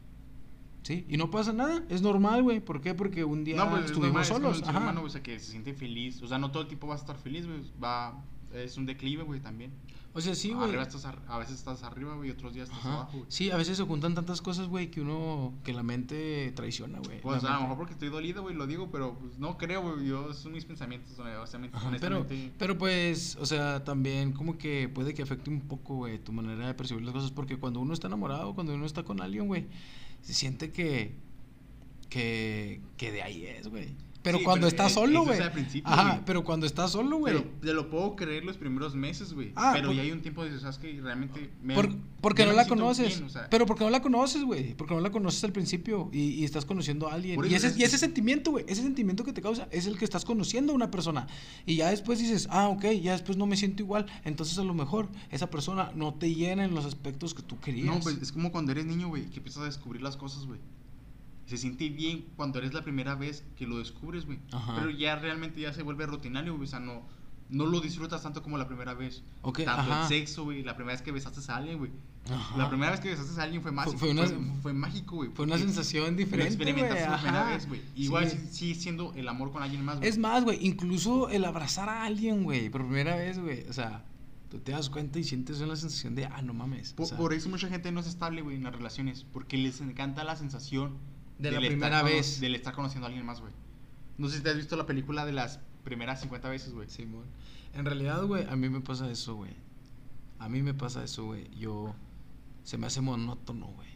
¿Sí? 0.84 1.06
Y 1.10 1.18
no 1.18 1.30
pasa 1.32 1.54
nada. 1.54 1.84
Es 1.90 2.02
normal, 2.04 2.44
güey. 2.44 2.60
¿Por 2.62 2.80
qué? 2.82 2.94
Porque 2.94 3.24
un 3.24 3.44
día 3.44 3.58
No, 3.58 3.70
pues 3.70 3.86
es 3.86 3.92
estuvimos 3.92 4.14
normal, 4.14 4.24
es 4.24 4.30
como 4.30 4.40
solos. 4.42 4.58
un 4.60 4.66
ser 4.66 4.76
Ajá. 4.76 4.80
humano, 4.84 5.04
o 5.04 5.10
sea, 5.10 5.22
que 5.24 5.40
se 5.40 5.52
siente 5.52 5.74
feliz. 5.74 6.22
O 6.22 6.28
sea, 6.28 6.38
no 6.38 6.52
todo 6.52 6.62
el 6.64 6.68
tiempo 6.70 6.88
vas 6.88 7.02
a 7.02 7.04
estar 7.04 7.18
feliz, 7.18 7.46
güey. 7.48 7.60
Va, 7.84 8.24
es 8.54 8.78
un 8.78 8.86
declive, 8.86 9.24
güey, 9.24 9.40
también. 9.40 9.72
O 10.14 10.22
sea, 10.22 10.34
sí, 10.34 10.52
güey. 10.54 10.76
A 10.76 11.38
veces 11.38 11.56
estás 11.56 11.84
arriba, 11.84 12.16
güey, 12.16 12.30
y 12.30 12.32
otros 12.32 12.54
días 12.54 12.68
estás 12.68 12.84
Ajá. 12.84 12.94
abajo, 12.96 13.18
güey. 13.20 13.26
Sí, 13.30 13.52
a 13.52 13.58
veces 13.58 13.78
se 13.78 13.84
juntan 13.84 14.16
tantas 14.16 14.42
cosas, 14.42 14.68
güey, 14.68 14.90
que 14.90 15.02
uno, 15.02 15.54
que 15.64 15.72
la 15.72 15.84
mente 15.84 16.52
traiciona, 16.56 17.00
güey. 17.00 17.22
Pues 17.22 17.44
a 17.44 17.54
lo 17.56 17.62
mejor 17.62 17.78
porque 17.78 17.94
estoy 17.94 18.10
dolido, 18.10 18.42
güey, 18.42 18.56
lo 18.56 18.66
digo, 18.66 18.90
pero 18.92 19.18
pues 19.20 19.38
no 19.38 19.58
creo, 19.58 19.82
güey. 19.82 20.08
Yo, 20.08 20.34
son 20.34 20.54
mis 20.54 20.66
pensamientos, 20.66 21.16
güey, 21.16 21.36
honestamente. 21.36 21.78
Ajá, 21.78 21.96
pero, 22.00 22.26
pero 22.58 22.78
pues, 22.78 23.38
o 23.40 23.46
sea, 23.46 23.84
también 23.84 24.34
como 24.34 24.58
que 24.58 24.90
puede 24.90 25.14
que 25.14 25.22
afecte 25.22 25.50
un 25.50 25.62
poco, 25.62 25.96
güey, 25.96 26.18
tu 26.18 26.32
manera 26.32 26.66
de 26.66 26.74
percibir 26.74 27.04
las 27.04 27.14
cosas, 27.14 27.32
porque 27.32 27.58
cuando 27.58 27.80
uno 27.80 27.94
está 27.94 28.08
enamorado, 28.08 28.56
cuando 28.56 28.74
uno 28.74 28.86
está 28.86 29.04
con 29.04 29.22
alguien, 29.22 29.48
güey, 29.48 29.68
se 30.22 30.34
siente 30.34 30.72
que, 30.72 31.16
que, 32.10 32.82
que 32.98 33.12
de 33.12 33.22
ahí 33.22 33.46
es, 33.46 33.68
güey. 33.68 33.96
Pero 34.22 34.38
Sí, 34.40 34.44
cuando 34.44 34.68
pero, 34.68 34.76
está 34.76 34.88
eh, 34.88 34.94
solo, 34.94 35.24
güey. 35.26 35.40
Ajá, 35.86 36.22
pero 36.26 36.44
cuando 36.44 36.66
está 36.66 36.88
solo, 36.90 37.18
güey. 37.18 37.34
Pero 37.36 37.50
te 37.62 37.74
lo 37.74 37.90
puedo 37.90 38.18
creer 38.18 38.44
los 38.44 38.58
primeros 38.58 38.94
meses, 38.94 39.32
güey. 39.34 39.54
Ah, 39.56 39.72
pero 39.74 39.88
por- 39.88 39.96
ya 39.96 40.02
hay 40.02 40.12
un 40.12 40.22
tiempo 40.22 40.44
de, 40.44 40.60
¿sabes 40.60 40.78
que 40.78 41.00
Realmente 41.02 41.50
me. 41.62 41.74
Por- 41.74 41.96
porque 42.20 42.46
no 42.46 42.52
la 42.52 42.68
conoces. 42.68 43.08
bien, 43.08 43.24
o 43.24 43.30
sea, 43.30 43.50
Pero 43.50 43.66
porque 43.66 43.86
no 43.86 43.90
la 43.90 44.02
conoces, 44.02 44.44
güey. 44.44 44.74
Porque 44.76 44.94
no 44.94 45.00
la 45.00 45.10
conoces 45.10 45.42
al 45.46 45.54
principio 45.54 46.10
y, 46.12 46.32
y 46.32 46.44
estás 46.44 46.66
conociendo 46.66 47.08
a 47.08 47.14
alguien. 47.14 47.40
Y 47.46 47.54
ese, 47.54 47.68
es- 47.68 47.78
y 47.78 47.84
ese 47.84 47.98
sentimiento, 47.98 48.52
güey, 48.52 48.66
ese 48.68 48.82
sentimiento 48.82 49.24
que 49.24 49.32
te 49.32 49.42
causa 49.42 49.70
es 49.72 49.86
el 49.88 49.98
que 49.98 50.04
estás 50.04 50.26
conociendo 50.26 50.74
a 50.74 50.76
una 50.76 50.92
persona. 50.92 51.28
Y 51.66 51.78
ya 51.78 51.90
después 51.90 52.20
dices, 52.20 52.48
ah, 52.52 52.68
ok, 52.68 52.86
ya 53.02 53.14
después 53.14 53.38
no 53.38 53.46
me 53.46 53.56
siento 53.56 53.84
igual. 53.84 54.06
Entonces 54.26 54.58
a 54.60 54.64
lo 54.66 54.74
mejor 54.74 55.08
esa 55.32 55.50
persona 55.50 55.92
no 55.96 56.14
te 56.16 56.36
llena 56.36 56.66
en 56.66 56.76
los 56.76 56.84
aspectos 56.84 57.34
que 57.34 57.42
tú 57.42 57.58
querías. 57.62 57.86
No, 57.86 58.02
pues 58.02 58.18
es 58.22 58.34
como 58.34 58.52
cuando 58.52 58.74
eres 58.74 58.86
niño, 58.86 59.08
güey, 59.08 59.30
que 59.30 59.38
empiezas 59.38 59.64
a 59.64 59.66
descubrir 59.66 60.02
las 60.02 60.18
cosas, 60.18 60.46
güey. 60.46 60.60
Se 61.50 61.58
siente 61.58 61.90
bien 61.90 62.26
cuando 62.36 62.60
eres 62.60 62.74
la 62.76 62.84
primera 62.84 63.16
vez 63.16 63.44
que 63.58 63.66
lo 63.66 63.80
descubres, 63.80 64.26
güey. 64.28 64.38
Pero 64.76 64.92
ya 64.92 65.16
realmente 65.16 65.60
ya 65.60 65.74
se 65.74 65.82
vuelve 65.82 66.06
rutinario, 66.06 66.54
güey. 66.56 66.66
O 66.66 66.70
sea, 66.70 66.80
no, 66.80 67.02
no 67.50 67.66
lo 67.66 67.82
disfrutas 67.82 68.22
tanto 68.22 68.44
como 68.44 68.60
la 68.60 68.68
primera 68.68 68.94
vez. 68.94 69.24
Ok, 69.42 69.64
tanto 69.64 69.92
ajá. 69.92 70.04
el 70.04 70.08
sexo, 70.10 70.44
güey. 70.44 70.62
La 70.62 70.76
primera 70.76 70.94
vez 70.94 71.02
que 71.02 71.12
besaste 71.12 71.40
a 71.52 71.56
alguien, 71.56 71.80
güey. 71.80 71.92
La 72.56 72.70
primera 72.70 72.92
vez 72.92 73.00
que 73.00 73.10
besaste 73.10 73.42
a 73.42 73.46
alguien 73.46 73.64
fue 73.64 73.72
mágico. 73.72 73.98
fue 73.98 74.14
Fue, 74.14 74.24
una- 74.38 74.62
fue 74.62 74.74
mágico, 74.74 75.16
güey. 75.16 75.32
Fue 75.34 75.46
una 75.46 75.58
sensación 75.58 76.16
diferente, 76.16 76.54
experimentaste 76.54 77.10
la 77.10 77.18
primera 77.20 77.46
vez, 77.50 77.68
güey. 77.68 77.82
Igual 77.96 78.30
Sí. 78.30 78.38
sigue 78.52 78.76
siendo 78.76 79.14
el 79.16 79.28
amor 79.28 79.52
con 79.52 79.64
alguien 79.64 79.84
más, 79.84 79.98
güey. 79.98 80.08
Es 80.08 80.20
más, 80.20 80.44
güey, 80.44 80.60
incluso 80.64 81.30
el 81.30 81.44
abrazar 81.46 81.90
a 81.90 82.04
alguien, 82.04 82.44
güey, 82.44 82.70
por 82.70 82.82
primera 82.82 83.16
vez, 83.16 83.40
güey. 83.40 83.64
O 83.68 83.74
sea, 83.74 84.06
tú 84.52 84.60
te 84.60 84.72
das 84.72 84.92
cuenta 84.92 85.18
y 85.18 85.24
sientes 85.24 85.60
una 85.62 85.76
sensación 85.76 86.14
de, 86.14 86.26
ah, 86.26 86.44
no 86.44 86.54
mames. 86.54 86.92
o 86.94 86.96
Por, 86.98 87.08
sea, 87.08 87.18
por 87.18 87.34
eso 87.34 87.50
mucha 87.50 87.68
gente 87.70 87.92
no 87.92 88.02
es 88.02 88.06
estable, 88.08 88.44
güey, 88.44 88.58
en 88.58 88.64
las 88.66 88.76
relaciones. 88.76 89.26
Porque 89.34 89.58
les 89.58 89.82
encanta 89.82 90.24
la 90.24 90.36
sensación 90.36 90.98
De 91.40 91.52
la 91.52 91.58
estar 91.58 91.68
primera 91.70 92.02
cono- 92.02 92.14
vez. 92.14 92.40
Del 92.40 92.56
estar 92.56 92.74
conociendo 92.74 93.06
a 93.06 93.10
alguien 93.10 93.26
más, 93.26 93.40
güey. 93.42 93.54
No 94.18 94.28
sé 94.30 94.38
si 94.38 94.44
te 94.44 94.50
has 94.50 94.58
visto 94.58 94.76
la 94.76 94.86
película 94.86 95.26
de 95.26 95.32
las 95.32 95.60
primeras 95.84 96.22
50 96.22 96.50
veces, 96.50 96.74
güey. 96.74 96.90
Simón. 96.90 97.24
En 97.74 97.86
realidad, 97.86 98.24
güey, 98.26 98.46
a 98.48 98.56
mí 98.56 98.70
me 98.70 98.82
pasa 98.82 99.10
eso, 99.12 99.36
güey. 99.36 99.52
A 100.40 100.50
mí 100.50 100.62
me 100.62 100.74
pasa 100.74 101.04
eso, 101.04 101.26
güey. 101.26 101.50
Yo 101.58 101.96
se 102.64 102.78
me 102.78 102.88
hace 102.88 103.02
monótono, 103.02 103.68
güey. 103.68 103.88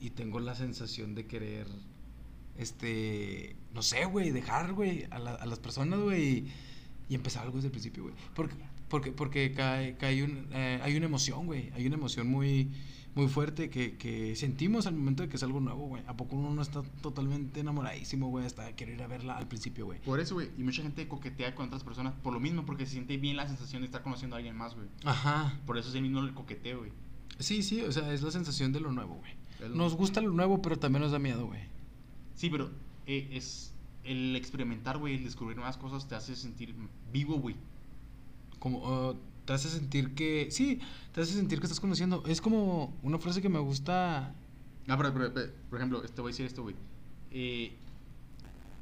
Y 0.00 0.10
tengo 0.10 0.38
la 0.40 0.54
sensación 0.54 1.14
de 1.14 1.26
querer, 1.26 1.66
este, 2.56 3.56
no 3.74 3.82
sé, 3.82 4.04
güey, 4.04 4.30
dejar, 4.30 4.72
güey, 4.72 5.06
a, 5.10 5.18
la- 5.18 5.34
a 5.34 5.46
las 5.46 5.58
personas, 5.58 5.98
güey, 6.00 6.22
y, 6.38 6.52
y 7.08 7.14
empezar 7.14 7.42
algo 7.44 7.56
desde 7.56 7.68
el 7.68 7.72
principio, 7.72 8.04
güey. 8.04 8.14
Porque, 8.34 8.54
porque, 8.88 9.12
porque 9.12 9.52
cae, 9.52 9.96
cae 9.96 10.22
un, 10.22 10.48
eh, 10.52 10.80
hay 10.82 10.96
una 10.96 11.06
emoción, 11.06 11.46
güey, 11.46 11.70
hay 11.74 11.86
una 11.86 11.96
emoción 11.96 12.28
muy, 12.28 12.70
muy 13.14 13.28
fuerte 13.28 13.70
que, 13.70 13.96
que 13.96 14.34
sentimos 14.36 14.86
al 14.86 14.94
momento 14.94 15.22
de 15.22 15.28
que 15.28 15.36
es 15.36 15.42
algo 15.42 15.60
nuevo, 15.60 15.86
güey. 15.86 16.02
¿A 16.06 16.16
poco 16.16 16.34
uno 16.36 16.52
no 16.52 16.62
está 16.62 16.82
totalmente 17.00 17.60
enamoradísimo, 17.60 18.28
güey, 18.28 18.44
hasta 18.44 18.74
querer 18.74 18.96
ir 18.96 19.02
a 19.02 19.06
verla 19.06 19.36
al 19.36 19.46
principio, 19.46 19.86
güey? 19.86 20.00
Por 20.00 20.18
eso, 20.20 20.34
güey. 20.34 20.50
Y 20.58 20.62
mucha 20.64 20.82
gente 20.82 21.06
coquetea 21.06 21.54
con 21.54 21.66
otras 21.66 21.84
personas 21.84 22.12
por 22.22 22.32
lo 22.32 22.40
mismo, 22.40 22.64
porque 22.66 22.86
se 22.86 22.92
siente 22.92 23.16
bien 23.16 23.36
la 23.36 23.46
sensación 23.46 23.82
de 23.82 23.86
estar 23.86 24.02
conociendo 24.02 24.34
a 24.34 24.38
alguien 24.38 24.56
más, 24.56 24.74
güey. 24.74 24.88
Ajá. 25.04 25.58
Por 25.66 25.78
eso 25.78 25.88
es 25.90 25.94
el 25.94 26.02
mismo 26.02 26.20
el 26.20 26.34
coqueteo, 26.34 26.80
güey. 26.80 26.92
Sí, 27.38 27.62
sí, 27.62 27.80
o 27.82 27.92
sea, 27.92 28.12
es 28.12 28.22
la 28.22 28.30
sensación 28.30 28.72
de 28.72 28.80
lo 28.80 28.90
nuevo, 28.92 29.14
güey. 29.14 29.32
Lo- 29.60 29.76
Nos 29.76 29.94
gusta 29.94 30.20
lo 30.20 30.30
nuevo, 30.30 30.60
pero 30.60 30.76
también 30.78 31.02
nos 31.02 31.12
da 31.12 31.18
miedo, 31.18 31.46
güey. 31.46 31.60
Sí, 32.34 32.50
pero 32.50 32.70
eh, 33.06 33.28
es 33.32 33.72
el 34.02 34.34
experimentar, 34.36 34.98
güey, 34.98 35.14
el 35.14 35.24
descubrir 35.24 35.56
nuevas 35.56 35.76
cosas 35.76 36.06
te 36.08 36.14
hace 36.16 36.34
sentir 36.36 36.74
vivo, 37.12 37.36
güey. 37.38 37.54
Como 38.58 38.78
uh, 39.10 39.16
te 39.44 39.52
hace 39.52 39.68
sentir 39.68 40.14
que. 40.14 40.48
Sí, 40.50 40.80
te 41.12 41.20
hace 41.20 41.34
sentir 41.34 41.58
que 41.60 41.66
estás 41.66 41.80
conociendo. 41.80 42.22
Es 42.26 42.40
como 42.40 42.94
una 43.02 43.18
frase 43.18 43.42
que 43.42 43.48
me 43.48 43.58
gusta. 43.58 44.34
Ah, 44.88 44.96
pero, 44.96 45.12
pero, 45.12 45.32
pero, 45.32 45.52
por 45.70 45.78
ejemplo, 45.78 46.02
te 46.02 46.20
voy 46.20 46.30
a 46.30 46.32
decir 46.32 46.46
esto, 46.46 46.62
güey. 46.62 46.74
Eh, 47.30 47.72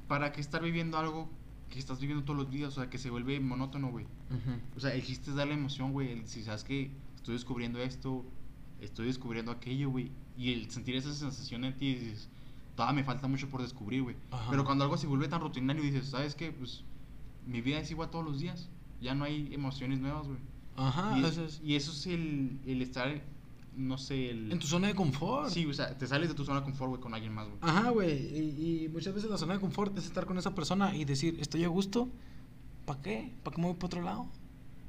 ¿Para 0.08 0.32
qué 0.32 0.40
estar 0.40 0.62
viviendo 0.62 0.98
algo 0.98 1.28
que 1.70 1.78
estás 1.78 2.00
viviendo 2.00 2.24
todos 2.24 2.38
los 2.38 2.50
días? 2.50 2.68
O 2.68 2.80
sea, 2.80 2.90
que 2.90 2.98
se 2.98 3.10
vuelve 3.10 3.40
monótono, 3.40 3.90
güey. 3.90 4.06
O 4.76 4.80
sea, 4.80 4.94
el 4.94 5.02
chiste 5.02 5.30
es 5.30 5.36
darle 5.36 5.54
emoción, 5.54 5.92
güey. 5.92 6.22
Si 6.26 6.42
sabes 6.42 6.64
que 6.64 6.90
estoy 7.16 7.34
descubriendo 7.34 7.78
esto, 7.80 8.24
estoy 8.80 9.06
descubriendo 9.06 9.52
aquello, 9.52 9.90
güey. 9.90 10.10
Y 10.36 10.52
el 10.52 10.70
sentir 10.70 10.96
esa 10.96 11.12
sensación 11.12 11.64
en 11.64 11.76
ti, 11.76 11.94
dices, 11.94 12.28
todavía 12.74 13.00
me 13.00 13.04
falta 13.04 13.28
mucho 13.28 13.48
por 13.48 13.62
descubrir, 13.62 14.02
güey. 14.02 14.16
Pero 14.50 14.64
cuando 14.64 14.84
algo 14.84 14.96
se 14.96 15.06
vuelve 15.06 15.28
tan 15.28 15.40
rutinario, 15.40 15.82
dices, 15.82 16.08
¿sabes 16.08 16.34
qué? 16.34 16.52
Pues 16.52 16.84
mi 17.46 17.60
vida 17.60 17.78
es 17.78 17.90
igual 17.90 18.10
todos 18.10 18.24
los 18.24 18.40
días. 18.40 18.68
Ya 19.00 19.14
no 19.14 19.24
hay 19.24 19.52
emociones 19.52 20.00
nuevas, 20.00 20.26
güey. 20.26 20.38
Ajá, 20.76 21.18
y, 21.18 21.24
o 21.24 21.30
sea, 21.32 21.46
y 21.62 21.74
eso 21.76 21.92
es 21.92 22.06
el, 22.06 22.58
el 22.66 22.82
estar, 22.82 23.20
no 23.76 23.98
sé, 23.98 24.30
el... 24.30 24.52
en 24.52 24.58
tu 24.58 24.66
zona 24.66 24.88
de 24.88 24.94
confort. 24.94 25.50
Sí, 25.50 25.66
o 25.66 25.72
sea, 25.74 25.96
te 25.96 26.06
sales 26.06 26.28
de 26.28 26.34
tu 26.34 26.44
zona 26.44 26.60
de 26.60 26.64
confort, 26.64 26.90
güey, 26.90 27.00
con 27.00 27.14
alguien 27.14 27.32
más, 27.34 27.46
güey. 27.46 27.58
Ajá, 27.60 27.90
güey. 27.90 28.10
Y, 28.38 28.84
y 28.84 28.88
muchas 28.88 29.14
veces 29.14 29.30
la 29.30 29.38
zona 29.38 29.54
de 29.54 29.60
confort 29.60 29.96
es 29.98 30.04
estar 30.06 30.24
con 30.26 30.38
esa 30.38 30.54
persona 30.54 30.96
y 30.96 31.04
decir, 31.04 31.36
estoy 31.40 31.64
a 31.64 31.68
gusto. 31.68 32.08
¿Para 32.86 33.00
qué? 33.02 33.32
¿Para 33.44 33.54
qué 33.54 33.60
me 33.60 33.68
voy 33.68 33.76
para 33.76 33.86
otro 33.86 34.02
lado? 34.02 34.26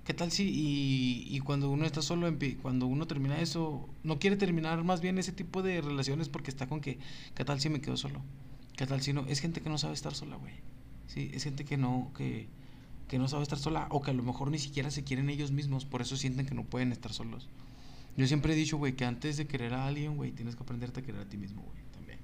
¿Qué 0.05 0.13
tal 0.13 0.31
si 0.31 0.49
y, 0.49 1.27
y 1.35 1.39
cuando 1.39 1.69
uno 1.69 1.85
está 1.85 2.01
solo, 2.01 2.27
empie- 2.27 2.57
cuando 2.61 2.87
uno 2.87 3.07
termina 3.07 3.39
eso, 3.39 3.87
no 4.03 4.19
quiere 4.19 4.35
terminar 4.35 4.83
más 4.83 4.99
bien 4.99 5.17
ese 5.17 5.31
tipo 5.31 5.61
de 5.61 5.79
relaciones 5.79 6.27
porque 6.27 6.49
está 6.51 6.67
con 6.67 6.81
que, 6.81 6.97
¿qué 7.35 7.45
tal 7.45 7.61
si 7.61 7.69
me 7.69 7.79
quedo 7.79 7.95
solo? 7.95 8.21
¿Qué 8.75 8.85
tal 8.85 9.01
si 9.01 9.13
no? 9.13 9.25
Es 9.27 9.39
gente 9.39 9.61
que 9.61 9.69
no 9.69 9.77
sabe 9.77 9.93
estar 9.93 10.13
sola, 10.13 10.35
güey. 10.35 10.53
Sí, 11.07 11.29
es 11.33 11.43
gente 11.43 11.63
que 11.63 11.77
no, 11.77 12.11
que, 12.17 12.47
que 13.07 13.19
no 13.19 13.27
sabe 13.27 13.43
estar 13.43 13.59
sola 13.59 13.87
o 13.89 14.01
que 14.01 14.11
a 14.11 14.13
lo 14.13 14.23
mejor 14.23 14.49
ni 14.51 14.59
siquiera 14.59 14.91
se 14.91 15.03
quieren 15.03 15.29
ellos 15.29 15.51
mismos, 15.51 15.85
por 15.85 16.01
eso 16.01 16.15
sienten 16.15 16.45
que 16.45 16.55
no 16.55 16.63
pueden 16.63 16.91
estar 16.91 17.13
solos. 17.13 17.49
Yo 18.15 18.27
siempre 18.27 18.53
he 18.53 18.55
dicho, 18.55 18.77
güey, 18.77 18.95
que 18.95 19.05
antes 19.05 19.37
de 19.37 19.47
querer 19.47 19.73
a 19.73 19.87
alguien, 19.87 20.15
güey, 20.15 20.31
tienes 20.31 20.55
que 20.55 20.63
aprenderte 20.63 20.99
a 20.99 21.03
querer 21.03 21.21
a 21.21 21.29
ti 21.29 21.37
mismo, 21.37 21.63
güey, 21.63 21.83
también. 21.91 22.19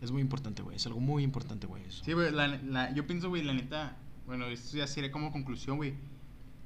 Es 0.00 0.10
muy 0.10 0.22
importante, 0.22 0.62
güey, 0.62 0.76
es 0.76 0.86
algo 0.86 1.00
muy 1.00 1.22
importante, 1.22 1.66
güey, 1.66 1.84
eso. 1.84 2.04
Sí, 2.04 2.12
güey, 2.12 2.32
la, 2.32 2.92
yo 2.94 3.06
pienso, 3.06 3.28
güey, 3.28 3.42
la 3.42 3.54
neta, 3.54 3.96
bueno, 4.26 4.46
esto 4.46 4.76
ya 4.76 4.86
sería 4.86 5.12
como 5.12 5.30
conclusión, 5.30 5.76
güey, 5.76 5.94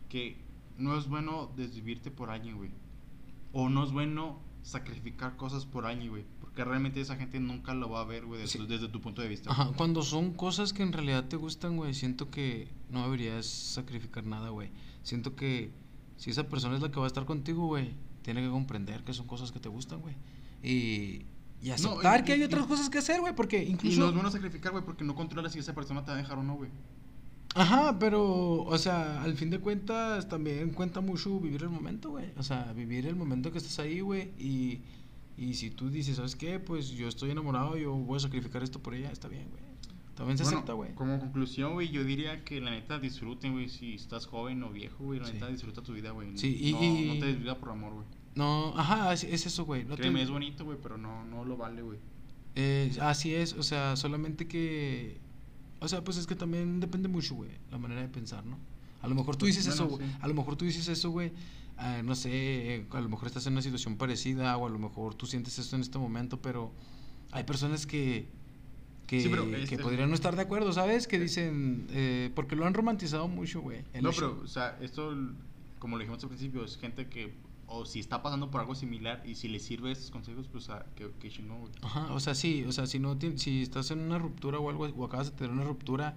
que 0.08 0.36
no 0.78 0.96
es 0.96 1.08
bueno 1.08 1.52
desvivirte 1.56 2.10
por 2.10 2.30
alguien, 2.30 2.56
güey. 2.56 2.70
O 3.52 3.68
no 3.68 3.84
es 3.84 3.92
bueno 3.92 4.40
sacrificar 4.68 5.36
cosas 5.36 5.64
por 5.64 5.86
alguien, 5.86 6.10
güey. 6.10 6.24
Porque 6.40 6.62
realmente 6.64 7.00
esa 7.00 7.16
gente 7.16 7.40
nunca 7.40 7.72
lo 7.74 7.88
va 7.90 8.00
a 8.00 8.04
ver, 8.04 8.26
güey, 8.26 8.40
desde, 8.42 8.58
Sí. 8.58 8.66
desde 8.66 8.88
tu 8.88 9.00
punto 9.00 9.22
de 9.22 9.28
vista. 9.28 9.50
Ajá, 9.50 9.70
cuando 9.76 10.02
son 10.02 10.32
cosas 10.34 10.72
que 10.72 10.82
en 10.82 10.92
realidad 10.92 11.24
te 11.26 11.36
gustan, 11.36 11.76
güey, 11.76 11.94
siento 11.94 12.30
que 12.30 12.68
no 12.90 13.02
deberías 13.04 13.46
sacrificar 13.46 14.24
nada, 14.26 14.50
güey. 14.50 14.70
Siento 15.02 15.34
que 15.34 15.70
si 16.16 16.30
esa 16.30 16.48
persona 16.48 16.76
es 16.76 16.82
la 16.82 16.90
que 16.90 16.98
va 17.00 17.04
a 17.04 17.08
estar 17.08 17.24
contigo, 17.24 17.66
güey, 17.66 17.94
tiene 18.22 18.42
que 18.42 18.50
comprender 18.50 19.04
que 19.04 19.14
son 19.14 19.26
cosas 19.26 19.52
que 19.52 19.58
te 19.60 19.68
gustan, 19.70 20.00
güey. 20.00 20.14
Y, 20.62 21.24
y 21.62 21.70
aceptar 21.70 22.20
y- 22.20 22.24
que 22.24 22.32
hay 22.34 22.40
y- 22.40 22.44
otras 22.44 22.64
y- 22.66 22.68
cosas 22.68 22.90
que 22.90 22.98
hacer, 22.98 23.20
güey, 23.20 23.34
porque 23.34 23.62
Y 23.64 23.70
incluso... 23.70 24.00
no 24.00 24.08
es 24.08 24.14
bueno 24.14 24.30
sacrificar, 24.30 24.72
güey, 24.72 24.84
porque 24.84 25.04
no 25.04 25.14
controlas 25.14 25.52
si 25.52 25.60
esa 25.60 25.74
persona 25.74 26.04
te 26.04 26.10
va 26.10 26.18
a 26.18 26.20
dejar 26.20 26.36
o 26.38 26.42
no, 26.42 26.54
güey. 26.56 26.70
Ajá, 27.54 27.98
pero, 27.98 28.62
o 28.62 28.78
sea, 28.78 29.22
al 29.22 29.34
fin 29.34 29.50
de 29.50 29.58
cuentas 29.58 30.28
también 30.28 30.70
cuenta 30.70 31.00
mucho 31.00 31.40
vivir 31.40 31.62
el 31.62 31.70
momento, 31.70 32.10
güey. 32.10 32.26
O 32.36 32.42
sea, 32.42 32.72
vivir 32.72 33.06
el 33.06 33.16
momento 33.16 33.50
que 33.50 33.58
estás 33.58 33.78
ahí, 33.80 34.00
güey. 34.00 34.30
Y, 34.38 34.80
y 35.36 35.54
si 35.54 35.70
tú 35.70 35.88
dices, 35.90 36.16
¿sabes 36.16 36.36
qué? 36.36 36.60
Pues 36.60 36.90
yo 36.90 37.08
estoy 37.08 37.30
enamorado, 37.30 37.76
yo 37.76 37.92
voy 37.94 38.16
a 38.16 38.20
sacrificar 38.20 38.62
esto 38.62 38.80
por 38.80 38.94
ella, 38.94 39.10
está 39.10 39.28
bien, 39.28 39.48
güey. 39.50 39.62
También 40.14 40.36
se 40.36 40.44
Bueno, 40.44 40.58
acepta, 40.58 40.72
güey. 40.74 40.94
Como 40.94 41.18
conclusión, 41.20 41.74
güey, 41.74 41.90
yo 41.90 42.02
diría 42.04 42.44
que 42.44 42.60
la 42.60 42.70
neta 42.70 42.98
disfruten, 42.98 43.52
güey, 43.52 43.68
si 43.68 43.94
estás 43.94 44.26
joven 44.26 44.62
o 44.64 44.70
viejo, 44.70 45.04
güey, 45.04 45.20
la 45.20 45.26
Sí. 45.26 45.34
neta 45.34 45.46
disfruta 45.48 45.80
tu 45.82 45.92
vida, 45.94 46.10
güey. 46.10 46.36
Sí, 46.36 46.56
y- 46.60 46.72
no, 46.72 46.82
y- 46.82 47.06
no 47.06 47.18
te 47.20 47.26
desviva 47.26 47.54
por 47.56 47.70
amor, 47.70 47.92
güey. 47.94 48.06
No, 48.34 48.76
ajá, 48.76 49.12
es, 49.12 49.22
es 49.24 49.46
eso, 49.46 49.64
güey. 49.64 49.84
No 49.84 49.94
te- 49.94 50.02
Créeme, 50.02 50.22
es 50.22 50.30
bonito, 50.30 50.64
güey, 50.64 50.76
pero 50.82 50.98
no, 50.98 51.24
no 51.24 51.44
lo 51.44 51.56
vale, 51.56 51.82
güey. 51.82 51.98
Eh, 52.56 52.92
así 53.00 53.32
es, 53.34 53.52
o 53.54 53.62
sea, 53.62 53.94
solamente 53.96 54.46
que... 54.48 55.20
O 55.80 55.88
sea, 55.88 56.02
pues 56.02 56.16
es 56.16 56.26
que 56.26 56.34
también 56.34 56.80
depende 56.80 57.08
mucho, 57.08 57.34
güey, 57.34 57.50
la 57.70 57.78
manera 57.78 58.00
de 58.00 58.08
pensar, 58.08 58.44
¿no? 58.44 58.58
A 59.00 59.06
lo 59.08 59.14
mejor 59.14 59.36
tú 59.36 59.46
dices 59.46 59.66
bueno, 59.66 59.84
eso, 59.84 59.96
güey. 59.96 60.08
sí. 60.08 60.14
A 60.20 60.26
lo 60.28 60.34
mejor 60.34 60.56
tú 60.56 60.64
dices 60.64 60.88
eso, 60.88 61.10
güey. 61.10 61.32
ah, 61.76 62.02
no 62.04 62.14
sé, 62.16 62.30
eh, 62.32 62.86
a 62.90 63.00
lo 63.00 63.08
mejor 63.08 63.28
estás 63.28 63.46
en 63.46 63.52
una 63.52 63.62
situación 63.62 63.96
parecida 63.96 64.56
o 64.56 64.66
a 64.66 64.70
lo 64.70 64.78
mejor 64.80 65.14
tú 65.14 65.26
sientes 65.26 65.56
esto 65.58 65.76
en 65.76 65.82
este 65.82 65.98
momento, 65.98 66.40
pero 66.42 66.72
hay 67.30 67.44
personas 67.44 67.86
que... 67.86 68.26
Que, 69.06 69.22
Sí, 69.22 69.28
pero, 69.30 69.48
que 69.50 69.62
este- 69.62 69.78
podrían 69.78 70.08
no 70.10 70.14
estar 70.16 70.34
de 70.36 70.42
acuerdo, 70.42 70.72
¿sabes? 70.72 71.06
Que 71.06 71.18
dicen... 71.20 71.86
eh, 71.92 72.30
porque 72.34 72.56
lo 72.56 72.66
han 72.66 72.74
romantizado 72.74 73.26
mucho, 73.28 73.60
güey. 73.60 73.84
No, 74.02 74.10
hecho- 74.10 74.32
pero, 74.32 74.44
o 74.44 74.48
sea, 74.48 74.76
esto, 74.82 75.16
como 75.78 75.96
lo 75.96 76.00
dijimos 76.00 76.22
al 76.24 76.28
principio, 76.30 76.64
es 76.64 76.76
gente 76.76 77.06
que, 77.06 77.32
o 77.68 77.84
si 77.86 78.00
está 78.00 78.22
pasando 78.22 78.50
por 78.50 78.60
algo 78.60 78.74
similar 78.74 79.22
y 79.26 79.34
si 79.34 79.48
le 79.48 79.60
sirve 79.60 79.92
estos 79.92 80.10
consejos, 80.10 80.48
pues, 80.48 80.68
que, 80.96 81.10
que 81.20 81.30
chingón, 81.30 81.60
güey. 81.60 81.72
Ajá, 81.82 82.12
o 82.12 82.20
sea, 82.20 82.34
sí, 82.34 82.64
o 82.64 82.72
sea, 82.72 82.86
si 82.86 82.98
no 82.98 83.16
si 83.36 83.62
estás 83.62 83.90
en 83.90 84.00
una 84.00 84.18
ruptura 84.18 84.58
o 84.58 84.70
algo 84.70 84.84
o 84.84 85.04
acabas 85.04 85.30
de 85.30 85.36
tener 85.36 85.52
una 85.52 85.64
ruptura, 85.64 86.14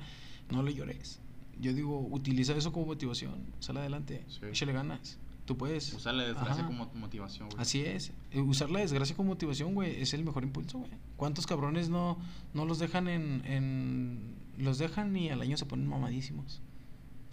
no 0.49 0.63
le 0.63 0.73
llores. 0.73 1.19
Yo 1.59 1.73
digo, 1.73 1.99
utiliza 2.09 2.55
eso 2.55 2.71
como 2.71 2.87
motivación, 2.87 3.45
sale 3.59 3.79
adelante, 3.79 4.23
Sí. 4.27 4.39
échale 4.49 4.73
ganas. 4.73 5.17
Tú 5.45 5.57
puedes. 5.57 5.91
Usar 5.93 6.13
la 6.13 6.23
desgracia 6.23 6.63
Ajá. 6.63 6.67
como 6.67 6.89
motivación, 6.93 7.49
güey. 7.49 7.61
Así 7.61 7.81
es. 7.81 8.13
Usar 8.33 8.69
la 8.69 8.79
desgracia 8.79 9.15
como 9.15 9.29
motivación, 9.29 9.73
güey, 9.73 10.01
es 10.01 10.13
el 10.13 10.23
mejor 10.23 10.43
impulso, 10.43 10.77
güey. 10.79 10.91
¿Cuántos 11.17 11.45
cabrones 11.47 11.89
no, 11.89 12.17
no 12.53 12.65
los 12.65 12.79
dejan 12.79 13.07
en, 13.07 13.43
en... 13.45 14.35
Los 14.57 14.77
dejan 14.77 15.15
y 15.17 15.29
al 15.29 15.41
año 15.41 15.57
se 15.57 15.65
ponen 15.65 15.87
mamadísimos? 15.87 16.61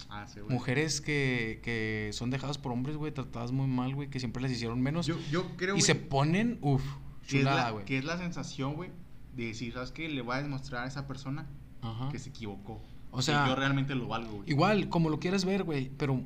Ah, 0.09 0.26
sí, 0.26 0.40
güey. 0.40 0.53
Mujeres 0.53 1.01
que, 1.01 1.61
que 1.62 2.11
son 2.12 2.30
dejadas 2.30 2.59
por 2.59 2.72
hombres, 2.72 2.96
güey, 2.96 3.12
tratadas 3.12 3.53
muy 3.53 3.66
mal, 3.66 3.94
güey, 3.94 4.09
que 4.09 4.18
siempre 4.20 4.42
les 4.42 4.53
hicieron 4.53 4.80
menos. 4.80 5.07
Yo, 5.07 5.16
yo 5.30 5.57
creo, 5.57 5.70
y 5.74 5.80
güey, 5.80 5.82
se 5.82 5.94
ponen, 5.94 6.59
uff, 6.61 6.82
chulada, 7.26 7.64
la, 7.64 7.70
güey. 7.70 7.84
que 7.84 7.99
es 7.99 8.05
la 8.05 8.16
sensación, 8.18 8.74
güey, 8.74 8.90
de 9.36 9.46
decir, 9.46 9.72
¿sabes 9.72 9.92
qué? 9.92 10.09
Le 10.09 10.22
voy 10.22 10.36
a 10.36 10.42
demostrar 10.42 10.84
a 10.84 10.86
esa 10.86 11.07
persona 11.07 11.46
Ajá. 11.82 12.09
que 12.11 12.18
se 12.18 12.30
equivocó. 12.30 12.80
O 13.11 13.22
sea, 13.22 13.44
que 13.44 13.51
yo 13.51 13.57
realmente 13.57 13.94
lo 13.94 14.07
valgo, 14.09 14.32
güey. 14.36 14.51
Igual, 14.51 14.88
como 14.88 15.11
lo 15.11 15.18
quieras 15.18 15.44
ver, 15.44 15.64
güey, 15.64 15.90
pero 15.96 16.20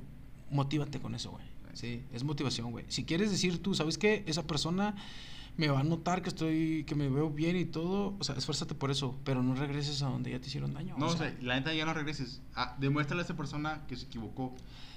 motívate 0.50 1.00
con 1.00 1.14
eso, 1.14 1.30
güey. 1.30 1.44
Sí, 1.74 2.02
es 2.12 2.22
motivación, 2.22 2.70
güey. 2.70 2.84
Si 2.88 3.04
quieres 3.04 3.30
decir 3.30 3.62
tú, 3.62 3.74
¿sabes 3.74 3.96
qué? 3.96 4.24
Esa 4.26 4.46
persona 4.46 4.94
me 5.57 5.68
va 5.68 5.80
a 5.80 5.84
notar 5.84 6.22
que 6.22 6.28
estoy, 6.28 6.84
que 6.84 6.94
me 6.94 7.09
veo 7.09 7.30
bien 7.30 7.57
y 7.57 7.64
todo, 7.64 8.16
o 8.18 8.24
sea, 8.24 8.34
esfuérzate 8.36 8.74
por 8.74 8.90
eso, 8.90 9.18
pero 9.24 9.42
no 9.42 9.55
regreses 9.55 10.03
a 10.03 10.07
donde 10.07 10.30
ya 10.30 10.40
te 10.40 10.48
hicieron 10.48 10.72
daño. 10.72 10.96
No, 10.98 11.07
o 11.07 11.09
o 11.09 11.16
sea, 11.16 11.30
sea, 11.30 11.38
la 11.42 11.57
neta 11.57 11.74
ya 11.74 11.84
no 11.84 11.92
regreses. 11.92 12.40
Ah, 12.55 12.76
demuéstrale 12.78 13.22
a 13.22 13.24
esa 13.24 13.36
persona 13.36 13.82
que 13.86 13.96
se 13.96 14.07
equivocó. 14.07 14.55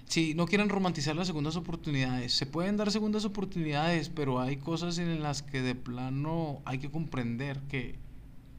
Sí, 0.08 0.34
no 0.36 0.46
quieran 0.46 0.70
romantizar 0.70 1.16
las 1.16 1.28
segundas 1.28 1.56
oportunidades. 1.56 2.34
Se 2.34 2.46
pueden 2.46 2.78
dar 2.78 2.92
segundas 2.92 3.26
oportunidades, 3.26 4.10
pero 4.10 4.40
hay 4.40 4.58
cosas 4.58 4.98
en 4.98 5.22
las 5.22 5.42
que 5.42 5.62
de 5.62 5.76
plano 5.76 6.62
hay 6.66 6.78
que 6.78 6.92
comprender 6.92 7.60
que 7.64 7.96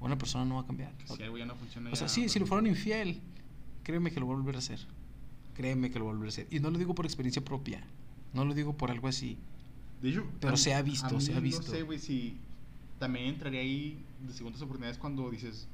una 0.00 0.18
persona 0.18 0.44
no 0.44 0.56
va 0.56 0.62
a 0.62 0.66
cambiar. 0.66 0.92
Si 1.04 1.22
algo 1.22 1.38
ya 1.38 1.46
no 1.46 1.54
funciona. 1.54 1.90
O 1.90 1.96
sea, 1.96 2.08
sí, 2.08 2.28
si 2.28 2.38
lo 2.38 2.44
pues, 2.44 2.48
fueron 2.48 2.66
infiel, 2.66 3.20
créeme 3.84 4.10
que 4.10 4.20
lo 4.20 4.26
va 4.26 4.34
a 4.34 4.36
volver 4.36 4.56
a 4.56 4.58
hacer. 4.58 4.80
Créeme 5.54 5.90
que 5.90 5.98
lo 5.98 6.06
va 6.06 6.10
a 6.10 6.14
volver 6.14 6.28
a 6.28 6.30
hacer. 6.30 6.46
Y 6.50 6.60
no 6.60 6.70
lo 6.70 6.78
digo 6.78 6.94
por 6.94 7.06
experiencia 7.06 7.42
propia. 7.42 7.82
No 8.34 8.44
lo 8.44 8.52
digo 8.52 8.76
por 8.76 8.90
algo 8.90 9.08
así. 9.08 9.38
De 10.02 10.10
hecho, 10.10 10.26
Pero 10.40 10.54
a- 10.54 10.56
se 10.56 10.74
ha 10.74 10.82
visto, 10.82 11.14
mí 11.14 11.20
se 11.20 11.34
ha 11.34 11.40
visto. 11.40 11.62
No 11.62 11.68
sé, 11.68 11.82
güey, 11.82 11.98
si 11.98 12.38
también 12.98 13.26
entraría 13.26 13.60
ahí 13.60 14.04
de 14.26 14.32
segundas 14.32 14.60
oportunidades 14.62 14.98
cuando 14.98 15.30
dices, 15.30 15.68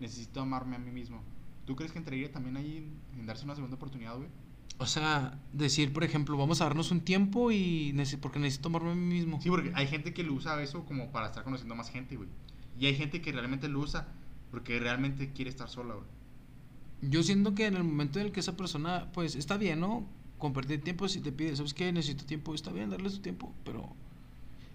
necesito 0.00 0.40
amarme 0.40 0.76
a 0.76 0.78
mí 0.78 0.90
mismo. 0.90 1.22
¿Tú 1.64 1.74
crees 1.76 1.92
que 1.92 1.98
entraría 1.98 2.30
también 2.30 2.56
ahí 2.56 2.88
en, 3.18 3.26
darse 3.26 3.44
una 3.44 3.54
segunda 3.54 3.76
oportunidad, 3.76 4.16
güey? 4.16 4.28
O 4.78 4.86
sea, 4.86 5.40
decir, 5.52 5.92
por 5.92 6.04
ejemplo, 6.04 6.36
vamos 6.36 6.60
a 6.60 6.64
darnos 6.64 6.90
un 6.90 7.00
tiempo 7.00 7.50
y 7.50 7.92
nece- 7.94 8.18
porque 8.18 8.38
necesito 8.38 8.64
tomarme 8.64 8.92
a 8.92 8.94
mí 8.94 9.14
mismo. 9.14 9.40
Sí, 9.40 9.48
porque 9.48 9.72
hay 9.74 9.86
gente 9.86 10.12
que 10.12 10.22
lo 10.22 10.34
usa 10.34 10.62
eso 10.62 10.84
como 10.84 11.10
para 11.12 11.26
estar 11.26 11.44
conociendo 11.44 11.74
más 11.74 11.88
gente, 11.90 12.16
güey. 12.16 12.28
Y 12.78 12.86
hay 12.86 12.94
gente 12.94 13.22
que 13.22 13.32
realmente 13.32 13.68
lo 13.68 13.80
usa 13.80 14.06
porque 14.50 14.78
realmente 14.78 15.32
quiere 15.32 15.50
estar 15.50 15.68
sola, 15.68 15.94
güey. 15.94 16.06
Yo 17.02 17.22
siento 17.22 17.54
que 17.54 17.66
en 17.66 17.74
el 17.76 17.84
momento 17.84 18.20
en 18.20 18.26
el 18.26 18.32
que 18.32 18.40
esa 18.40 18.56
persona, 18.56 19.10
pues 19.12 19.34
está 19.34 19.56
bien, 19.56 19.80
¿no? 19.80 20.06
Compartir 20.38 20.82
tiempo, 20.82 21.08
si 21.08 21.20
te 21.20 21.32
pide, 21.32 21.56
¿sabes 21.56 21.72
qué? 21.74 21.90
Necesito 21.92 22.24
tiempo, 22.26 22.54
está 22.54 22.70
bien, 22.70 22.90
darle 22.90 23.08
su 23.10 23.20
tiempo, 23.20 23.52
pero 23.64 23.88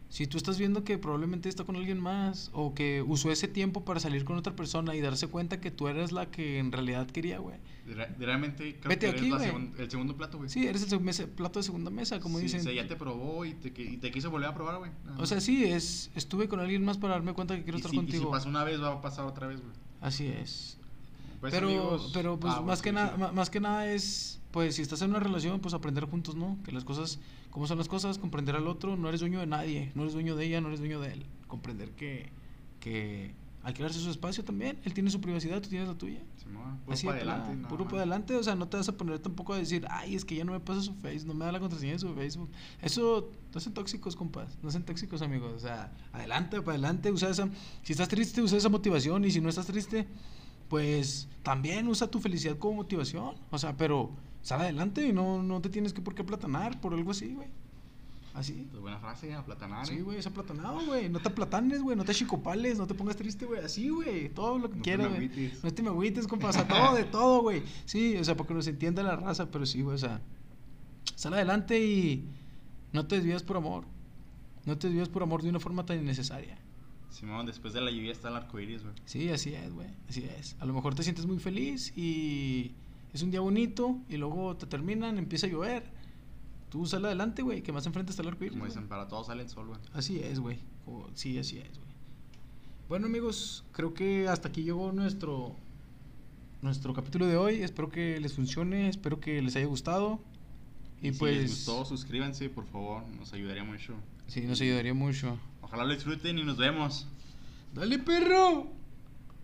Si 0.10 0.28
tú 0.28 0.36
estás 0.38 0.58
viendo 0.60 0.84
que 0.84 0.98
probablemente 0.98 1.48
está 1.48 1.64
con 1.64 1.78
alguien 1.78 1.98
más 1.98 2.50
o 2.54 2.74
que 2.74 3.02
usó 3.02 3.32
ese 3.32 3.48
tiempo 3.48 3.86
para 3.86 4.02
salir 4.02 4.26
con 4.26 4.36
otra 4.38 4.54
persona 4.58 4.94
y 4.94 5.00
darse 5.00 5.28
cuenta 5.28 5.62
que 5.62 5.72
tú 5.72 5.88
eres 5.88 6.12
la 6.12 6.30
que 6.30 6.60
en 6.60 6.74
realidad 6.74 7.08
quería, 7.08 7.40
güey. 7.40 7.56
Re- 7.88 8.10
Realmente 8.20 8.76
creo 8.78 8.90
Vete 8.90 9.00
que 9.00 9.08
eres 9.08 9.22
aquí, 9.22 9.30
la 9.30 9.40
segun- 9.40 9.72
el 9.80 9.90
segundo 9.90 10.18
plato, 10.18 10.38
güey. 10.38 10.50
Sí, 10.50 10.68
eres 10.68 10.92
el 10.92 11.00
mesa- 11.00 11.28
plato 11.28 11.60
de 11.60 11.64
segunda 11.64 11.90
mesa, 11.92 12.20
como 12.20 12.40
Sí, 12.40 12.44
dicen. 12.44 12.60
O 12.60 12.64
sea, 12.64 12.74
ya 12.74 12.86
te 12.90 12.98
probó 12.98 13.46
y 13.46 13.54
te, 13.54 13.70
y 13.82 13.96
te 14.00 14.12
quiso 14.12 14.30
volver 14.30 14.50
a 14.50 14.54
probar, 14.54 14.80
güey. 14.80 14.92
O 15.18 15.26
sea, 15.26 15.40
sí, 15.40 15.64
es 15.64 16.12
estuve 16.14 16.50
con 16.50 16.60
alguien 16.60 16.84
más 16.84 16.98
para 16.98 17.14
darme 17.14 17.32
cuenta 17.34 17.56
que 17.56 17.64
quiero 17.64 17.78
y 17.78 17.80
estar 17.80 17.92
si, 17.92 17.96
y 17.96 18.00
si 18.02 18.06
contigo. 18.08 18.32
pasa 18.32 18.50
una 18.50 18.66
vez, 18.66 18.82
va 18.82 18.92
a 18.92 19.02
pasar 19.02 19.24
otra 19.26 19.48
vez, 19.48 19.62
güey. 19.62 19.72
Así 20.02 20.28
es. 20.28 20.78
Pues, 21.42 21.54
pero, 21.54 21.68
amigos, 21.68 22.12
pero 22.14 22.40
pues 22.40 22.54
ah, 22.56 22.62
más 22.62 22.84
que 22.84 22.90
sí, 22.90 22.96
nada, 22.96 23.16
sí. 23.16 23.36
más 23.36 23.50
que 23.50 23.60
nada 23.60 23.92
es, 23.92 24.40
pues 24.52 24.76
si 24.76 24.84
estás 24.84 25.02
en 25.02 25.10
una 25.10 25.20
relación, 25.20 25.60
pues 25.60 25.74
aprender 25.74 26.06
juntos, 26.06 26.36
¿no? 26.36 26.60
Que 26.64 26.72
las 26.72 26.86
cosas, 26.86 27.20
cómo 27.50 27.66
son 27.66 27.80
las 27.80 27.88
cosas, 27.88 28.20
comprender 28.20 28.56
al 28.56 28.68
otro, 28.68 28.96
no 28.96 29.10
eres 29.10 29.22
dueño 29.22 29.40
de 29.40 29.48
nadie, 29.48 29.92
no 29.96 30.04
eres 30.04 30.14
dueño 30.14 30.36
de 30.36 30.46
ella, 30.46 30.62
no 30.62 30.68
eres 30.68 30.80
dueño 30.80 31.02
de 31.02 31.14
él. 31.14 31.26
Comprender 31.48 31.92
que, 31.92 32.30
que 32.80 33.34
hay 33.64 33.74
que 33.74 33.82
darse 33.82 34.00
su 34.00 34.12
espacio 34.12 34.44
también, 34.44 34.80
él 34.84 34.94
tiene 34.94 35.10
su 35.10 35.20
privacidad, 35.20 35.62
tú 35.62 35.70
tienes 35.70 35.88
la 35.88 35.96
tuya. 35.96 36.20
Simón, 36.38 36.80
puro 36.86 36.94
Así 36.94 37.08
para 37.08 37.18
adelante. 37.18 37.56
nada 37.56 37.70
puro 37.70 37.86
para 37.86 37.98
adelante, 37.98 38.36
o 38.36 38.44
sea, 38.44 38.54
no 38.54 38.68
te 38.68 38.78
vas 38.78 38.90
a 38.90 38.98
poner 38.98 39.18
tampoco 39.18 39.54
a 39.54 39.58
decir, 39.58 39.86
ay, 39.90 40.14
es 40.14 40.26
que 40.26 40.36
ya 40.36 40.44
no 40.44 40.52
me 40.52 40.60
pasa 40.60 40.82
su 40.82 40.94
Facebook, 40.94 41.28
no 41.28 41.34
me 41.34 41.46
da 41.46 41.52
la 41.52 41.60
contraseña 41.60 41.94
de 41.94 42.00
su 42.00 42.14
Facebook. 42.14 42.52
Eso 42.84 43.32
no 43.52 43.58
hacen 43.58 43.74
tóxicos, 43.74 44.16
compas, 44.16 44.60
no 44.62 44.70
hacen 44.70 44.84
tóxicos, 44.84 45.24
amigos. 45.24 45.54
O 45.56 45.60
sea, 45.60 45.92
adelante, 46.14 46.62
para 46.62 46.74
adelante, 46.74 47.12
usa 47.12 47.32
esa. 47.32 47.50
Si 47.82 47.94
estás 47.94 48.10
triste, 48.10 48.44
usa 48.44 48.60
esa 48.60 48.70
motivación, 48.70 49.26
y 49.26 49.32
si 49.32 49.42
no 49.42 49.50
estás 49.50 49.66
triste, 49.66 50.08
pues 50.72 51.28
también 51.44 51.86
usa 51.90 52.08
tu 52.08 52.22
felicidad 52.22 52.58
como 52.58 52.76
motivación. 52.76 53.36
O 53.50 53.58
sea, 53.58 53.76
pero 53.76 54.10
sal 54.42 54.62
adelante 54.62 55.06
y 55.06 55.12
no, 55.12 55.44
no 55.44 55.60
te 55.60 55.68
tienes 55.68 55.92
que 55.92 56.00
por 56.02 56.16
qué 56.16 56.22
aplatanar 56.22 56.80
por 56.80 56.94
algo 56.94 57.12
así, 57.12 57.34
güey. 57.34 57.50
Así. 58.34 58.66
Pues 58.72 58.82
buena 58.82 58.98
frase, 58.98 59.34
aplatanar. 59.34 59.86
Sí, 59.86 59.96
eh. 59.96 60.02
güey, 60.02 60.20
es 60.20 60.28
aplatanado, 60.28 60.80
güey. 60.86 61.10
No 61.10 61.20
te 61.20 61.28
aplatanes, 61.28 61.82
güey. 61.82 61.98
No 61.98 62.06
te 62.06 62.14
chicopales, 62.14 62.78
no 62.78 62.88
te 62.88 62.94
pongas 62.94 63.18
triste, 63.18 63.46
güey. 63.46 63.60
Así, 63.60 63.90
güey. 63.90 64.30
Todo 64.30 64.60
lo 64.60 64.70
que 64.70 64.78
No 64.78 64.82
quieras, 64.82 65.10
güey. 65.10 65.52
No 65.62 65.74
te 65.74 65.84
me 65.84 65.90
agüites, 65.90 66.26
compa. 66.26 66.48
O 66.48 66.54
sea, 66.54 66.66
todo, 66.66 66.96
de 66.96 67.04
todo, 67.18 67.42
güey. 67.42 67.64
Sí, 67.84 68.16
o 68.16 68.24
sea, 68.24 68.38
porque 68.38 68.54
nos 68.54 68.66
entienda 68.66 69.04
la 69.04 69.18
raza, 69.18 69.52
pero 69.52 69.66
sí, 69.66 69.82
güey. 69.82 69.96
O 69.96 70.00
sea, 70.00 70.22
sal 71.16 71.34
adelante 71.34 71.86
y 71.86 72.30
no 72.94 73.08
te 73.08 73.18
desvías 73.18 73.44
por 73.44 73.58
amor. 73.58 73.84
No 74.66 74.78
te 74.78 74.88
desvías 74.88 75.10
por 75.10 75.22
amor 75.22 75.44
de 75.44 75.50
una 75.50 75.60
forma 75.60 75.86
tan 75.86 76.00
innecesaria. 76.00 76.61
Simón, 77.12 77.46
después 77.46 77.74
de 77.74 77.82
la 77.82 77.92
lluvia 77.92 78.12
está 78.12 78.30
el 78.30 78.36
arco 78.38 78.60
iris, 78.60 78.82
güey. 78.84 78.96
Sí, 79.06 79.30
así 79.30 79.54
es, 79.54 79.72
güey. 79.74 79.88
Así 80.10 80.24
es. 80.40 80.56
A 80.60 80.66
lo 80.66 80.74
mejor 80.74 80.96
te 80.96 81.04
sientes 81.04 81.26
muy 81.26 81.38
feliz 81.40 81.96
y 81.96 82.72
es 83.14 83.22
un 83.22 83.32
día 83.32 83.42
bonito 83.42 84.00
y 84.10 84.18
luego 84.18 84.56
te 84.58 84.66
terminan, 84.66 85.18
empieza 85.18 85.48
a 85.48 85.50
llover. 85.50 85.84
Tú 86.70 86.86
sal 86.86 87.04
adelante, 87.06 87.42
güey, 87.42 87.62
que 87.62 87.74
más 87.74 87.86
enfrente 87.86 88.12
está 88.12 88.22
el 88.24 88.30
arco 88.30 88.46
iris, 88.46 88.54
Como 88.54 88.66
dicen, 88.66 88.88
para 88.88 89.08
todos 89.10 89.28
sale 89.28 89.44
el 89.44 89.50
sol, 89.50 89.68
güey. 89.68 89.80
Así 89.94 90.20
es, 90.20 90.40
güey. 90.40 90.58
Sí, 91.14 91.38
así 91.38 91.58
es, 91.58 91.78
güey. 91.78 91.92
Bueno, 92.88 93.08
amigos, 93.08 93.64
creo 93.74 93.94
que 93.94 94.28
hasta 94.28 94.48
aquí 94.50 94.64
llegó 94.64 94.92
nuestro 94.92 95.56
nuestro 96.62 96.94
capítulo 96.94 97.26
de 97.28 97.36
hoy. 97.38 97.62
Espero 97.62 97.90
que 97.90 98.20
les 98.20 98.34
funcione, 98.34 98.88
espero 98.88 99.20
que 99.20 99.42
les 99.42 99.56
haya 99.56 99.66
gustado. 99.66 100.20
Y, 101.02 101.10
Y, 101.10 101.12
pues 101.14 101.34
si 101.36 101.42
les 101.42 101.50
gustó, 101.52 101.86
suscríbanse, 101.86 102.50
por 102.50 102.66
favor. 102.68 103.04
Nos 103.20 103.34
ayudaría 103.34 103.64
mucho. 103.64 103.96
sí, 104.28 104.42
nos 104.42 104.62
ayudaría 104.62 104.94
mucho. 104.94 105.38
Ojalá 105.62 105.86
lo 105.86 105.94
disfruten 105.94 106.38
y 106.40 106.44
nos 106.44 106.58
vemos. 106.58 107.08
Dale, 107.74 108.00
perro. 108.00 108.81